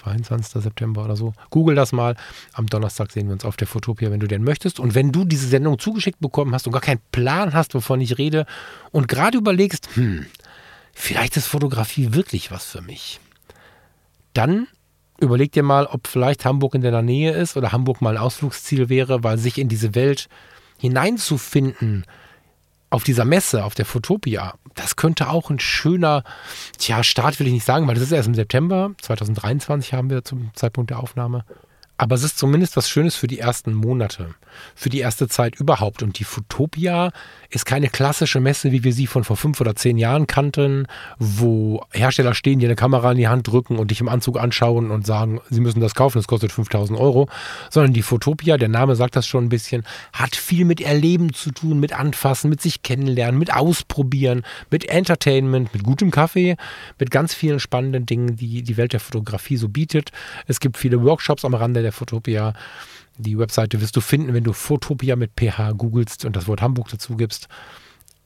22. 0.00 0.62
September 0.62 1.04
oder 1.04 1.16
so. 1.16 1.32
Google 1.50 1.74
das 1.74 1.92
mal. 1.92 2.16
Am 2.52 2.66
Donnerstag 2.66 3.12
sehen 3.12 3.26
wir 3.26 3.34
uns 3.34 3.44
auf 3.44 3.56
der 3.56 3.66
Fotopia, 3.66 4.10
wenn 4.10 4.20
du 4.20 4.26
denn 4.26 4.42
möchtest. 4.42 4.80
Und 4.80 4.94
wenn 4.94 5.12
du 5.12 5.24
diese 5.24 5.46
Sendung 5.46 5.78
zugeschickt 5.78 6.20
bekommen 6.20 6.54
hast 6.54 6.66
und 6.66 6.72
gar 6.72 6.82
keinen 6.82 7.00
Plan 7.12 7.52
hast, 7.52 7.74
wovon 7.74 8.00
ich 8.00 8.18
rede 8.18 8.46
und 8.90 9.08
gerade 9.08 9.38
überlegst, 9.38 9.88
hm, 9.94 10.26
vielleicht 10.92 11.36
ist 11.36 11.46
Fotografie 11.46 12.14
wirklich 12.14 12.50
was 12.50 12.64
für 12.64 12.82
mich, 12.82 13.20
dann 14.32 14.66
überleg 15.20 15.52
dir 15.52 15.62
mal, 15.62 15.86
ob 15.86 16.06
vielleicht 16.06 16.44
Hamburg 16.44 16.74
in 16.74 16.82
deiner 16.82 17.02
Nähe 17.02 17.32
ist 17.32 17.56
oder 17.56 17.72
Hamburg 17.72 18.00
mal 18.00 18.16
ein 18.16 18.22
Ausflugsziel 18.22 18.88
wäre, 18.88 19.22
weil 19.22 19.38
sich 19.38 19.58
in 19.58 19.68
diese 19.68 19.94
Welt 19.94 20.28
hineinzufinden, 20.78 22.06
auf 22.90 23.04
dieser 23.04 23.24
Messe, 23.24 23.64
auf 23.64 23.74
der 23.74 23.86
Fotopia, 23.86 24.54
das 24.74 24.96
könnte 24.96 25.28
auch 25.28 25.50
ein 25.50 25.60
schöner, 25.60 26.24
tja, 26.78 27.02
Start 27.02 27.38
will 27.38 27.46
ich 27.46 27.52
nicht 27.52 27.64
sagen, 27.64 27.86
weil 27.86 27.94
das 27.94 28.04
ist 28.04 28.12
erst 28.12 28.28
im 28.28 28.34
September 28.34 28.92
2023 29.00 29.94
haben 29.94 30.10
wir 30.10 30.24
zum 30.24 30.50
Zeitpunkt 30.54 30.90
der 30.90 31.00
Aufnahme. 31.00 31.44
Aber 32.00 32.14
es 32.14 32.22
ist 32.22 32.38
zumindest 32.38 32.78
was 32.78 32.88
Schönes 32.88 33.14
für 33.14 33.26
die 33.26 33.40
ersten 33.40 33.74
Monate, 33.74 34.34
für 34.74 34.88
die 34.88 35.00
erste 35.00 35.28
Zeit 35.28 35.60
überhaupt. 35.60 36.02
Und 36.02 36.18
die 36.18 36.24
Futopia 36.24 37.12
ist 37.50 37.66
keine 37.66 37.90
klassische 37.90 38.40
Messe, 38.40 38.72
wie 38.72 38.84
wir 38.84 38.94
sie 38.94 39.06
von 39.06 39.22
vor 39.22 39.36
fünf 39.36 39.60
oder 39.60 39.76
zehn 39.76 39.98
Jahren 39.98 40.26
kannten, 40.26 40.86
wo 41.18 41.84
Hersteller 41.92 42.32
stehen, 42.32 42.58
dir 42.58 42.68
eine 42.68 42.76
Kamera 42.76 43.12
in 43.12 43.18
die 43.18 43.28
Hand 43.28 43.48
drücken 43.48 43.76
und 43.76 43.90
dich 43.90 44.00
im 44.00 44.08
Anzug 44.08 44.40
anschauen 44.40 44.90
und 44.90 45.04
sagen, 45.04 45.42
sie 45.50 45.60
müssen 45.60 45.82
das 45.82 45.94
kaufen, 45.94 46.16
das 46.16 46.26
kostet 46.26 46.52
5000 46.52 46.98
Euro. 46.98 47.28
Sondern 47.68 47.92
die 47.92 48.00
Futopia, 48.00 48.56
der 48.56 48.70
Name 48.70 48.96
sagt 48.96 49.14
das 49.14 49.26
schon 49.26 49.44
ein 49.44 49.50
bisschen, 49.50 49.84
hat 50.14 50.34
viel 50.36 50.64
mit 50.64 50.80
Erleben 50.80 51.34
zu 51.34 51.50
tun, 51.50 51.80
mit 51.80 51.92
Anfassen, 51.92 52.48
mit 52.48 52.62
sich 52.62 52.80
kennenlernen, 52.80 53.38
mit 53.38 53.52
Ausprobieren, 53.52 54.42
mit 54.70 54.88
Entertainment, 54.88 55.74
mit 55.74 55.84
gutem 55.84 56.10
Kaffee, 56.10 56.56
mit 56.98 57.10
ganz 57.10 57.34
vielen 57.34 57.60
spannenden 57.60 58.06
Dingen, 58.06 58.36
die 58.36 58.62
die 58.62 58.78
Welt 58.78 58.94
der 58.94 59.00
Fotografie 59.00 59.58
so 59.58 59.68
bietet. 59.68 60.12
Es 60.46 60.60
gibt 60.60 60.78
viele 60.78 61.02
Workshops 61.02 61.44
am 61.44 61.52
Rande 61.52 61.82
der 61.82 61.89
der 61.90 61.92
Fotopia. 61.92 62.54
Die 63.18 63.38
Webseite 63.38 63.80
wirst 63.80 63.96
du 63.96 64.00
finden, 64.00 64.32
wenn 64.32 64.44
du 64.44 64.52
Fotopia 64.52 65.16
mit 65.16 65.32
PH 65.38 65.72
googelst 65.72 66.24
und 66.24 66.36
das 66.36 66.46
Wort 66.46 66.62
Hamburg 66.62 66.88
dazu 66.88 67.16
gibst. 67.16 67.48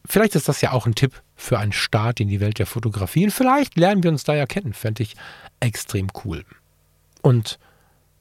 Vielleicht 0.07 0.35
ist 0.35 0.49
das 0.49 0.61
ja 0.61 0.73
auch 0.73 0.87
ein 0.87 0.95
Tipp 0.95 1.23
für 1.35 1.59
einen 1.59 1.73
Start 1.73 2.21
in 2.21 2.29
die 2.29 2.41
Welt 2.41 2.59
der 2.59 2.67
Fotografie. 2.67 3.25
Und 3.25 3.31
vielleicht 3.31 3.77
lernen 3.77 4.03
wir 4.03 4.11
uns 4.11 4.25
da 4.25 4.35
ja 4.35 4.47
kennen. 4.47 4.75
Fände 4.75 5.03
ich 5.03 5.17
extrem 5.61 6.09
cool. 6.25 6.45
Und 7.23 7.59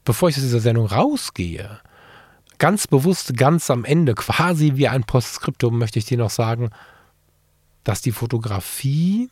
bevor 0.06 0.30
ich 0.30 0.38
aus 0.38 0.44
dieser 0.44 0.62
Sendung 0.62 0.88
rausgehe, 0.88 1.80
ganz 2.58 2.88
bewusst, 2.88 3.36
ganz 3.36 3.70
am 3.70 3.84
Ende, 3.84 4.16
quasi 4.16 4.74
wie 4.76 4.88
ein 4.88 5.04
Postskriptum, 5.04 5.78
möchte 5.78 6.00
ich 6.00 6.06
dir 6.06 6.18
noch 6.18 6.30
sagen, 6.30 6.70
dass 7.84 8.02
die 8.02 8.14
Fotografie 8.14 9.30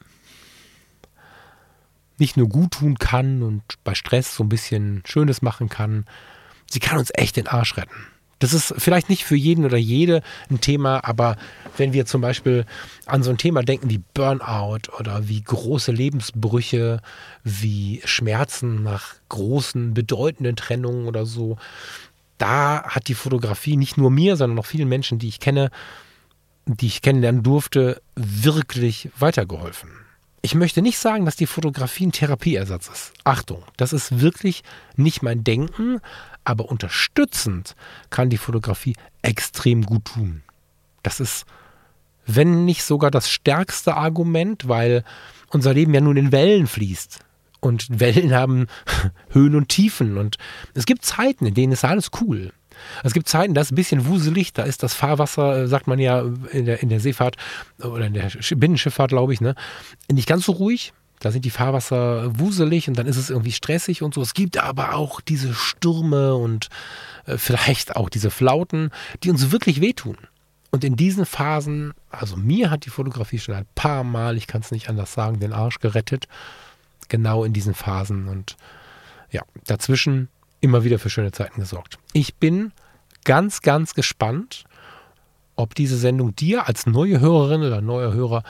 nicht 2.21 2.37
nur 2.37 2.47
gut 2.47 2.71
tun 2.71 2.97
kann 2.97 3.43
und 3.43 3.61
bei 3.83 3.93
Stress 3.95 4.35
so 4.35 4.43
ein 4.43 4.49
bisschen 4.49 5.03
Schönes 5.05 5.41
machen 5.41 5.67
kann, 5.67 6.05
sie 6.69 6.79
kann 6.79 6.97
uns 6.97 7.11
echt 7.13 7.35
den 7.35 7.47
Arsch 7.47 7.75
retten. 7.75 8.07
Das 8.41 8.53
ist 8.53 8.73
vielleicht 8.77 9.07
nicht 9.07 9.23
für 9.23 9.35
jeden 9.35 9.65
oder 9.65 9.77
jede 9.77 10.23
ein 10.49 10.61
Thema, 10.61 11.05
aber 11.05 11.37
wenn 11.77 11.93
wir 11.93 12.07
zum 12.07 12.21
Beispiel 12.21 12.65
an 13.05 13.21
so 13.21 13.29
ein 13.29 13.37
Thema 13.37 13.61
denken 13.61 13.91
wie 13.91 14.01
Burnout 14.15 14.91
oder 14.97 15.27
wie 15.27 15.43
große 15.43 15.91
Lebensbrüche, 15.91 17.01
wie 17.43 18.01
Schmerzen 18.03 18.81
nach 18.81 19.13
großen, 19.29 19.93
bedeutenden 19.93 20.55
Trennungen 20.55 21.07
oder 21.07 21.27
so, 21.27 21.57
da 22.39 22.83
hat 22.83 23.09
die 23.09 23.13
Fotografie 23.13 23.77
nicht 23.77 23.97
nur 23.97 24.09
mir, 24.09 24.35
sondern 24.35 24.57
auch 24.57 24.65
vielen 24.65 24.89
Menschen, 24.89 25.19
die 25.19 25.27
ich 25.27 25.39
kenne, 25.39 25.69
die 26.65 26.87
ich 26.87 27.03
kennenlernen 27.03 27.43
durfte, 27.43 28.01
wirklich 28.15 29.11
weitergeholfen. 29.19 30.00
Ich 30.43 30.55
möchte 30.55 30.81
nicht 30.81 30.97
sagen, 30.97 31.25
dass 31.25 31.35
die 31.35 31.45
Fotografie 31.45 32.07
ein 32.07 32.11
Therapieersatz 32.11 32.87
ist. 32.87 33.13
Achtung, 33.23 33.63
das 33.77 33.93
ist 33.93 34.21
wirklich 34.21 34.63
nicht 34.95 35.21
mein 35.21 35.43
Denken, 35.43 36.01
aber 36.43 36.69
unterstützend 36.69 37.75
kann 38.09 38.31
die 38.31 38.37
Fotografie 38.37 38.95
extrem 39.21 39.85
gut 39.85 40.05
tun. 40.05 40.41
Das 41.03 41.19
ist, 41.19 41.45
wenn 42.25 42.65
nicht 42.65 42.83
sogar 42.83 43.11
das 43.11 43.29
stärkste 43.29 43.95
Argument, 43.95 44.67
weil 44.67 45.03
unser 45.49 45.73
Leben 45.75 45.93
ja 45.93 46.01
nun 46.01 46.17
in 46.17 46.31
Wellen 46.31 46.65
fließt. 46.65 47.19
Und 47.59 47.99
Wellen 47.99 48.33
haben 48.33 48.65
Höhen 49.29 49.55
und 49.55 49.69
Tiefen. 49.69 50.17
Und 50.17 50.37
es 50.73 50.87
gibt 50.87 51.05
Zeiten, 51.05 51.45
in 51.45 51.53
denen 51.53 51.73
ist 51.73 51.85
alles 51.85 52.09
cool. 52.19 52.51
Es 53.03 53.13
gibt 53.13 53.27
Zeiten, 53.27 53.53
da 53.53 53.61
ist 53.61 53.71
ein 53.71 53.75
bisschen 53.75 54.05
wuselig, 54.07 54.53
da 54.53 54.63
ist 54.63 54.83
das 54.83 54.93
Fahrwasser, 54.93 55.63
äh, 55.63 55.67
sagt 55.67 55.87
man 55.87 55.99
ja 55.99 56.23
in 56.51 56.65
der, 56.65 56.81
in 56.81 56.89
der 56.89 56.99
Seefahrt 56.99 57.37
oder 57.79 58.05
in 58.05 58.13
der 58.13 58.31
Binnenschifffahrt, 58.55 59.09
glaube 59.09 59.33
ich, 59.33 59.41
ne, 59.41 59.55
nicht 60.11 60.27
ganz 60.27 60.45
so 60.45 60.53
ruhig. 60.53 60.93
Da 61.19 61.31
sind 61.31 61.45
die 61.45 61.51
Fahrwasser 61.51 62.39
wuselig 62.39 62.87
und 62.87 62.97
dann 62.97 63.05
ist 63.05 63.17
es 63.17 63.29
irgendwie 63.29 63.51
stressig 63.51 64.01
und 64.01 64.15
so. 64.15 64.23
Es 64.23 64.33
gibt 64.33 64.57
aber 64.57 64.95
auch 64.95 65.21
diese 65.21 65.53
Stürme 65.53 66.33
und 66.33 66.69
äh, 67.27 67.37
vielleicht 67.37 67.95
auch 67.95 68.09
diese 68.09 68.31
Flauten, 68.31 68.89
die 69.23 69.29
uns 69.29 69.51
wirklich 69.51 69.81
wehtun. 69.81 70.17
Und 70.71 70.83
in 70.83 70.95
diesen 70.95 71.25
Phasen, 71.25 71.93
also 72.09 72.37
mir 72.37 72.71
hat 72.71 72.85
die 72.85 72.89
Fotografie 72.89 73.39
schon 73.39 73.55
ein 73.55 73.67
paar 73.75 74.03
Mal, 74.03 74.37
ich 74.37 74.47
kann 74.47 74.61
es 74.61 74.71
nicht 74.71 74.89
anders 74.89 75.13
sagen, 75.13 75.39
den 75.39 75.53
Arsch 75.53 75.79
gerettet. 75.79 76.27
Genau 77.09 77.43
in 77.43 77.53
diesen 77.53 77.73
Phasen. 77.73 78.27
Und 78.27 78.55
ja, 79.29 79.43
dazwischen 79.65 80.29
immer 80.61 80.83
wieder 80.83 80.99
für 80.99 81.09
schöne 81.09 81.31
Zeiten 81.31 81.59
gesorgt. 81.59 81.97
Ich 82.13 82.35
bin 82.35 82.71
ganz, 83.25 83.61
ganz 83.61 83.93
gespannt, 83.93 84.63
ob 85.55 85.75
diese 85.75 85.97
Sendung 85.97 86.35
dir 86.35 86.67
als 86.67 86.85
neue 86.85 87.19
Hörerin 87.19 87.61
oder 87.61 87.81
neuer 87.81 88.13
Hörer 88.13 88.43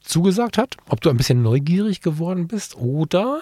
zugesagt 0.00 0.58
hat, 0.58 0.76
ob 0.88 1.00
du 1.00 1.10
ein 1.10 1.16
bisschen 1.16 1.42
neugierig 1.42 2.00
geworden 2.00 2.48
bist 2.48 2.76
oder 2.76 3.40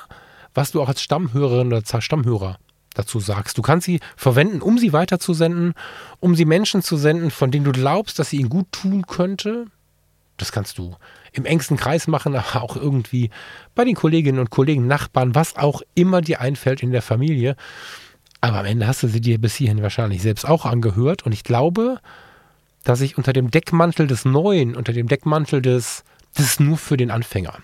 was 0.55 0.73
du 0.73 0.81
auch 0.81 0.89
als 0.89 1.03
Stammhörerin 1.03 1.73
oder 1.73 1.83
Stammhörer 2.01 2.59
dazu 2.95 3.21
sagst. 3.21 3.59
Du 3.59 3.63
kannst 3.63 3.87
sie 3.87 4.01
verwenden, 4.17 4.63
um 4.63 4.79
sie 4.79 4.93
weiterzusenden, 4.93 5.75
um 6.19 6.35
sie 6.35 6.45
Menschen 6.45 6.83
zu 6.83 6.97
senden, 6.97 7.31
von 7.31 7.51
denen 7.51 7.65
du 7.65 7.73
glaubst, 7.73 8.19
dass 8.19 8.31
sie 8.31 8.39
ihnen 8.39 8.49
gut 8.49 8.73
tun 8.73 9.07
könnte. 9.07 9.67
Das 10.37 10.53
kannst 10.53 10.79
du 10.79 10.97
im 11.33 11.45
engsten 11.45 11.77
Kreis 11.77 12.07
machen, 12.07 12.35
aber 12.35 12.63
auch 12.63 12.77
irgendwie 12.77 13.31
bei 13.75 13.85
den 13.85 13.95
Kolleginnen 13.95 14.39
und 14.39 14.51
Kollegen, 14.51 14.87
Nachbarn, 14.87 15.35
was 15.35 15.57
auch 15.57 15.83
immer 15.95 16.21
dir 16.21 16.41
einfällt 16.41 16.83
in 16.83 16.93
der 16.93 17.03
Familie. 17.03 17.57
Aber 18.41 18.59
am 18.59 18.67
Ende 18.67 18.87
hast 18.87 19.03
du 19.03 19.09
sie 19.09 19.21
dir 19.21 19.41
bis 19.41 19.55
hierhin 19.55 19.83
wahrscheinlich 19.83 20.23
selbst 20.23 20.47
auch 20.47 20.67
angehört. 20.67 21.25
Und 21.25 21.33
ich 21.33 21.43
glaube, 21.43 22.01
dass 22.85 23.01
ich 23.01 23.19
unter 23.19 23.33
dem 23.33 23.51
Deckmantel 23.51 24.07
des 24.07 24.25
Neuen, 24.25 24.77
unter 24.77 24.93
dem 24.93 25.09
Deckmantel 25.09 25.63
des, 25.63 26.05
das 26.35 26.47
ist 26.47 26.61
nur 26.61 26.77
für 26.77 26.97
den 26.97 27.11
Anfänger, 27.11 27.59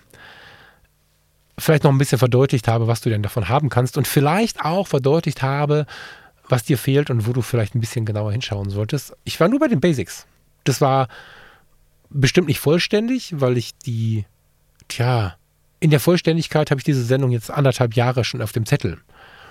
vielleicht 1.57 1.83
noch 1.83 1.91
ein 1.91 1.97
bisschen 1.97 2.17
verdeutlicht 2.17 2.67
habe, 2.67 2.87
was 2.87 3.01
du 3.01 3.09
denn 3.09 3.23
davon 3.23 3.49
haben 3.49 3.69
kannst. 3.69 3.97
Und 3.97 4.07
vielleicht 4.07 4.65
auch 4.65 4.87
verdeutlicht 4.87 5.41
habe, 5.41 5.85
was 6.49 6.63
dir 6.63 6.77
fehlt 6.77 7.09
und 7.09 7.27
wo 7.27 7.33
du 7.33 7.41
vielleicht 7.41 7.75
ein 7.75 7.79
bisschen 7.79 8.05
genauer 8.05 8.31
hinschauen 8.31 8.69
solltest. 8.69 9.15
Ich 9.23 9.39
war 9.39 9.47
nur 9.47 9.59
bei 9.59 9.67
den 9.67 9.79
Basics. 9.79 10.25
Das 10.65 10.81
war 10.81 11.07
bestimmt 12.13 12.47
nicht 12.47 12.59
vollständig, 12.59 13.33
weil 13.37 13.57
ich 13.57 13.77
die, 13.77 14.25
tja, 14.87 15.35
in 15.79 15.89
der 15.89 15.99
Vollständigkeit 15.99 16.71
habe 16.71 16.79
ich 16.79 16.85
diese 16.85 17.03
Sendung 17.03 17.31
jetzt 17.31 17.51
anderthalb 17.51 17.95
Jahre 17.95 18.23
schon 18.23 18.41
auf 18.41 18.51
dem 18.51 18.65
Zettel. 18.65 18.99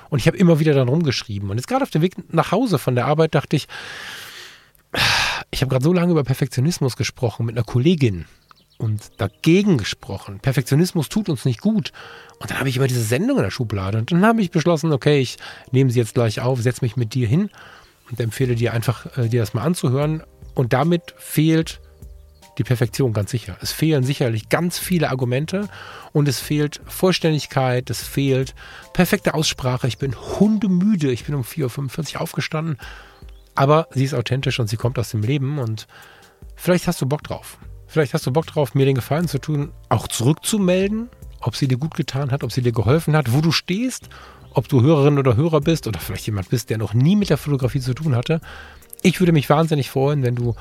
Und 0.08 0.18
ich 0.18 0.26
habe 0.26 0.36
immer 0.36 0.60
wieder 0.60 0.74
dann 0.74 0.88
rumgeschrieben. 0.88 1.50
Und 1.50 1.56
jetzt 1.56 1.68
gerade 1.68 1.82
auf 1.82 1.90
dem 1.90 2.02
Weg 2.02 2.32
nach 2.32 2.52
Hause 2.52 2.78
von 2.78 2.94
der 2.94 3.06
Arbeit 3.06 3.34
dachte 3.34 3.56
ich, 3.56 3.66
ich 5.50 5.62
habe 5.62 5.70
gerade 5.70 5.84
so 5.84 5.92
lange 5.92 6.12
über 6.12 6.24
Perfektionismus 6.24 6.96
gesprochen 6.96 7.46
mit 7.46 7.56
einer 7.56 7.64
Kollegin 7.64 8.26
und 8.78 9.10
dagegen 9.18 9.78
gesprochen. 9.78 10.40
Perfektionismus 10.40 11.08
tut 11.08 11.28
uns 11.28 11.44
nicht 11.44 11.60
gut. 11.60 11.92
Und 12.38 12.50
dann 12.50 12.58
habe 12.58 12.68
ich 12.68 12.76
immer 12.76 12.88
diese 12.88 13.02
Sendung 13.02 13.38
in 13.38 13.44
der 13.44 13.50
Schublade. 13.50 13.98
Und 13.98 14.12
dann 14.12 14.24
habe 14.24 14.42
ich 14.42 14.50
beschlossen, 14.50 14.92
okay, 14.92 15.20
ich 15.20 15.36
nehme 15.70 15.90
sie 15.90 15.98
jetzt 15.98 16.14
gleich 16.14 16.40
auf, 16.40 16.60
setze 16.60 16.84
mich 16.84 16.96
mit 16.96 17.14
dir 17.14 17.26
hin 17.26 17.50
und 18.10 18.20
empfehle 18.20 18.54
dir 18.54 18.72
einfach, 18.72 19.16
äh, 19.16 19.28
dir 19.28 19.40
das 19.40 19.54
mal 19.54 19.62
anzuhören. 19.62 20.22
Und 20.54 20.72
damit 20.72 21.14
fehlt 21.16 21.80
die 22.58 22.64
Perfektion 22.64 23.12
ganz 23.12 23.30
sicher. 23.30 23.56
Es 23.60 23.72
fehlen 23.72 24.04
sicherlich 24.04 24.48
ganz 24.48 24.78
viele 24.78 25.10
Argumente 25.10 25.68
und 26.12 26.28
es 26.28 26.38
fehlt 26.38 26.80
Vollständigkeit, 26.86 27.88
es 27.90 28.02
fehlt 28.02 28.54
perfekte 28.92 29.34
Aussprache. 29.34 29.88
Ich 29.88 29.98
bin 29.98 30.14
hundemüde, 30.14 31.10
ich 31.10 31.24
bin 31.24 31.34
um 31.34 31.42
4.45 31.42 32.14
Uhr 32.14 32.20
aufgestanden, 32.20 32.76
aber 33.54 33.88
sie 33.92 34.04
ist 34.04 34.14
authentisch 34.14 34.60
und 34.60 34.68
sie 34.68 34.76
kommt 34.76 34.98
aus 34.98 35.10
dem 35.10 35.22
Leben 35.22 35.58
und 35.58 35.86
vielleicht 36.56 36.86
hast 36.86 37.00
du 37.00 37.06
Bock 37.06 37.22
drauf. 37.22 37.58
Vielleicht 37.86 38.14
hast 38.14 38.26
du 38.26 38.32
Bock 38.32 38.46
drauf, 38.46 38.74
mir 38.74 38.86
den 38.86 38.94
Gefallen 38.94 39.28
zu 39.28 39.38
tun, 39.38 39.72
auch 39.88 40.08
zurückzumelden, 40.08 41.10
ob 41.40 41.56
sie 41.56 41.68
dir 41.68 41.76
gut 41.76 41.94
getan 41.94 42.30
hat, 42.30 42.44
ob 42.44 42.52
sie 42.52 42.62
dir 42.62 42.72
geholfen 42.72 43.14
hat, 43.16 43.32
wo 43.32 43.40
du 43.40 43.52
stehst, 43.52 44.08
ob 44.54 44.68
du 44.68 44.82
Hörerin 44.82 45.18
oder 45.18 45.36
Hörer 45.36 45.60
bist 45.60 45.86
oder 45.86 46.00
vielleicht 46.00 46.26
jemand 46.26 46.48
bist, 46.48 46.70
der 46.70 46.78
noch 46.78 46.94
nie 46.94 47.16
mit 47.16 47.30
der 47.30 47.36
Fotografie 47.36 47.80
zu 47.80 47.94
tun 47.94 48.14
hatte. 48.14 48.40
Ich 49.02 49.20
würde 49.20 49.32
mich 49.32 49.50
wahnsinnig 49.50 49.90
freuen, 49.90 50.22
wenn 50.22 50.36
du 50.36 50.54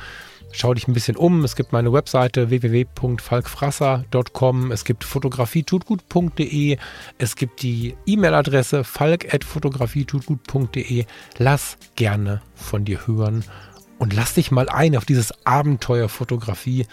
Schau 0.54 0.74
dich 0.74 0.88
ein 0.88 0.94
bisschen 0.94 1.16
um. 1.16 1.44
Es 1.44 1.56
gibt 1.56 1.72
meine 1.72 1.94
Webseite 1.94 2.50
www.falkfrasser.com. 2.50 4.72
Es 4.72 4.84
gibt 4.86 5.04
fotografietutgut.de. 5.04 6.78
Es 7.18 7.36
gibt 7.36 7.62
die 7.62 7.96
E-Mail-Adresse 8.06 8.84
falk.fotografietutgut.de. 8.84 11.06
Lass 11.38 11.78
gerne 11.96 12.42
von 12.54 12.86
dir 12.86 13.08
hören 13.08 13.44
und 13.98 14.14
lass 14.14 14.34
dich 14.34 14.52
mal 14.52 14.68
ein 14.70 14.98
auf 14.98 15.06
dieses 15.06 15.34
Abenteuer 15.46 16.10
Fotografie. 16.10 16.86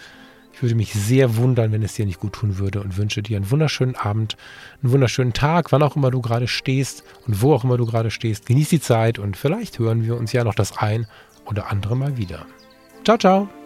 Ich 0.53 0.61
würde 0.61 0.75
mich 0.75 0.93
sehr 0.93 1.35
wundern, 1.37 1.71
wenn 1.71 1.81
es 1.83 1.93
dir 1.93 2.05
nicht 2.05 2.19
gut 2.19 2.33
tun 2.33 2.57
würde 2.57 2.81
und 2.81 2.97
wünsche 2.97 3.23
dir 3.23 3.37
einen 3.37 3.49
wunderschönen 3.49 3.95
Abend, 3.95 4.35
einen 4.83 4.91
wunderschönen 4.91 5.31
Tag, 5.33 5.71
wann 5.71 5.83
auch 5.83 5.95
immer 5.95 6.11
du 6.11 6.21
gerade 6.21 6.47
stehst 6.47 7.03
und 7.27 7.41
wo 7.41 7.53
auch 7.53 7.63
immer 7.63 7.77
du 7.77 7.85
gerade 7.85 8.11
stehst. 8.11 8.45
Genieß 8.45 8.67
die 8.69 8.81
Zeit 8.81 9.19
und 9.19 9.37
vielleicht 9.37 9.79
hören 9.79 10.03
wir 10.03 10.17
uns 10.17 10.33
ja 10.33 10.43
noch 10.43 10.55
das 10.55 10.77
ein 10.77 11.07
oder 11.45 11.71
andere 11.71 11.95
Mal 11.95 12.17
wieder. 12.17 12.45
Ciao, 13.03 13.17
ciao. 13.17 13.58